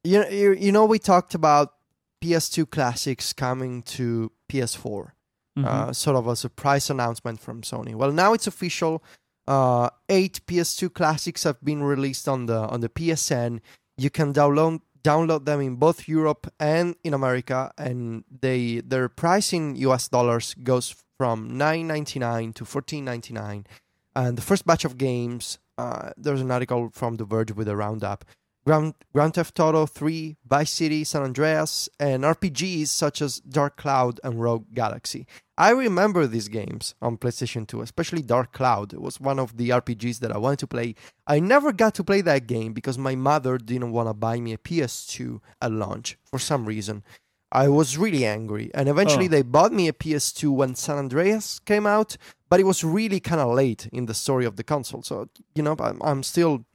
You 0.05 0.25
you, 0.31 0.53
you 0.55 0.73
know, 0.73 0.85
we 0.85 0.99
talked 0.99 1.35
about 1.35 1.75
PS2 2.21 2.67
classics 2.67 3.33
coming 3.33 3.83
to 3.83 4.33
PS4 4.51 5.13
Mhm. 5.57 5.65
uh, 5.67 5.93
sort 5.93 6.17
of 6.17 6.27
a 6.29 6.35
surprise 6.37 6.91
announcement 6.91 7.41
from 7.41 7.63
Sony. 7.63 7.95
Well, 7.95 8.13
now 8.13 8.33
it's 8.35 8.47
official. 8.49 9.03
Uh, 9.47 9.89
eight 10.09 10.41
PS2 10.47 10.89
classics 10.93 11.45
have 11.45 11.59
been 11.63 11.83
released 11.83 12.29
on 12.29 12.47
the 12.47 12.59
on 12.73 12.81
the 12.81 12.89
PSN. 12.89 13.61
You 13.97 14.11
can 14.11 14.33
download 14.33 14.81
download 15.03 15.45
them 15.45 15.61
in 15.61 15.77
both 15.77 16.09
Europe 16.09 16.53
and 16.59 16.97
in 17.05 17.15
America, 17.15 17.73
and 17.79 18.25
they 18.41 18.81
their 18.81 19.09
price 19.09 19.53
in 19.53 19.77
US 19.77 20.09
dollars 20.09 20.55
goes 20.63 20.95
from 21.19 21.57
nine 21.57 21.87
ninety 21.87 22.19
nine 22.19 22.53
to 22.55 22.65
fourteen 22.65 23.05
ninety 23.05 23.33
nine. 23.33 23.67
And 24.15 24.37
the 24.37 24.43
first 24.43 24.67
batch 24.67 24.85
of 24.85 24.99
games, 24.99 25.59
uh, 25.77 26.11
there's 26.17 26.41
an 26.41 26.51
article 26.51 26.91
from 26.93 27.17
The 27.17 27.25
Verge 27.25 27.53
with 27.53 27.69
a 27.69 27.77
roundup. 27.77 28.25
Grand, 28.69 28.93
Grand 29.15 29.33
Theft 29.33 29.59
Auto 29.61 29.87
3, 29.87 30.37
Vice 30.47 30.71
City, 30.71 31.03
San 31.03 31.23
Andreas, 31.23 31.89
and 31.99 32.23
RPGs 32.23 32.89
such 32.89 33.23
as 33.23 33.41
Dark 33.41 33.79
Cloud 33.79 34.21
and 34.23 34.43
Rogue 34.43 34.67
Galaxy. 34.75 35.27
I 35.57 35.71
remember 35.71 36.27
these 36.27 36.49
games 36.49 36.95
on 37.01 37.17
PlayStation 37.17 37.67
2, 37.67 37.81
especially 37.81 38.21
Dark 38.21 38.53
Cloud. 38.53 38.93
It 38.93 39.01
was 39.01 39.19
one 39.21 39.39
of 39.39 39.57
the 39.57 39.71
RPGs 39.71 40.19
that 40.19 40.33
I 40.33 40.37
wanted 40.37 40.59
to 40.59 40.67
play. 40.67 40.97
I 41.27 41.41
never 41.41 41.73
got 41.73 41.95
to 41.95 42.05
play 42.05 42.21
that 42.21 42.47
game 42.47 42.75
because 42.75 42.99
my 42.99 43.15
mother 43.15 43.57
didn't 43.57 43.93
want 43.93 44.11
to 44.11 44.13
buy 44.13 44.39
me 44.39 44.53
a 44.53 44.59
PS2 44.59 45.41
at 45.63 45.73
launch 45.73 46.19
for 46.27 46.39
some 46.39 46.67
reason. 46.67 47.03
I 47.51 47.69
was 47.69 47.97
really 47.97 48.27
angry, 48.27 48.71
and 48.75 48.87
eventually 48.91 49.25
Oh. 49.25 49.29
they 49.31 49.41
bought 49.41 49.73
me 49.73 49.89
a 49.89 49.95
PS2 49.95 50.51
when 50.55 50.75
San 50.75 50.99
Andreas 50.99 51.59
came 51.61 51.87
out, 51.87 52.19
but 52.51 52.61
it 52.61 52.65
was 52.65 52.85
really 52.85 53.21
kind 53.21 53.41
of 53.41 53.55
late 53.55 53.89
in 53.91 54.05
the 54.05 54.13
story 54.13 54.45
of 54.45 54.57
the 54.57 54.63
console. 54.65 55.03
So 55.03 55.31
you 55.55 55.63
know, 55.63 55.75
I'm, 55.81 55.99
I'm 56.03 56.23
still, 56.23 56.67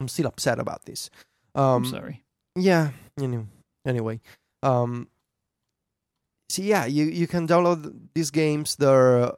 I'm 0.00 0.08
still 0.08 0.26
upset 0.26 0.58
about 0.58 0.84
this. 0.84 1.10
Um, 1.54 1.84
I'm 1.84 1.84
sorry. 1.86 2.22
yeah, 2.54 2.90
you 3.18 3.28
know. 3.28 3.46
Anyway, 3.86 4.20
um, 4.62 5.08
so 6.48 6.62
yeah, 6.62 6.86
you 6.86 7.04
you 7.04 7.26
can 7.26 7.46
download 7.46 7.92
these 8.14 8.30
games. 8.30 8.76
They're 8.76 9.32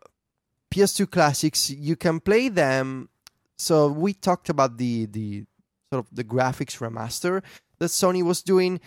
PS2 0.75 1.11
classics. 1.11 1.71
You 1.71 1.97
can 1.97 2.21
play 2.21 2.49
them. 2.49 3.09
So 3.57 3.89
we 3.89 4.13
talked 4.15 4.49
about 4.49 4.79
the 4.79 5.07
the 5.07 5.45
sort 5.93 6.05
of 6.05 6.15
the 6.15 6.25
graphics 6.25 6.79
remaster 6.79 7.43
that 7.79 7.87
Sony 7.91 8.23
was 8.23 8.43
doing. 8.43 8.81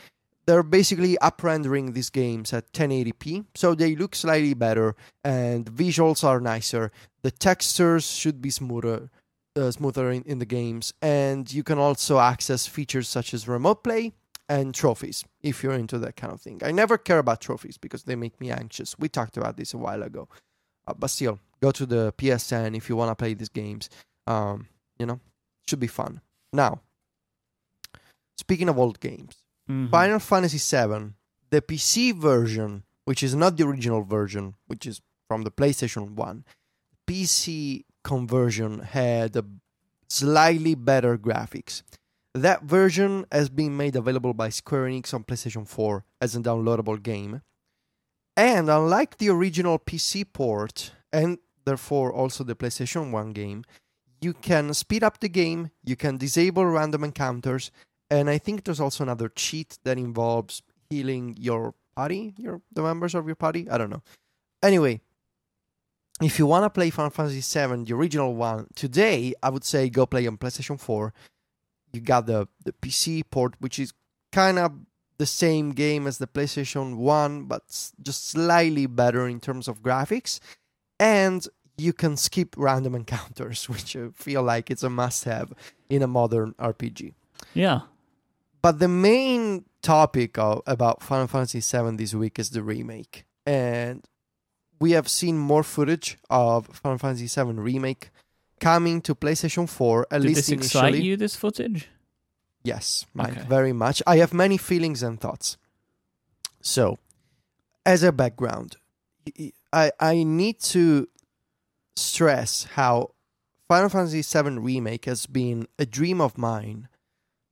They're 0.47 0.63
basically 0.63 1.17
up-rendering 1.19 1.93
these 1.93 2.09
games 2.09 2.51
at 2.51 2.73
1080p, 2.73 3.45
so 3.53 3.75
they 3.75 3.95
look 3.95 4.15
slightly 4.15 4.55
better 4.55 4.95
and 5.23 5.65
visuals 5.65 6.23
are 6.23 6.41
nicer. 6.41 6.91
The 7.21 7.29
textures 7.29 8.09
should 8.09 8.41
be 8.41 8.49
smoother, 8.49 9.11
uh, 9.55 9.71
smoother 9.71 10.11
in, 10.11 10.23
in 10.23 10.39
the 10.39 10.45
games, 10.45 10.93
and 11.01 11.51
you 11.51 11.63
can 11.63 11.77
also 11.77 12.19
access 12.19 12.67
features 12.67 13.07
such 13.09 13.33
as 13.33 13.47
remote 13.47 13.83
play 13.83 14.13
and 14.49 14.73
trophies 14.73 15.23
if 15.41 15.63
you're 15.63 15.73
into 15.73 15.97
that 15.99 16.15
kind 16.15 16.33
of 16.33 16.41
thing. 16.41 16.61
I 16.63 16.71
never 16.71 16.97
care 16.97 17.19
about 17.19 17.41
trophies 17.41 17.77
because 17.77 18.03
they 18.03 18.15
make 18.15 18.39
me 18.39 18.51
anxious. 18.51 18.97
We 18.99 19.09
talked 19.09 19.37
about 19.37 19.57
this 19.57 19.73
a 19.73 19.77
while 19.77 20.03
ago, 20.03 20.27
uh, 20.87 20.93
but 20.97 21.09
still, 21.09 21.39
go 21.61 21.71
to 21.71 21.85
the 21.85 22.13
PSN 22.17 22.75
if 22.75 22.89
you 22.89 22.95
want 22.95 23.11
to 23.11 23.15
play 23.15 23.33
these 23.33 23.49
games. 23.49 23.89
Um, 24.27 24.67
you 24.99 25.05
know, 25.05 25.19
should 25.67 25.79
be 25.79 25.87
fun. 25.87 26.21
Now, 26.53 26.81
speaking 28.37 28.69
of 28.69 28.77
old 28.77 28.99
games. 28.99 29.37
Mhm. 29.69 29.89
Final 29.89 30.19
Fantasy 30.19 30.57
VII, 30.57 31.13
the 31.49 31.61
PC 31.61 32.11
version, 32.11 32.83
which 33.05 33.23
is 33.23 33.35
not 33.35 33.57
the 33.57 33.65
original 33.65 34.03
version, 34.03 34.55
which 34.67 34.85
is 34.85 35.01
from 35.27 35.43
the 35.43 35.51
PlayStation 35.51 36.11
1, 36.15 36.43
PC 37.07 37.85
conversion 38.03 38.79
had 38.79 39.37
slightly 40.09 40.75
better 40.75 41.17
graphics. 41.17 41.83
That 42.33 42.63
version 42.63 43.25
has 43.31 43.49
been 43.49 43.75
made 43.75 43.95
available 43.95 44.33
by 44.33 44.49
Square 44.49 44.85
Enix 44.85 45.13
on 45.13 45.23
PlayStation 45.23 45.67
4 45.67 46.05
as 46.21 46.35
a 46.35 46.39
downloadable 46.39 47.01
game. 47.01 47.41
And 48.37 48.69
unlike 48.69 49.17
the 49.17 49.29
original 49.29 49.77
PC 49.77 50.25
port, 50.31 50.93
and 51.11 51.39
therefore 51.65 52.13
also 52.13 52.43
the 52.43 52.55
PlayStation 52.55 53.11
1 53.11 53.33
game, 53.33 53.65
you 54.21 54.33
can 54.33 54.73
speed 54.73 55.03
up 55.03 55.19
the 55.19 55.29
game, 55.29 55.71
you 55.83 55.95
can 55.95 56.17
disable 56.17 56.65
random 56.65 57.03
encounters, 57.03 57.71
and 58.09 58.29
I 58.29 58.37
think 58.37 58.63
there's 58.63 58.79
also 58.79 59.03
another 59.03 59.29
cheat 59.29 59.79
that 59.83 59.97
involves 59.97 60.61
healing 60.89 61.35
your 61.37 61.73
party, 61.95 62.33
your 62.37 62.61
the 62.71 62.81
members 62.81 63.15
of 63.15 63.25
your 63.25 63.35
party. 63.35 63.69
I 63.69 63.77
don't 63.77 63.89
know. 63.89 64.03
Anyway, 64.61 65.01
if 66.21 66.37
you 66.37 66.45
want 66.45 66.63
to 66.65 66.69
play 66.69 66.89
Final 66.89 67.09
Fantasy 67.09 67.41
VII, 67.41 67.83
the 67.83 67.93
original 67.93 68.35
one, 68.35 68.67
today 68.75 69.33
I 69.41 69.49
would 69.49 69.63
say 69.63 69.89
go 69.89 70.05
play 70.05 70.27
on 70.27 70.37
PlayStation 70.37 70.79
4. 70.79 71.13
You 71.93 72.01
got 72.01 72.25
the 72.25 72.47
the 72.63 72.73
PC 72.73 73.23
port, 73.29 73.55
which 73.59 73.79
is 73.79 73.93
kind 74.31 74.59
of 74.59 74.71
the 75.17 75.25
same 75.25 75.71
game 75.71 76.07
as 76.07 76.17
the 76.17 76.27
PlayStation 76.27 76.97
1, 76.97 77.45
but 77.45 77.63
just 78.01 78.29
slightly 78.29 78.87
better 78.87 79.27
in 79.27 79.39
terms 79.39 79.67
of 79.67 79.83
graphics. 79.83 80.39
And 80.99 81.45
you 81.77 81.93
can 81.93 82.17
skip 82.17 82.55
random 82.57 82.95
encounters, 83.01 83.69
which 83.69 83.95
I 83.95 84.09
feel 84.13 84.43
like 84.43 84.71
it's 84.71 84.83
a 84.83 84.89
must 84.89 85.25
have 85.25 85.53
in 85.89 86.01
a 86.01 86.07
modern 86.07 86.53
RPG. 86.59 87.13
Yeah. 87.53 87.81
But 88.61 88.79
the 88.79 88.87
main 88.87 89.65
topic 89.81 90.37
of, 90.37 90.61
about 90.67 91.01
Final 91.01 91.27
Fantasy 91.27 91.59
VII 91.59 91.97
this 91.97 92.13
week 92.13 92.37
is 92.37 92.51
the 92.51 92.61
remake, 92.61 93.25
and 93.45 94.05
we 94.81 94.91
have 94.97 95.07
seen 95.07 95.37
more 95.37 95.63
footage 95.63 96.17
of 96.29 96.65
Final 96.81 96.97
Fantasy 96.97 97.27
VII 97.27 97.53
remake 97.69 98.09
coming 98.59 98.99
to 99.01 99.13
PlayStation 99.15 99.69
4. 99.69 100.07
At 100.09 100.21
Did 100.21 100.27
least 100.27 100.35
this 100.39 100.49
initially, 100.49 100.87
excite 100.89 101.03
you? 101.03 101.15
This 101.17 101.35
footage? 101.35 101.87
yes, 102.63 103.05
Mike, 103.13 103.37
Okay. 103.37 103.47
very 103.47 103.73
much. 103.73 104.01
I 104.05 104.17
have 104.17 104.33
many 104.33 104.57
feelings 104.57 105.03
and 105.03 105.19
thoughts. 105.19 105.57
So, 106.61 106.97
as 107.85 108.03
a 108.03 108.11
background, 108.11 108.77
I 109.71 109.91
I 109.99 110.23
need 110.23 110.59
to 110.73 111.07
stress 111.95 112.51
how 112.75 113.13
Final 113.67 113.89
Fantasy 113.89 114.21
VII 114.21 114.57
Remake 114.59 115.05
has 115.05 115.25
been 115.27 115.67
a 115.79 115.85
dream 115.85 116.19
of 116.21 116.37
mine 116.37 116.87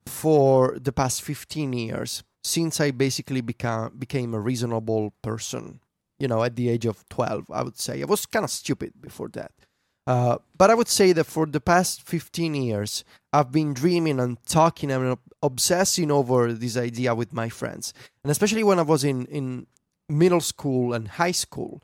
for 0.06 0.78
the 0.80 0.92
past 0.92 1.22
15 1.22 1.74
years 1.74 2.24
since 2.44 2.80
I 2.80 2.92
basically 2.92 3.42
became 3.42 3.90
became 3.98 4.34
a 4.34 4.40
reasonable 4.50 5.14
person. 5.22 5.80
You 6.20 6.28
know, 6.28 6.44
at 6.44 6.56
the 6.56 6.70
age 6.70 6.86
of 6.86 7.08
12, 7.10 7.46
I 7.52 7.64
would 7.64 7.80
say. 7.80 8.02
I 8.02 8.06
was 8.06 8.26
kind 8.26 8.44
of 8.44 8.52
stupid 8.52 8.94
before 9.00 9.30
that. 9.30 9.52
Uh, 10.06 10.38
but 10.58 10.72
I 10.72 10.74
would 10.74 10.88
say 10.88 11.14
that 11.14 11.26
for 11.26 11.46
the 11.46 11.62
past 11.62 12.02
15 12.02 12.56
years, 12.56 13.04
I've 13.32 13.52
been 13.52 13.74
dreaming 13.74 14.20
and 14.20 14.44
talking 14.46 14.92
and 14.92 15.18
obsessing 15.44 16.12
over 16.12 16.52
this 16.52 16.78
idea 16.78 17.14
with 17.14 17.32
my 17.32 17.48
friends. 17.48 17.94
And 18.24 18.32
especially 18.32 18.64
when 18.64 18.80
I 18.80 18.82
was 18.82 19.04
in, 19.04 19.28
in 19.28 19.68
middle 20.10 20.42
school 20.42 20.94
and 20.94 21.08
high 21.08 21.32
school, 21.32 21.84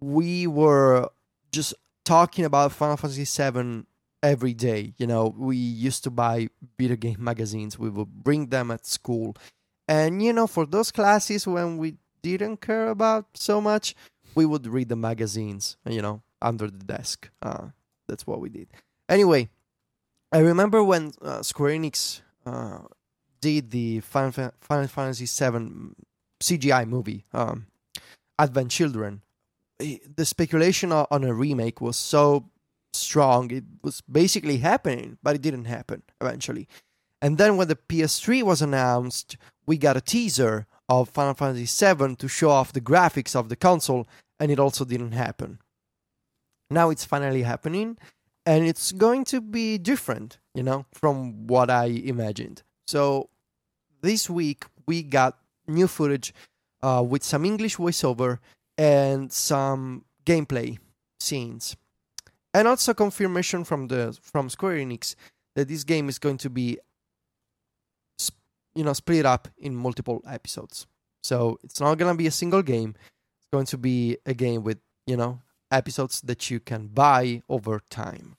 we 0.00 0.46
were 0.46 1.08
just 1.52 1.74
talking 2.04 2.44
about 2.44 2.72
Final 2.72 2.96
Fantasy 2.96 3.24
VII 3.24 3.84
every 4.22 4.54
day. 4.54 4.94
You 4.98 5.06
know, 5.06 5.34
we 5.36 5.56
used 5.56 6.02
to 6.04 6.10
buy 6.10 6.48
video 6.78 6.96
game 6.96 7.22
magazines, 7.22 7.78
we 7.78 7.90
would 7.90 8.08
bring 8.08 8.48
them 8.48 8.70
at 8.70 8.84
school. 8.84 9.36
And, 9.86 10.22
you 10.22 10.32
know, 10.32 10.46
for 10.46 10.66
those 10.66 10.90
classes 10.90 11.46
when 11.46 11.76
we 11.78 11.96
didn't 12.22 12.60
care 12.60 12.88
about 12.88 13.26
so 13.34 13.60
much, 13.60 13.94
we 14.34 14.46
would 14.46 14.66
read 14.66 14.88
the 14.88 14.96
magazines, 14.96 15.76
you 15.86 16.02
know, 16.02 16.22
under 16.40 16.70
the 16.70 16.84
desk. 16.84 17.30
Uh, 17.42 17.68
that's 18.08 18.26
what 18.26 18.40
we 18.40 18.48
did. 18.48 18.68
Anyway, 19.08 19.48
I 20.32 20.38
remember 20.38 20.82
when 20.84 21.12
uh, 21.22 21.42
Square 21.42 21.72
Enix 21.72 22.20
uh, 22.46 22.80
did 23.40 23.70
the 23.70 24.00
Final, 24.00 24.52
Fantasy 24.60 25.26
VII 25.26 25.94
CGI 26.40 26.86
movie, 26.86 27.24
um, 27.32 27.66
Advent 28.38 28.70
Children. 28.70 29.22
The 29.78 30.26
speculation 30.26 30.92
on 30.92 31.24
a 31.24 31.32
remake 31.32 31.80
was 31.80 31.96
so 31.96 32.50
strong; 32.92 33.50
it 33.50 33.64
was 33.82 34.02
basically 34.02 34.58
happening, 34.58 35.16
but 35.22 35.34
it 35.34 35.40
didn't 35.42 35.64
happen 35.64 36.02
eventually. 36.20 36.68
And 37.22 37.38
then 37.38 37.56
when 37.56 37.68
the 37.68 37.76
PS3 37.76 38.42
was 38.42 38.62
announced, 38.62 39.36
we 39.66 39.78
got 39.78 39.96
a 39.96 40.00
teaser 40.00 40.66
of 40.90 41.08
Final 41.08 41.34
Fantasy 41.34 41.86
VII 41.86 42.16
to 42.16 42.26
show 42.26 42.50
off 42.50 42.72
the 42.72 42.80
graphics 42.80 43.36
of 43.36 43.48
the 43.48 43.54
console, 43.54 44.08
and 44.40 44.50
it 44.50 44.58
also 44.58 44.84
didn't 44.84 45.12
happen. 45.12 45.60
Now 46.68 46.90
it's 46.90 47.04
finally 47.04 47.42
happening, 47.42 47.96
and 48.44 48.66
it's 48.66 48.90
going 48.90 49.24
to 49.26 49.40
be 49.40 49.78
different, 49.78 50.38
you 50.52 50.64
know, 50.64 50.86
from 50.92 51.46
what 51.46 51.70
I 51.70 51.84
imagined. 51.86 52.64
So 52.88 53.30
this 54.02 54.28
week 54.28 54.64
we 54.86 55.04
got 55.04 55.38
new 55.68 55.86
footage 55.86 56.34
uh, 56.82 57.04
with 57.08 57.22
some 57.22 57.44
English 57.44 57.76
voiceover 57.76 58.38
and 58.76 59.32
some 59.32 60.04
gameplay 60.26 60.78
scenes, 61.20 61.76
and 62.52 62.66
also 62.66 62.94
confirmation 62.94 63.62
from 63.62 63.86
the 63.86 64.18
from 64.20 64.50
Square 64.50 64.78
Enix 64.78 65.14
that 65.54 65.68
this 65.68 65.84
game 65.84 66.08
is 66.08 66.18
going 66.18 66.38
to 66.38 66.50
be 66.50 66.78
you 68.74 68.84
know 68.84 68.92
split 68.92 69.26
up 69.26 69.48
in 69.58 69.74
multiple 69.74 70.22
episodes. 70.26 70.86
So 71.22 71.58
it's 71.62 71.80
not 71.80 71.98
gonna 71.98 72.14
be 72.14 72.26
a 72.26 72.32
single 72.32 72.62
game. 72.62 72.94
It's 73.38 73.48
going 73.52 73.66
to 73.66 73.78
be 73.78 74.18
a 74.26 74.34
game 74.34 74.62
with 74.62 74.78
you 75.06 75.16
know 75.16 75.40
episodes 75.70 76.20
that 76.22 76.50
you 76.50 76.60
can 76.60 76.88
buy 76.88 77.42
over 77.48 77.80
time. 77.90 78.36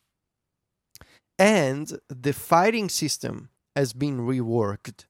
And 1.39 1.99
the 2.07 2.33
fighting 2.33 2.89
system 2.89 3.49
has 3.75 3.93
been 3.93 4.19
reworked 4.19 5.05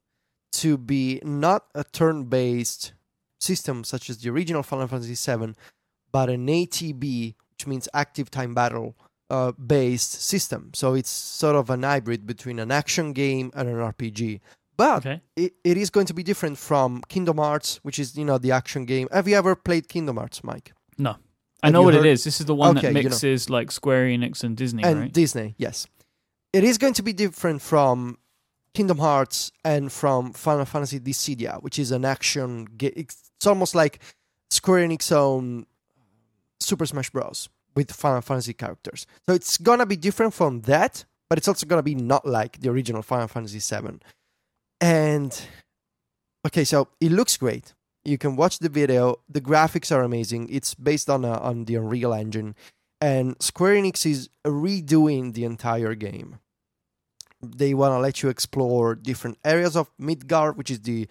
to 0.53 0.77
be 0.77 1.19
not 1.23 1.65
a 1.73 1.83
turn-based 1.83 2.93
system 3.39 3.83
such 3.83 4.09
as 4.09 4.19
the 4.19 4.29
original 4.29 4.63
Final 4.63 4.87
Fantasy 4.87 5.15
VII, 5.15 5.55
but 6.11 6.29
an 6.29 6.47
ATB, 6.47 7.35
which 7.51 7.67
means 7.67 7.89
active 7.93 8.29
time 8.29 8.53
battle 8.53 8.95
uh, 9.29 9.51
based 9.53 10.21
system. 10.21 10.71
So 10.73 10.93
it's 10.93 11.09
sort 11.09 11.55
of 11.55 11.69
an 11.69 11.83
hybrid 11.83 12.27
between 12.27 12.59
an 12.59 12.71
action 12.71 13.13
game 13.13 13.51
and 13.55 13.67
an 13.67 13.75
RPG. 13.75 14.41
But 14.77 14.97
Okay. 15.05 15.21
it, 15.35 15.53
it 15.63 15.77
is 15.77 15.89
going 15.89 16.05
to 16.07 16.13
be 16.13 16.23
different 16.23 16.57
from 16.57 17.01
Kingdom 17.09 17.37
Hearts, 17.37 17.79
which 17.83 17.99
is 17.99 18.17
you 18.17 18.25
know 18.25 18.37
the 18.37 18.51
action 18.51 18.85
game. 18.85 19.07
Have 19.11 19.27
you 19.27 19.35
ever 19.35 19.55
played 19.55 19.87
Kingdom 19.89 20.17
Hearts, 20.17 20.43
Mike? 20.43 20.73
No. 20.97 21.17
I 21.63 21.67
Have 21.67 21.73
know 21.73 21.83
what 21.83 21.93
heard- 21.93 22.05
it 22.05 22.09
is. 22.09 22.23
This 22.23 22.39
is 22.39 22.45
the 22.47 22.55
one 22.55 22.77
Okay, 22.77 22.87
that 22.91 22.97
you 23.03 23.03
know. 23.09 23.09
mixes 23.13 23.49
like 23.49 23.71
Square 23.71 24.05
Enix 24.07 24.43
and 24.43 24.57
Disney, 24.57 24.83
and 24.83 24.99
right? 24.99 25.13
Disney, 25.13 25.53
yes. 25.57 25.85
It 26.53 26.63
is 26.63 26.77
going 26.79 26.93
to 26.95 27.03
be 27.03 27.13
different 27.13 27.61
from 27.61 28.17
Kingdom 28.73 28.97
Hearts 28.97 29.51
and 29.63 29.91
from 29.91 30.33
Final 30.33 30.65
Fantasy 30.65 30.99
Dissidia, 30.99 31.61
which 31.61 31.77
is 31.77 31.91
an 31.91 32.03
action 32.03 32.65
game. 32.65 32.93
It's 32.95 33.45
almost 33.45 33.75
like 33.75 33.99
Square 34.49 34.87
Enix 34.87 35.11
own 35.11 35.65
Super 36.59 36.85
Smash 36.85 37.09
Bros. 37.11 37.49
with 37.75 37.91
Final 37.91 38.21
Fantasy 38.21 38.53
characters. 38.53 39.05
So 39.27 39.33
it's 39.35 39.57
gonna 39.57 39.85
be 39.85 39.95
different 39.95 40.33
from 40.33 40.61
that, 40.61 41.05
but 41.29 41.37
it's 41.37 41.47
also 41.47 41.65
gonna 41.67 41.83
be 41.83 41.95
not 41.95 42.25
like 42.25 42.59
the 42.61 42.69
original 42.69 43.01
Final 43.01 43.27
Fantasy 43.27 43.59
VII. 43.59 43.99
And 44.81 45.39
okay, 46.45 46.63
so 46.63 46.87
it 46.99 47.11
looks 47.11 47.37
great. 47.37 47.73
You 48.03 48.17
can 48.17 48.35
watch 48.35 48.57
the 48.59 48.69
video. 48.69 49.17
The 49.29 49.41
graphics 49.41 49.95
are 49.95 50.01
amazing. 50.01 50.49
It's 50.49 50.73
based 50.73 51.09
on 51.09 51.23
a, 51.23 51.37
on 51.37 51.65
the 51.65 51.75
Unreal 51.75 52.13
Engine, 52.13 52.55
and 52.99 53.35
Square 53.39 53.75
Enix 53.75 54.05
is 54.05 54.29
redoing 54.45 55.33
the 55.33 55.45
entire 55.45 55.93
game. 55.93 56.39
They 57.43 57.73
want 57.75 57.93
to 57.93 57.99
let 57.99 58.23
you 58.23 58.29
explore 58.29 58.95
different 58.95 59.37
areas 59.45 59.75
of 59.75 59.91
Midgar, 59.99 60.55
which 60.55 60.71
is 60.71 60.81
the 60.81 61.07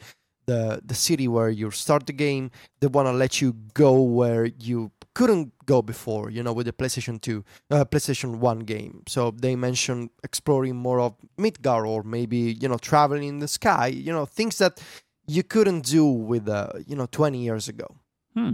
the 0.46 0.80
the 0.84 0.94
city 0.94 1.28
where 1.28 1.50
you 1.50 1.70
start 1.70 2.06
the 2.06 2.12
game. 2.12 2.50
They 2.80 2.88
want 2.88 3.06
to 3.06 3.12
let 3.12 3.40
you 3.40 3.54
go 3.74 4.02
where 4.02 4.46
you 4.46 4.90
couldn't 5.14 5.52
go 5.66 5.82
before, 5.82 6.30
you 6.30 6.42
know, 6.42 6.52
with 6.52 6.66
the 6.66 6.72
PlayStation 6.72 7.20
2, 7.20 7.44
uh, 7.70 7.84
PlayStation 7.84 8.36
1 8.38 8.60
game. 8.60 9.02
So 9.08 9.32
they 9.32 9.56
mentioned 9.56 10.10
exploring 10.22 10.76
more 10.76 11.00
of 11.00 11.14
Midgar 11.38 11.86
or 11.86 12.02
maybe, 12.02 12.56
you 12.60 12.68
know, 12.68 12.78
traveling 12.78 13.24
in 13.28 13.38
the 13.40 13.48
sky, 13.48 13.88
you 13.88 14.12
know, 14.12 14.24
things 14.24 14.58
that 14.58 14.80
you 15.26 15.42
couldn't 15.42 15.82
do 15.84 16.04
with, 16.06 16.48
uh, 16.48 16.68
you 16.86 16.94
know, 16.96 17.06
20 17.06 17.38
years 17.38 17.68
ago. 17.68 17.86
Hmm. 18.34 18.52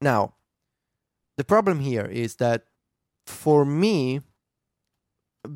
Now, 0.00 0.34
the 1.36 1.44
problem 1.44 1.80
here 1.80 2.06
is 2.06 2.36
that 2.36 2.64
for 3.26 3.64
me, 3.64 4.20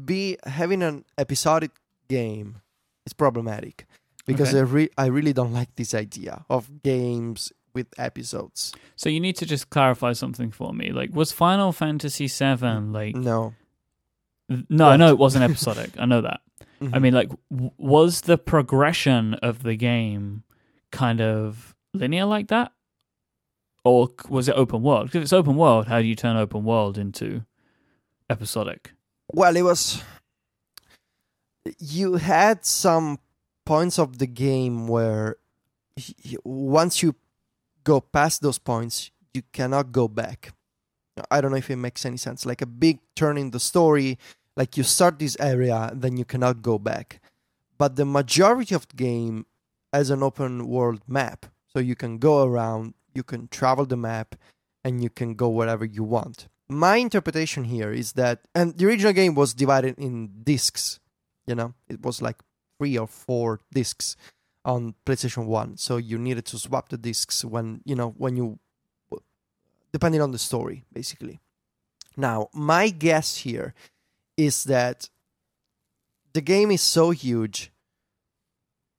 be 0.04 0.36
having 0.44 0.82
an 0.82 1.04
episodic 1.18 1.70
game 2.08 2.58
is 3.06 3.12
problematic 3.12 3.86
because 4.26 4.48
Okay. 4.48 4.58
I, 4.58 4.62
re- 4.62 4.90
I 4.98 5.06
really 5.06 5.32
don't 5.32 5.52
like 5.52 5.74
this 5.76 5.94
idea 5.94 6.44
of 6.50 6.82
games 6.82 7.52
with 7.76 7.86
episodes. 7.98 8.72
So 8.96 9.08
you 9.08 9.20
need 9.20 9.36
to 9.36 9.46
just 9.46 9.70
clarify 9.70 10.12
something 10.14 10.50
for 10.50 10.72
me. 10.72 10.90
Like, 10.90 11.14
was 11.14 11.30
Final 11.30 11.70
Fantasy 11.72 12.26
VII 12.26 12.90
like? 12.90 13.14
No. 13.14 13.54
No, 14.68 14.86
I 14.86 14.90
What? 14.90 14.96
know 14.96 15.08
it 15.10 15.18
wasn't 15.18 15.44
episodic. 15.50 15.90
I 15.98 16.06
know 16.06 16.22
that. 16.22 16.40
I 16.80 16.84
Mhm. 16.84 17.00
mean, 17.02 17.14
like, 17.14 17.30
w- 17.50 17.70
was 17.78 18.22
the 18.22 18.36
progression 18.38 19.34
of 19.34 19.62
the 19.62 19.76
game 19.76 20.42
kind 20.90 21.20
of 21.20 21.74
linear 21.94 22.24
like 22.24 22.48
that, 22.48 22.72
or 23.84 24.08
was 24.28 24.48
it 24.48 24.56
open 24.56 24.82
world? 24.82 25.06
Because 25.06 25.16
if 25.18 25.22
it's 25.22 25.32
open 25.32 25.56
world, 25.56 25.86
how 25.88 26.00
do 26.00 26.06
you 26.06 26.14
turn 26.16 26.36
open 26.36 26.64
world 26.64 26.98
into 26.98 27.44
episodic? 28.30 28.92
Well, 29.32 29.56
it 29.56 29.62
was. 29.62 30.02
You 31.78 32.14
had 32.14 32.64
some 32.64 33.18
points 33.64 33.98
of 33.98 34.18
the 34.18 34.26
game 34.26 34.86
where 34.86 35.36
once 36.44 37.02
you 37.02 37.16
go 37.86 38.00
past 38.00 38.42
those 38.42 38.58
points, 38.58 39.12
you 39.32 39.42
cannot 39.52 39.92
go 39.92 40.08
back. 40.08 40.52
I 41.30 41.40
don't 41.40 41.52
know 41.52 41.56
if 41.56 41.70
it 41.70 41.76
makes 41.76 42.04
any 42.04 42.18
sense. 42.18 42.44
Like 42.44 42.60
a 42.60 42.66
big 42.66 42.98
turn 43.14 43.38
in 43.38 43.52
the 43.52 43.60
story, 43.60 44.18
like 44.56 44.76
you 44.76 44.82
start 44.82 45.18
this 45.18 45.36
area, 45.38 45.92
then 45.94 46.18
you 46.18 46.24
cannot 46.24 46.60
go 46.60 46.78
back. 46.78 47.22
But 47.78 47.94
the 47.94 48.04
majority 48.04 48.74
of 48.74 48.88
the 48.88 48.96
game 48.96 49.46
has 49.92 50.10
an 50.10 50.22
open 50.22 50.66
world 50.66 51.02
map. 51.06 51.46
So 51.72 51.78
you 51.78 51.94
can 51.94 52.18
go 52.18 52.44
around, 52.44 52.94
you 53.14 53.22
can 53.22 53.48
travel 53.48 53.86
the 53.86 53.96
map, 53.96 54.34
and 54.84 55.02
you 55.02 55.08
can 55.08 55.34
go 55.34 55.48
wherever 55.48 55.84
you 55.84 56.02
want. 56.02 56.48
My 56.68 56.96
interpretation 56.96 57.64
here 57.64 57.92
is 57.92 58.12
that, 58.12 58.40
and 58.54 58.76
the 58.76 58.86
original 58.86 59.12
game 59.12 59.34
was 59.34 59.54
divided 59.54 59.94
in 59.98 60.42
discs, 60.42 60.98
you 61.46 61.54
know, 61.54 61.74
it 61.88 62.02
was 62.02 62.20
like 62.20 62.36
three 62.78 62.98
or 62.98 63.06
four 63.06 63.60
discs 63.72 64.16
on 64.66 64.94
PlayStation 65.06 65.46
1. 65.46 65.78
So 65.78 65.96
you 65.96 66.18
needed 66.18 66.44
to 66.46 66.58
swap 66.58 66.90
the 66.90 66.98
discs 66.98 67.44
when, 67.44 67.80
you 67.84 67.94
know, 67.94 68.10
when 68.18 68.36
you, 68.36 68.58
depending 69.92 70.20
on 70.20 70.32
the 70.32 70.38
story, 70.38 70.84
basically. 70.92 71.40
Now, 72.16 72.48
my 72.52 72.90
guess 72.90 73.38
here 73.38 73.72
is 74.36 74.64
that 74.64 75.08
the 76.34 76.40
game 76.42 76.70
is 76.70 76.82
so 76.82 77.10
huge, 77.12 77.72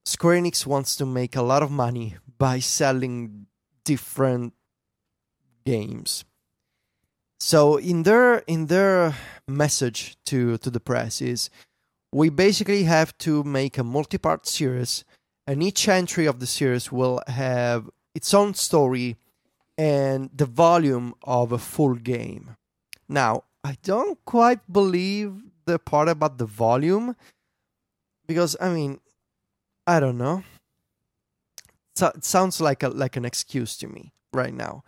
Square 0.05 0.41
Enix 0.41 0.65
wants 0.65 0.95
to 0.95 1.05
make 1.05 1.36
a 1.36 1.41
lot 1.41 1.61
of 1.61 1.70
money 1.70 2.15
by 2.38 2.59
selling 2.59 3.47
different 3.84 4.53
games. 5.65 6.24
So 7.39 7.78
in 7.78 8.03
their 8.03 8.39
in 8.47 8.68
their 8.68 9.15
message 9.47 10.18
to 10.26 10.57
to 10.59 10.70
the 10.72 10.80
press 10.80 11.22
is 11.22 11.49
we 12.11 12.30
basically 12.30 12.84
have 12.84 13.18
to 13.20 13.43
make 13.43 13.78
a 13.78 13.84
multi-part 13.84 14.47
series 14.47 15.03
and 15.48 15.64
each 15.64 15.88
entry 15.88 16.26
of 16.26 16.39
the 16.39 16.45
series 16.45 16.91
will 16.91 17.24
have 17.28 17.89
its 18.14 18.34
own 18.34 18.54
story 18.54 19.16
and 19.78 20.30
the 20.36 20.45
volume 20.45 21.16
of 21.24 21.52
a 21.52 21.58
full 21.58 21.95
game. 21.95 22.58
Now, 23.08 23.45
I 23.64 23.78
don't 23.82 24.24
quite 24.26 24.72
believe 24.72 25.34
the 25.66 25.80
part 25.80 26.10
about 26.10 26.38
the 26.38 26.45
volume 26.45 27.16
because 28.28 28.58
I 28.60 28.70
mean, 28.70 29.00
I 29.86 30.00
don't 30.00 30.18
know. 30.18 30.43
So 31.95 32.12
it 32.14 32.26
sounds 32.26 32.60
like 32.62 32.84
a 32.84 32.89
like 32.89 33.16
an 33.16 33.26
excuse 33.26 33.78
to 33.78 33.88
me 33.88 34.14
right 34.34 34.54
now. 34.54 34.84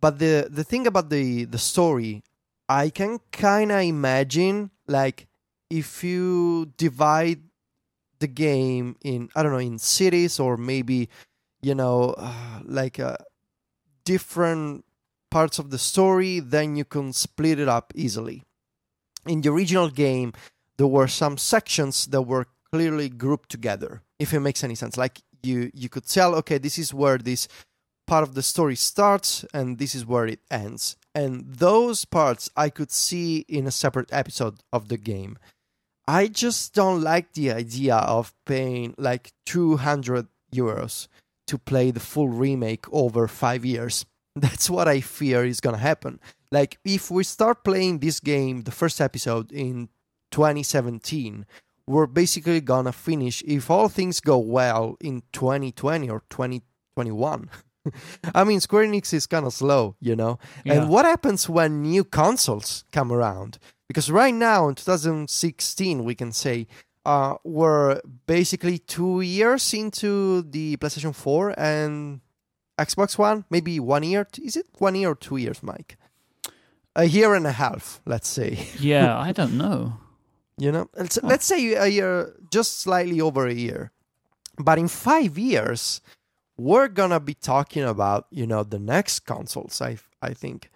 But 0.00 0.18
the 0.18 0.48
the 0.48 0.64
thing 0.64 0.86
about 0.86 1.10
the 1.10 1.44
the 1.44 1.58
story, 1.58 2.22
I 2.68 2.90
can 2.90 3.20
kind 3.32 3.72
of 3.72 3.80
imagine 3.80 4.70
like 4.86 5.26
if 5.68 6.04
you 6.04 6.72
divide 6.76 7.42
the 8.18 8.26
game 8.26 8.96
in 9.02 9.28
I 9.34 9.42
don't 9.42 9.52
know 9.52 9.58
in 9.58 9.78
cities 9.78 10.40
or 10.40 10.56
maybe 10.56 11.08
you 11.62 11.74
know 11.74 12.14
uh, 12.16 12.60
like 12.64 12.98
uh, 13.00 13.16
different 14.04 14.84
parts 15.30 15.58
of 15.58 15.70
the 15.70 15.78
story, 15.78 16.40
then 16.40 16.76
you 16.76 16.84
can 16.84 17.12
split 17.12 17.58
it 17.58 17.68
up 17.68 17.92
easily. 17.94 18.42
In 19.26 19.40
the 19.40 19.50
original 19.50 19.90
game, 19.90 20.32
there 20.76 20.86
were 20.86 21.08
some 21.08 21.36
sections 21.36 22.06
that 22.06 22.22
were 22.22 22.46
clearly 22.72 23.08
grouped 23.08 23.50
together. 23.50 24.02
If 24.18 24.32
it 24.32 24.40
makes 24.40 24.62
any 24.64 24.74
sense, 24.74 24.96
like 24.96 25.20
you 25.42 25.70
you 25.74 25.88
could 25.88 26.06
tell, 26.06 26.34
okay, 26.36 26.58
this 26.58 26.78
is 26.78 26.94
where 26.94 27.18
this 27.18 27.48
part 28.06 28.22
of 28.22 28.34
the 28.34 28.42
story 28.42 28.76
starts 28.76 29.44
and 29.52 29.78
this 29.78 29.94
is 29.94 30.06
where 30.06 30.26
it 30.26 30.40
ends. 30.50 30.96
And 31.14 31.44
those 31.46 32.04
parts 32.04 32.48
I 32.56 32.70
could 32.70 32.92
see 32.92 33.44
in 33.48 33.66
a 33.66 33.70
separate 33.70 34.12
episode 34.12 34.60
of 34.72 34.88
the 34.88 34.96
game. 34.96 35.38
I 36.08 36.28
just 36.28 36.74
don't 36.74 37.02
like 37.02 37.32
the 37.32 37.50
idea 37.50 37.96
of 37.96 38.32
paying 38.44 38.94
like 38.96 39.32
200 39.46 40.28
euros 40.52 41.08
to 41.48 41.58
play 41.58 41.90
the 41.90 42.00
full 42.00 42.28
remake 42.28 42.86
over 42.92 43.26
five 43.26 43.64
years. 43.64 44.06
That's 44.36 44.70
what 44.70 44.86
I 44.86 45.00
fear 45.00 45.44
is 45.44 45.60
gonna 45.60 45.78
happen. 45.78 46.20
Like, 46.52 46.78
if 46.84 47.10
we 47.10 47.24
start 47.24 47.64
playing 47.64 47.98
this 47.98 48.20
game, 48.20 48.62
the 48.62 48.70
first 48.70 49.00
episode 49.00 49.50
in 49.50 49.88
2017, 50.30 51.46
we're 51.86 52.06
basically 52.06 52.60
gonna 52.60 52.92
finish, 52.92 53.42
if 53.46 53.70
all 53.70 53.88
things 53.88 54.20
go 54.20 54.38
well, 54.38 54.96
in 55.00 55.22
2020 55.32 56.08
or 56.10 56.22
2021. 56.30 57.50
I 58.34 58.44
mean, 58.44 58.60
Square 58.60 58.86
Enix 58.86 59.12
is 59.14 59.26
kind 59.26 59.46
of 59.46 59.52
slow, 59.52 59.96
you 60.00 60.16
know? 60.16 60.38
Yeah. 60.64 60.74
And 60.74 60.88
what 60.88 61.04
happens 61.04 61.48
when 61.48 61.82
new 61.82 62.04
consoles 62.04 62.84
come 62.92 63.12
around? 63.12 63.58
Because 63.88 64.10
right 64.10 64.34
now, 64.34 64.68
in 64.68 64.74
2016, 64.74 66.04
we 66.04 66.14
can 66.14 66.32
say 66.32 66.66
uh, 67.04 67.36
we're 67.44 68.00
basically 68.26 68.78
two 68.78 69.20
years 69.20 69.72
into 69.72 70.42
the 70.42 70.76
PlayStation 70.78 71.14
4 71.14 71.54
and 71.58 72.20
Xbox 72.78 73.16
One, 73.16 73.44
maybe 73.48 73.78
one 73.78 74.02
year. 74.02 74.26
Is 74.42 74.56
it 74.56 74.66
one 74.78 74.94
year 74.96 75.10
or 75.10 75.14
two 75.14 75.36
years, 75.36 75.62
Mike? 75.62 75.96
A 76.94 77.04
year 77.04 77.34
and 77.34 77.46
a 77.46 77.52
half, 77.52 78.00
let's 78.06 78.28
say. 78.28 78.58
Yeah, 78.80 79.16
I 79.18 79.32
don't 79.32 79.56
know. 79.56 79.98
You 80.58 80.72
know, 80.72 80.88
let's, 80.96 81.18
let's 81.22 81.44
say 81.44 81.74
a 81.74 81.86
year, 81.86 82.34
just 82.50 82.80
slightly 82.80 83.20
over 83.20 83.46
a 83.46 83.52
year. 83.52 83.92
But 84.58 84.78
in 84.78 84.88
five 84.88 85.36
years, 85.38 86.00
we're 86.56 86.88
gonna 86.88 87.20
be 87.20 87.34
talking 87.34 87.82
about 87.82 88.26
you 88.30 88.46
know 88.46 88.62
the 88.62 88.78
next 88.78 89.20
consoles. 89.26 89.82
I 89.82 89.98
I 90.22 90.32
think, 90.32 90.70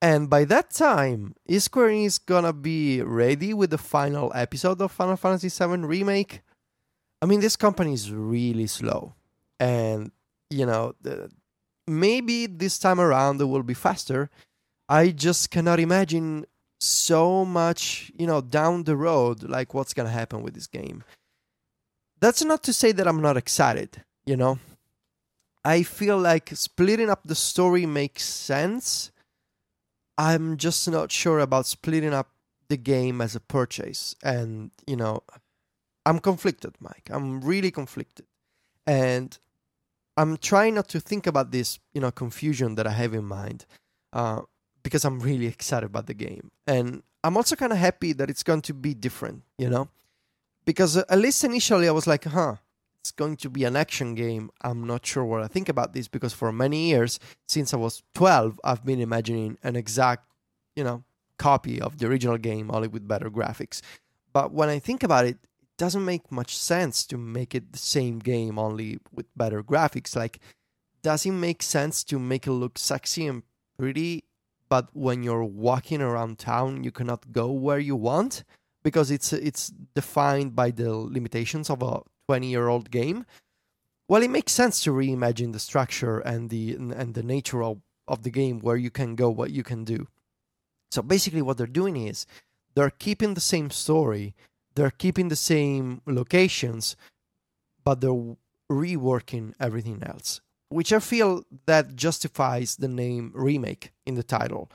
and 0.00 0.30
by 0.30 0.44
that 0.44 0.70
time, 0.70 1.34
is 1.46 1.64
Square 1.64 1.88
Enix 1.88 2.24
gonna 2.24 2.52
be 2.52 3.02
ready 3.02 3.52
with 3.52 3.70
the 3.70 3.78
final 3.78 4.32
episode 4.34 4.80
of 4.80 4.92
Final 4.92 5.16
Fantasy 5.16 5.48
VII 5.48 5.78
remake? 5.86 6.42
I 7.20 7.26
mean, 7.26 7.40
this 7.40 7.56
company 7.56 7.92
is 7.92 8.12
really 8.12 8.66
slow, 8.66 9.14
and 9.58 10.12
you 10.50 10.66
know, 10.66 10.94
the, 11.00 11.30
maybe 11.86 12.46
this 12.46 12.78
time 12.78 13.00
around 13.00 13.40
it 13.40 13.46
will 13.46 13.62
be 13.62 13.74
faster. 13.74 14.30
I 14.88 15.10
just 15.10 15.50
cannot 15.50 15.80
imagine 15.80 16.46
so 16.80 17.44
much, 17.44 18.12
you 18.16 18.26
know, 18.26 18.40
down 18.40 18.84
the 18.84 18.96
road, 18.96 19.42
like 19.42 19.74
what's 19.74 19.94
gonna 19.94 20.10
happen 20.10 20.42
with 20.42 20.54
this 20.54 20.66
game. 20.66 21.02
That's 22.20 22.44
not 22.44 22.62
to 22.64 22.72
say 22.72 22.92
that 22.92 23.06
I'm 23.06 23.20
not 23.20 23.36
excited, 23.36 24.04
you 24.26 24.36
know. 24.36 24.58
I 25.64 25.82
feel 25.82 26.18
like 26.18 26.50
splitting 26.54 27.10
up 27.10 27.22
the 27.24 27.34
story 27.34 27.84
makes 27.84 28.24
sense. 28.24 29.10
I'm 30.18 30.56
just 30.56 30.88
not 30.90 31.10
sure 31.10 31.38
about 31.38 31.66
splitting 31.66 32.12
up 32.12 32.28
the 32.68 32.76
game 32.76 33.20
as 33.20 33.34
a 33.34 33.40
purchase. 33.40 34.14
And, 34.22 34.72
you 34.86 34.96
know, 34.96 35.22
I'm 36.04 36.18
conflicted, 36.18 36.74
Mike. 36.80 37.08
I'm 37.10 37.40
really 37.40 37.70
conflicted. 37.70 38.26
And 38.86 39.38
I'm 40.16 40.36
trying 40.36 40.74
not 40.74 40.88
to 40.88 41.00
think 41.00 41.26
about 41.26 41.52
this, 41.52 41.78
you 41.94 42.00
know, 42.00 42.10
confusion 42.10 42.74
that 42.74 42.86
I 42.86 42.90
have 42.90 43.14
in 43.14 43.24
mind. 43.24 43.64
Uh, 44.12 44.42
because 44.82 45.04
I'm 45.04 45.20
really 45.20 45.46
excited 45.46 45.86
about 45.86 46.06
the 46.06 46.14
game. 46.14 46.50
And 46.66 47.02
I'm 47.22 47.36
also 47.36 47.56
kind 47.56 47.72
of 47.72 47.78
happy 47.78 48.12
that 48.14 48.30
it's 48.30 48.42
going 48.42 48.62
to 48.62 48.74
be 48.74 48.94
different, 48.94 49.42
you 49.58 49.68
know? 49.68 49.88
Because 50.64 50.96
at 50.96 51.18
least 51.18 51.44
initially 51.44 51.88
I 51.88 51.92
was 51.92 52.06
like, 52.06 52.24
huh, 52.24 52.56
it's 53.00 53.10
going 53.10 53.36
to 53.38 53.50
be 53.50 53.64
an 53.64 53.76
action 53.76 54.14
game. 54.14 54.50
I'm 54.62 54.86
not 54.86 55.06
sure 55.06 55.24
what 55.24 55.42
I 55.42 55.46
think 55.46 55.68
about 55.68 55.92
this 55.92 56.08
because 56.08 56.32
for 56.32 56.52
many 56.52 56.88
years, 56.88 57.18
since 57.46 57.72
I 57.72 57.76
was 57.76 58.02
12, 58.14 58.60
I've 58.64 58.84
been 58.84 59.00
imagining 59.00 59.58
an 59.62 59.76
exact, 59.76 60.24
you 60.76 60.84
know, 60.84 61.04
copy 61.38 61.80
of 61.80 61.98
the 61.98 62.06
original 62.06 62.38
game, 62.38 62.70
only 62.70 62.88
with 62.88 63.06
better 63.06 63.30
graphics. 63.30 63.80
But 64.32 64.52
when 64.52 64.68
I 64.68 64.78
think 64.78 65.02
about 65.02 65.26
it, 65.26 65.36
it 65.62 65.76
doesn't 65.78 66.04
make 66.04 66.30
much 66.32 66.56
sense 66.56 67.06
to 67.06 67.16
make 67.16 67.54
it 67.54 67.72
the 67.72 67.78
same 67.78 68.18
game, 68.18 68.58
only 68.58 68.98
with 69.12 69.26
better 69.36 69.62
graphics. 69.62 70.16
Like, 70.16 70.40
does 71.02 71.24
it 71.24 71.32
make 71.32 71.62
sense 71.62 72.04
to 72.04 72.18
make 72.18 72.46
it 72.46 72.52
look 72.52 72.78
sexy 72.78 73.26
and 73.26 73.42
pretty 73.78 74.24
but 74.68 74.88
when 74.92 75.22
you're 75.22 75.44
walking 75.44 76.02
around 76.02 76.38
town 76.38 76.84
you 76.84 76.90
cannot 76.90 77.32
go 77.32 77.50
where 77.50 77.78
you 77.78 77.96
want 77.96 78.44
because 78.82 79.10
it's 79.10 79.32
it's 79.32 79.72
defined 79.94 80.54
by 80.54 80.70
the 80.70 80.92
limitations 80.92 81.70
of 81.70 81.82
a 81.82 82.00
20 82.28 82.46
year 82.46 82.68
old 82.68 82.90
game 82.90 83.24
well 84.08 84.22
it 84.22 84.30
makes 84.30 84.52
sense 84.52 84.80
to 84.80 84.90
reimagine 84.90 85.52
the 85.52 85.58
structure 85.58 86.18
and 86.18 86.50
the 86.50 86.74
and 86.74 87.14
the 87.14 87.22
nature 87.22 87.62
of, 87.62 87.80
of 88.06 88.22
the 88.22 88.30
game 88.30 88.60
where 88.60 88.76
you 88.76 88.90
can 88.90 89.14
go 89.14 89.30
what 89.30 89.50
you 89.50 89.62
can 89.62 89.84
do 89.84 90.06
so 90.90 91.02
basically 91.02 91.42
what 91.42 91.56
they're 91.56 91.66
doing 91.66 91.96
is 91.96 92.26
they're 92.74 92.90
keeping 92.90 93.34
the 93.34 93.40
same 93.40 93.70
story 93.70 94.34
they're 94.74 94.90
keeping 94.90 95.28
the 95.28 95.36
same 95.36 96.02
locations 96.06 96.96
but 97.82 98.00
they're 98.00 98.36
reworking 98.70 99.54
everything 99.58 100.02
else 100.02 100.40
which 100.68 100.92
I 100.92 100.98
feel 100.98 101.44
that 101.66 101.96
justifies 101.96 102.76
the 102.76 102.88
name 102.88 103.32
remake 103.34 103.92
in 104.06 104.14
the 104.14 104.22
title. 104.22 104.70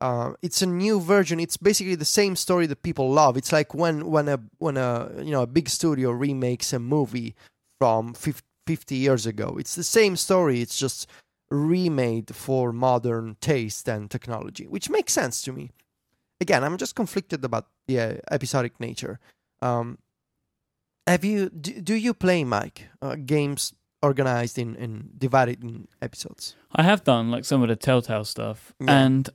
Uh, 0.00 0.32
it's 0.42 0.60
a 0.62 0.66
new 0.66 1.00
version. 1.00 1.40
It's 1.40 1.56
basically 1.56 1.94
the 1.94 2.04
same 2.04 2.36
story 2.36 2.66
that 2.66 2.82
people 2.82 3.10
love. 3.10 3.36
It's 3.36 3.52
like 3.52 3.72
when 3.74 4.06
when 4.10 4.28
a 4.28 4.38
when 4.58 4.76
a 4.76 5.10
you 5.18 5.30
know 5.30 5.42
a 5.42 5.46
big 5.46 5.68
studio 5.68 6.10
remakes 6.10 6.72
a 6.72 6.78
movie 6.78 7.34
from 7.78 8.14
50 8.14 8.94
years 8.94 9.26
ago. 9.26 9.56
It's 9.58 9.74
the 9.74 9.84
same 9.84 10.16
story. 10.16 10.60
It's 10.60 10.78
just 10.78 11.06
remade 11.50 12.34
for 12.34 12.72
modern 12.72 13.36
taste 13.40 13.88
and 13.88 14.10
technology, 14.10 14.66
which 14.66 14.90
makes 14.90 15.12
sense 15.12 15.42
to 15.42 15.52
me. 15.52 15.70
Again, 16.40 16.64
I'm 16.64 16.76
just 16.76 16.94
conflicted 16.94 17.44
about 17.44 17.66
the 17.86 18.00
uh, 18.00 18.14
episodic 18.30 18.78
nature. 18.80 19.18
Um, 19.62 19.98
have 21.06 21.24
you 21.24 21.48
do, 21.48 21.80
do 21.80 21.94
you 21.94 22.12
play 22.12 22.44
Mike 22.44 22.88
uh, 23.00 23.14
games 23.14 23.72
organized 24.02 24.58
in, 24.58 24.74
in 24.76 25.10
divided 25.18 25.62
in 25.64 25.88
episodes. 26.02 26.54
I 26.74 26.82
have 26.82 27.04
done 27.04 27.30
like 27.30 27.44
some 27.44 27.62
of 27.62 27.68
the 27.68 27.76
Telltale 27.76 28.24
stuff, 28.24 28.72
Yeah. 28.80 29.04
and 29.04 29.28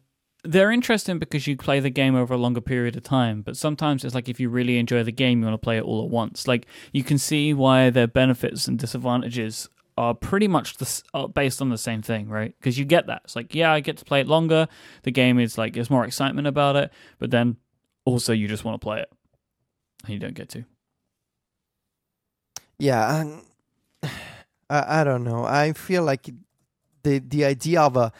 they're 0.43 0.71
interesting 0.71 1.19
because 1.19 1.45
you 1.45 1.55
play 1.55 1.79
the 1.79 1.89
game 1.89 2.15
over 2.15 2.33
a 2.33 2.37
longer 2.37 2.61
period 2.61 2.95
of 2.95 3.03
time. 3.03 3.41
But 3.41 3.57
sometimes 3.57 4.03
it's 4.03 4.15
like 4.15 4.29
if 4.29 4.39
you 4.39 4.49
really 4.49 4.77
enjoy 4.77 5.03
the 5.03 5.11
game, 5.11 5.39
you 5.39 5.45
want 5.45 5.53
to 5.61 5.63
play 5.63 5.77
it 5.77 5.83
all 5.83 6.03
at 6.03 6.09
once. 6.09 6.47
Like 6.47 6.65
you 6.91 7.03
can 7.03 7.17
see 7.17 7.53
why 7.53 7.89
their 7.89 8.07
benefits 8.07 8.67
and 8.67 8.79
disadvantages 8.79 9.69
are 9.97 10.13
pretty 10.15 10.47
much 10.47 10.77
the, 10.77 11.03
are 11.13 11.29
based 11.29 11.61
on 11.61 11.69
the 11.69 11.77
same 11.77 12.01
thing, 12.01 12.27
right? 12.27 12.55
Because 12.59 12.79
you 12.79 12.85
get 12.85 13.07
that. 13.07 13.21
It's 13.25 13.35
like 13.35 13.53
yeah, 13.53 13.71
I 13.71 13.81
get 13.81 13.97
to 13.97 14.05
play 14.05 14.21
it 14.21 14.27
longer. 14.27 14.67
The 15.03 15.11
game 15.11 15.39
is 15.39 15.57
like 15.57 15.73
there's 15.73 15.89
more 15.89 16.05
excitement 16.05 16.47
about 16.47 16.75
it, 16.75 16.91
but 17.19 17.29
then 17.31 17.57
also 18.05 18.33
you 18.33 18.47
just 18.47 18.65
want 18.65 18.79
to 18.79 18.83
play 18.83 18.99
it, 18.99 19.11
and 20.03 20.13
you 20.13 20.19
don't 20.19 20.33
get 20.33 20.49
to. 20.49 20.65
Yeah, 22.79 23.25
I, 24.03 24.09
I 24.69 25.03
don't 25.03 25.23
know. 25.23 25.43
I 25.45 25.73
feel 25.73 26.03
like 26.03 26.29
the 27.03 27.19
the 27.19 27.45
idea 27.45 27.81
of 27.81 27.95
a 27.95 28.11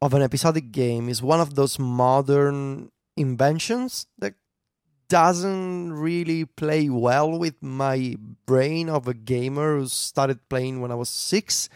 of 0.00 0.14
an 0.14 0.22
episodic 0.22 0.70
game 0.70 1.08
is 1.08 1.22
one 1.22 1.40
of 1.40 1.54
those 1.54 1.78
modern 1.78 2.90
inventions 3.16 4.06
that 4.18 4.34
doesn't 5.08 5.92
really 5.92 6.44
play 6.44 6.88
well 6.88 7.38
with 7.38 7.62
my 7.62 8.16
brain 8.46 8.88
of 8.88 9.08
a 9.08 9.14
gamer 9.14 9.78
who 9.78 9.86
started 9.88 10.48
playing 10.48 10.80
when 10.80 10.92
I 10.92 10.94
was 10.94 11.08
six. 11.08 11.68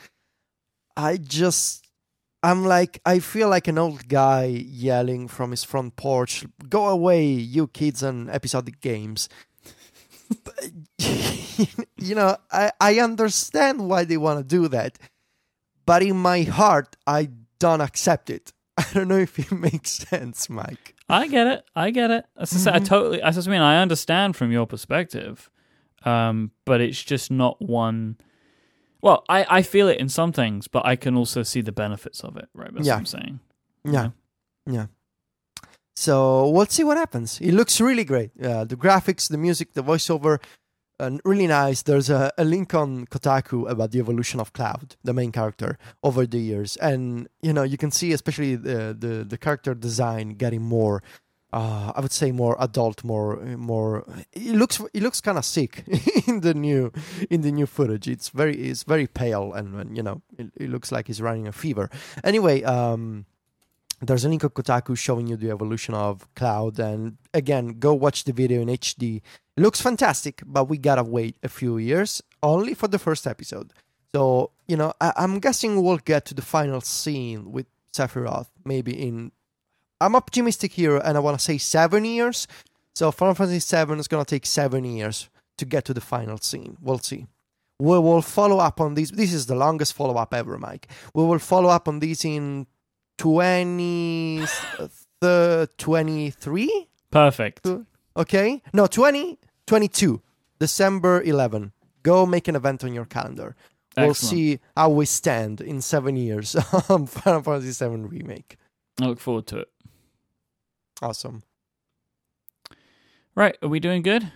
I 0.96 1.16
just 1.16 1.88
I'm 2.42 2.64
like 2.64 3.00
I 3.06 3.18
feel 3.20 3.48
like 3.48 3.68
an 3.68 3.78
old 3.78 4.08
guy 4.08 4.44
yelling 4.44 5.28
from 5.28 5.50
his 5.50 5.64
front 5.64 5.96
porch, 5.96 6.44
"Go 6.68 6.88
away, 6.88 7.24
you 7.24 7.68
kids 7.68 8.02
and 8.02 8.28
episodic 8.30 8.80
games." 8.80 9.28
you 11.96 12.14
know, 12.14 12.36
I, 12.50 12.72
I 12.80 12.98
understand 13.00 13.88
why 13.88 14.04
they 14.04 14.16
want 14.16 14.38
to 14.38 14.44
do 14.44 14.68
that, 14.68 14.98
but 15.86 16.02
in 16.02 16.16
my 16.16 16.42
heart, 16.42 16.96
I 17.06 17.30
don't 17.62 17.80
accept 17.80 18.28
it. 18.30 18.52
I 18.76 18.84
don't 18.92 19.08
know 19.08 19.18
if 19.18 19.38
it 19.38 19.52
makes 19.52 19.90
sense, 19.90 20.50
Mike. 20.50 20.94
I 21.08 21.28
get 21.28 21.46
it. 21.46 21.64
I 21.76 21.90
get 21.90 22.10
it. 22.10 22.24
I 22.36 22.44
said, 22.44 22.74
I 22.74 22.78
totally. 22.78 23.22
I 23.22 23.30
mean, 23.46 23.60
I 23.60 23.80
understand 23.82 24.34
from 24.36 24.50
your 24.52 24.66
perspective, 24.66 25.50
um, 26.04 26.50
but 26.64 26.80
it's 26.80 27.02
just 27.02 27.30
not 27.30 27.60
one. 27.60 28.16
Well, 29.02 29.24
I, 29.28 29.58
I 29.58 29.62
feel 29.62 29.88
it 29.88 29.98
in 29.98 30.08
some 30.08 30.32
things, 30.32 30.68
but 30.68 30.86
I 30.86 30.96
can 30.96 31.16
also 31.16 31.42
see 31.42 31.60
the 31.60 31.72
benefits 31.72 32.22
of 32.24 32.36
it. 32.36 32.48
Right? 32.54 32.72
That's 32.74 32.86
Yeah. 32.86 32.94
what 32.94 32.98
I'm 33.00 33.06
saying. 33.06 33.40
Yeah. 33.84 34.10
Yeah. 34.66 34.86
So 35.94 36.48
we'll 36.48 36.66
see 36.66 36.84
what 36.84 36.96
happens. 36.96 37.40
It 37.40 37.52
looks 37.52 37.80
really 37.80 38.04
great. 38.04 38.30
Uh, 38.42 38.64
the 38.64 38.76
graphics, 38.76 39.28
the 39.28 39.36
music, 39.38 39.74
the 39.74 39.82
voiceover, 39.82 40.40
uh, 41.02 41.18
really 41.24 41.48
nice. 41.48 41.82
There's 41.82 42.08
a, 42.08 42.32
a 42.38 42.44
link 42.44 42.74
on 42.74 43.06
Kotaku 43.06 43.68
about 43.68 43.90
the 43.90 43.98
evolution 43.98 44.38
of 44.38 44.52
Cloud, 44.52 44.94
the 45.02 45.12
main 45.12 45.32
character, 45.32 45.76
over 46.02 46.26
the 46.26 46.38
years, 46.38 46.76
and 46.76 47.28
you 47.42 47.52
know 47.52 47.64
you 47.64 47.76
can 47.76 47.90
see 47.90 48.12
especially 48.12 48.54
the 48.54 48.96
the, 48.98 49.24
the 49.24 49.36
character 49.36 49.74
design 49.74 50.30
getting 50.30 50.62
more. 50.62 51.02
Uh, 51.52 51.92
I 51.94 52.00
would 52.00 52.12
say 52.12 52.30
more 52.32 52.56
adult, 52.60 53.04
more 53.04 53.36
more. 53.56 54.06
It 54.32 54.54
looks 54.54 54.80
it 54.94 55.02
looks 55.02 55.20
kind 55.20 55.38
of 55.38 55.44
sick 55.44 55.84
in 56.28 56.40
the 56.40 56.54
new 56.54 56.92
in 57.28 57.42
the 57.42 57.50
new 57.50 57.66
footage. 57.66 58.06
It's 58.08 58.28
very 58.28 58.54
it's 58.54 58.84
very 58.84 59.06
pale 59.06 59.52
and, 59.52 59.74
and 59.74 59.96
you 59.96 60.02
know 60.02 60.22
it, 60.38 60.50
it 60.56 60.70
looks 60.70 60.92
like 60.92 61.08
he's 61.08 61.20
running 61.20 61.48
a 61.48 61.52
fever. 61.52 61.90
Anyway, 62.22 62.62
um, 62.62 63.26
there's 64.02 64.24
a 64.24 64.28
link 64.28 64.44
on 64.44 64.50
Kotaku 64.50 64.96
showing 64.98 65.26
you 65.28 65.36
the 65.36 65.50
evolution 65.50 65.94
of 65.94 66.26
Cloud, 66.34 66.78
and 66.78 67.18
again, 67.32 67.78
go 67.78 67.94
watch 67.94 68.24
the 68.24 68.32
video 68.32 68.60
in 68.60 68.68
HD. 68.68 69.22
It 69.56 69.60
looks 69.60 69.80
fantastic, 69.80 70.42
but 70.44 70.68
we 70.68 70.78
gotta 70.78 71.04
wait 71.04 71.36
a 71.42 71.48
few 71.48 71.78
years 71.78 72.22
only 72.42 72.74
for 72.74 72.88
the 72.88 72.98
first 72.98 73.26
episode. 73.26 73.72
So 74.14 74.50
you 74.66 74.76
know, 74.76 74.92
I, 75.00 75.12
I'm 75.16 75.38
guessing 75.38 75.82
we'll 75.82 75.98
get 75.98 76.24
to 76.26 76.34
the 76.34 76.42
final 76.42 76.80
scene 76.80 77.52
with 77.52 77.66
Sephiroth 77.92 78.48
maybe 78.64 78.92
in. 78.92 79.32
I'm 80.00 80.16
optimistic 80.16 80.72
here, 80.72 80.96
and 80.96 81.16
I 81.16 81.20
want 81.20 81.38
to 81.38 81.44
say 81.44 81.58
seven 81.58 82.04
years. 82.04 82.48
So 82.94 83.12
Final 83.12 83.34
Fantasy 83.34 83.60
VII 83.60 83.94
is 84.00 84.08
gonna 84.08 84.24
take 84.24 84.46
seven 84.46 84.84
years 84.84 85.30
to 85.58 85.64
get 85.64 85.84
to 85.84 85.94
the 85.94 86.00
final 86.00 86.38
scene. 86.38 86.76
We'll 86.80 86.98
see. 86.98 87.26
We 87.78 87.98
will 87.98 88.22
follow 88.22 88.58
up 88.58 88.80
on 88.80 88.94
this. 88.94 89.10
This 89.10 89.32
is 89.32 89.46
the 89.46 89.54
longest 89.54 89.94
follow 89.94 90.16
up 90.16 90.34
ever, 90.34 90.58
Mike. 90.58 90.88
We 91.14 91.24
will 91.24 91.38
follow 91.38 91.68
up 91.68 91.88
on 91.88 92.00
this 92.00 92.24
in 92.24 92.66
20 93.18 94.44
the 95.20 95.68
23 95.78 96.88
Perfect. 97.10 97.66
okay. 98.16 98.62
No 98.72 98.86
20 98.86 99.38
22 99.66 100.20
december 100.58 101.22
11 101.22 101.72
go 102.02 102.26
make 102.26 102.48
an 102.48 102.56
event 102.56 102.82
on 102.84 102.92
your 102.92 103.04
calendar. 103.04 103.54
We'll 103.96 104.14
see 104.14 104.58
how 104.76 104.88
we 104.90 105.04
stand 105.06 105.60
in 105.60 105.80
seven 105.82 106.16
years 106.16 106.56
on 106.88 107.06
final 107.06 107.42
fantasy 107.42 107.72
7 107.72 108.08
remake. 108.08 108.56
I 109.00 109.04
look 109.06 109.20
forward 109.20 109.46
to 109.48 109.58
it. 109.58 109.68
awesome. 111.02 111.42
Right. 113.34 113.56
Are 113.62 113.68
we 113.68 113.80
doing 113.80 114.02
good? 114.02 114.30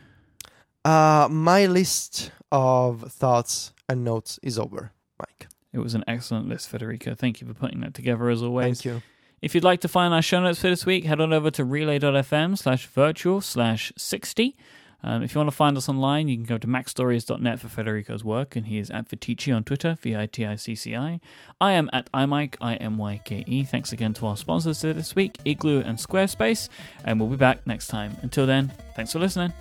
uh 0.85 1.27
my 1.31 1.67
list 1.67 2.31
of 2.53 3.11
thoughts 3.13 3.73
and 3.89 4.05
notes 4.05 4.39
is 4.41 4.57
over 4.57 4.93
mike 5.19 5.49
It 5.77 5.81
was 5.81 5.95
an 5.95 6.05
excellent 6.09 6.49
list, 6.49 6.71
Federico. 6.71 7.15
Thank 7.15 7.43
you 7.43 7.47
for 7.47 7.53
putting 7.53 7.81
that 7.81 7.93
together 7.93 8.31
as 8.31 8.43
always. 8.43 8.81
thank 8.81 8.85
you 8.87 9.03
If 9.43 9.55
you'd 9.55 9.63
like 9.63 9.81
to 9.83 9.89
find 9.89 10.15
our 10.15 10.23
show 10.23 10.41
notes 10.41 10.59
for 10.61 10.71
this 10.71 10.87
week, 10.87 11.05
head 11.05 11.21
on 11.21 11.35
over 11.35 11.51
to 11.51 11.65
relay.fm 11.65 12.57
slash 12.57 12.87
virtual 12.87 13.43
slash 13.43 13.93
60. 13.97 14.57
Um, 15.03 15.23
if 15.23 15.35
you 15.35 15.39
want 15.39 15.51
to 15.51 15.57
find 15.57 15.77
us 15.77 15.87
online, 15.87 16.29
you 16.29 16.37
can 16.37 16.47
go 16.47 16.57
to 16.57 16.67
macstories.net 16.67 17.61
for 17.61 17.69
Federico's 17.69 18.25
work, 18.25 18.57
and 18.57 18.67
he 18.67 18.79
is 18.79 18.91
at 18.91 19.11
viticci 19.11 19.55
on 19.55 19.63
Twitter, 19.65 19.99
V 20.01 20.17
I 20.17 20.25
T 20.25 20.47
I 20.47 20.57
C 20.57 20.75
C 20.75 20.97
I. 20.97 21.21
I 21.61 21.73
am 21.73 21.91
at 21.93 22.11
iMyke, 22.13 22.57
I 22.61 22.77
M 22.77 22.97
Y 22.97 23.21
K 23.23 23.45
E. 23.47 23.63
Thanks 23.63 23.93
again 23.93 24.15
to 24.15 24.27
our 24.27 24.37
sponsors 24.39 24.81
for 24.81 24.95
this 24.95 25.15
week, 25.15 25.37
Igloo 25.45 25.83
and 25.83 25.99
Squarespace, 25.99 26.71
and 27.05 27.21
we'll 27.21 27.29
be 27.29 27.37
back 27.37 27.67
next 27.67 27.89
time. 27.89 28.17
Until 28.23 28.47
then, 28.47 28.73
thanks 28.97 29.13
for 29.13 29.19
listening. 29.19 29.53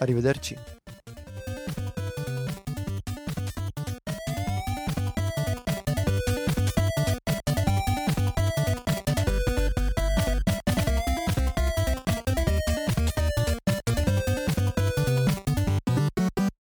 arrivederci 0.00 0.56